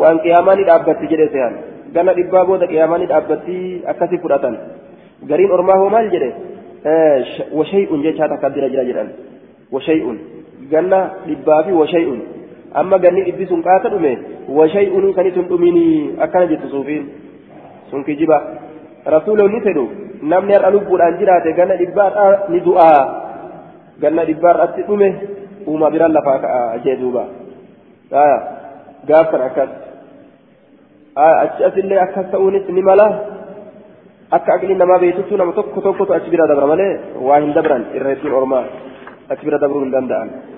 وأن 0.00 0.16
قيامان 0.24 0.58
الأبت 0.64 1.00
جري 1.10 1.26
سيان. 1.32 1.54
قال 1.94 2.08
إبابو 2.20 2.56
دا 2.56 2.66
قيامان 2.72 3.00
الأبت 3.08 3.46
أكسي 3.90 4.16
فرطا 4.22 4.50
قرين 5.30 5.50
أرماه 5.56 5.80
مال 5.94 6.06
جري 6.14 6.30
وشيء 7.58 7.90
جيشاتا 8.04 8.36
كبيرا 8.42 8.68
جرا 8.72 8.84
جرا. 8.88 9.04
وشيء. 9.72 10.04
ganna 10.70 11.20
dhibbaa 11.26 11.62
fi 11.62 11.72
qaata 12.74 13.88
dhume 13.90 14.12
washay'un 14.48 15.14
kan 15.14 15.26
isin 15.26 15.48
dhumini 15.48 16.16
akkana 16.18 16.46
jettu 16.46 16.68
suufiin 16.68 17.04
sun 17.90 18.04
kijiba 18.04 18.38
rasuulonni 19.06 19.60
fedhu 19.60 19.88
namni 20.22 20.52
har'a 20.52 20.70
lubbuudhaan 20.70 21.18
jiraate 21.18 21.52
ganna 21.54 21.76
dhibbaadhaa 21.76 22.48
ni 22.48 22.60
du'aa 22.60 23.00
ganna 24.00 24.24
dhibbaadhaatti 24.24 24.82
dhume 24.88 25.08
uuma 25.66 25.90
biraan 25.90 26.12
lafaa 26.12 26.38
ka'a 26.44 26.78
jee 26.84 26.96
duuba 26.96 27.24
gaafsan 29.08 29.42
akkas 29.48 29.70
achi 31.16 31.64
asillee 31.64 32.00
akkas 32.06 32.26
ta'uunis 32.32 32.66
ni 32.68 32.82
mala 32.82 33.06
akka 34.30 34.54
aqliin 34.56 34.78
namaa 34.78 34.98
beektutti 34.98 35.36
nama 35.36 35.52
tokko 35.52 35.80
tokkotu 35.80 36.12
achi 36.14 36.30
bira 36.30 36.48
dabra 36.48 36.66
malee 36.66 36.92
waa 37.28 37.40
hin 37.40 37.54
dabran 37.54 37.86
hedduun 37.94 38.34
ormaa 38.40 38.64
achi 39.30 39.44
bira 39.46 39.58
dabruu 39.58 39.84
hin 39.84 39.92
danda'an. 39.94 40.53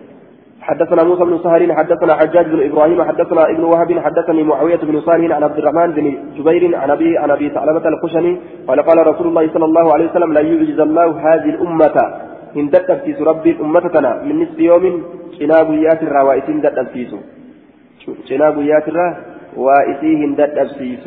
حدثنا 0.67 1.03
موسى 1.05 1.25
بن 1.25 1.39
سهر 1.39 1.75
حدثنا 1.75 2.15
حجاج 2.15 2.47
بن 2.47 2.61
إبراهيم 2.71 3.03
حدثنا 3.03 3.51
ابن 3.51 3.65
وهب 3.65 3.99
حدثني 3.99 4.43
معاوية 4.43 4.77
بن 4.77 5.01
صالح 5.01 5.35
عن 5.37 5.43
عبد 5.43 5.59
الرحمن 5.59 5.93
بن 5.93 6.07
جبير 6.37 6.77
عن 6.77 6.91
ابي 6.91 7.19
عن 7.19 7.31
أبي 7.31 7.51
ثعلبه 7.51 7.89
الخشني 7.89 8.39
قال 8.69 8.83
قال 8.83 9.07
رسول 9.07 9.27
الله 9.27 9.53
صلى 9.55 9.65
الله 9.65 9.93
عليه 9.95 10.11
وسلم 10.11 10.33
لا 10.33 10.41
يعجز 10.41 10.81
الله 10.81 11.09
هذه 11.27 11.51
الأمة. 11.55 11.97
إن 12.57 12.67
دتبتيس 12.71 13.19
ربي 13.21 13.57
أمتنا 13.61 14.23
من 14.23 14.43
نصف 14.43 14.59
يوم 14.59 14.85
شناب 15.39 15.69
يات 15.87 16.03
الروائسين 16.03 16.61
دتبتيس 16.61 17.15
شناب 18.29 18.57
يات 18.59 18.89
وائسيهن 19.57 20.35
دتبتيس 20.35 21.05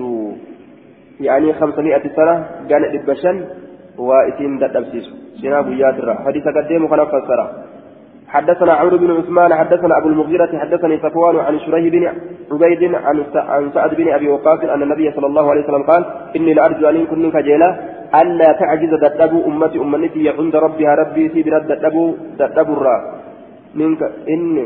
يعني 1.20 1.54
500 1.54 2.04
سنة 2.16 2.36
قال 2.70 2.84
ابشن 2.96 3.46
وائسين 3.98 4.60
دتبتيس 4.60 5.06
شناب 5.42 5.68
يات 5.82 5.98
حديث 6.26 6.46
قديم 6.58 6.86
وكان 6.86 7.06
فسره 7.06 7.69
حدثنا 8.30 8.74
عمرو 8.74 8.98
بن 8.98 9.12
عثمان 9.12 9.54
حدثنا 9.54 9.98
أبو 9.98 10.08
المغيرة 10.10 10.52
حدثني 10.62 10.98
صفوان 10.98 11.36
عن 11.48 11.60
شريه 11.60 11.90
بن 11.90 12.04
عبيد 12.52 12.96
عن 12.96 13.24
عن 13.36 13.72
سعد 13.74 13.92
بن 14.00 14.08
أبي 14.18 14.28
وقاص 14.30 14.60
أن 14.60 14.82
النبي 14.84 15.12
صلى 15.12 15.28
الله 15.28 15.46
عليه 15.52 15.64
وسلم 15.64 15.84
قال 15.84 16.06
إني 16.36 16.54
لأرجو 16.54 16.90
أن 16.90 16.96
يكون 16.96 17.20
منك 17.24 17.38
جيلا 17.38 17.70
ألا 18.22 18.50
تعجز 18.52 18.94
دتبو 19.04 19.40
أمتي 19.50 19.78
امتي 19.80 20.30
عند 20.38 20.56
ربها 20.56 20.96
ربي 21.02 21.30
في 21.30 21.40
برد 21.44 21.68
دتبو 21.72 22.06
دتبو 22.40 22.74
الرا 22.74 22.98
منك 23.76 24.02
إني 24.34 24.64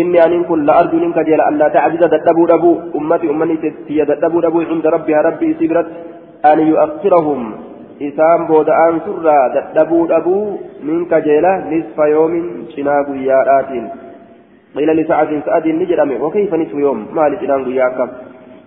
إني 0.00 0.18
أن 0.24 0.44
كن 0.48 0.60
لأرجو 0.68 0.96
منك 1.04 1.18
جيلا 1.28 1.48
ألا 1.48 1.68
تعجز 1.68 2.02
دتبو 2.14 2.42
دبو 2.52 2.72
أمتي 2.98 3.26
أمتي 3.30 4.04
دتبو 4.10 4.38
دبو 4.46 4.58
عند 4.70 4.86
ربها 4.86 5.20
ربي 5.28 5.48
سبرت 5.60 5.88
أن 6.50 6.58
يؤخرهم. 6.70 7.42
Isaan 8.00 8.46
booda'aan 8.50 9.00
surraa 9.06 9.46
dadhabuu 9.54 10.04
dhabuu 10.12 10.44
min 10.90 11.06
kajeela 11.12 11.56
nisfa 11.70 12.12
yoomin 12.16 12.68
cinaa 12.74 13.00
guyyaadhaatiin. 13.08 13.88
قيل 14.76 14.90
لسعد 14.96 15.42
سعد 15.46 15.66
نجرم 15.68 16.10
وكيف 16.22 16.54
نصف 16.54 16.74
يوم 16.74 16.98
ما 17.16 17.28
لجنان 17.28 17.64
قياك 17.64 17.98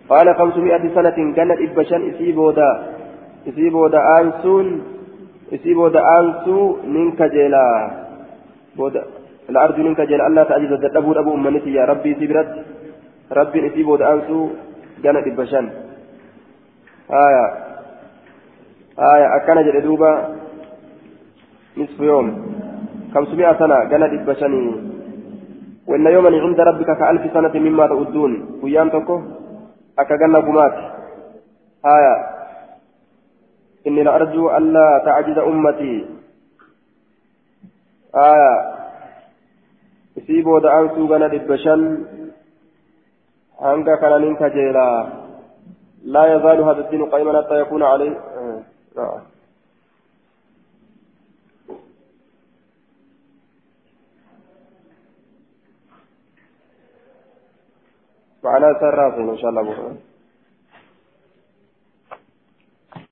قال 0.09 0.27
خمسمائة 0.39 0.83
سنة 0.95 1.17
كانت 1.37 1.59
إبشان 1.65 2.01
إسيبودا 2.09 2.69
إسيبودا 3.49 3.99
آنسون 4.19 4.67
إسيبودا 5.53 6.01
آنسو 6.19 6.57
من 6.95 7.05
كجيلا 7.19 7.65
بودا 8.77 9.03
الأرض 9.49 9.77
من 9.79 9.93
كجيلا 9.99 10.27
الله 10.27 10.43
تعجز 10.43 10.71
الدبور 10.73 11.19
أبو 11.19 11.31
أمنتي 11.35 11.73
يا 11.77 11.85
ربي 11.91 12.11
سبرت 12.19 12.49
ربي 13.39 13.59
إسيبودا 13.67 14.13
آنسو 14.13 14.39
كانت 15.03 15.25
إبشان 15.27 15.65
آية 17.25 17.45
آية 19.01 19.35
أكان 19.35 19.63
جل 19.65 19.81
دوبا 19.81 20.11
نصف 21.77 21.99
يوم. 21.99 22.27
خمسمائة 23.13 23.59
سنة؟ 23.59 23.75
قال 23.75 24.03
دبشني 24.25 24.65
وإن 25.87 26.05
يوما 26.05 26.29
عند 26.29 26.59
ربك 26.59 26.89
كألف 26.99 27.33
سنة 27.33 27.53
مما 27.53 27.87
تعدون 27.87 28.59
ويان 28.63 28.91
تكو 28.91 29.21
أكا 29.99 30.15
قال 30.21 30.35
قمات 30.35 30.75
آية. 31.85 32.15
إني 33.87 34.03
لأرجو 34.03 34.57
ألا 34.57 35.01
تعجز 35.05 35.37
أمتي. 35.37 36.05
آية. 38.15 38.81
isii 40.19 40.43
da'aansuu 40.43 41.07
gana 41.07 41.29
dhibba 41.29 41.57
shan 41.57 41.81
hanga 43.63 43.97
kananiin 43.97 44.35
kajeelaa 44.35 44.97
laa 46.13 46.27
yazaalu 46.33 46.63
hada 46.63 46.81
الدين 46.81 47.05
قائما 47.05 47.41
حتى 47.41 47.61
يكون 47.61 47.83
عليه 47.83 48.13
نعم 48.95 49.21
معناه 58.43 58.79
سر 58.79 59.31
إن 59.31 59.37
شاء 59.37 59.49
الله 59.49 59.61
بكرة. 59.61 60.10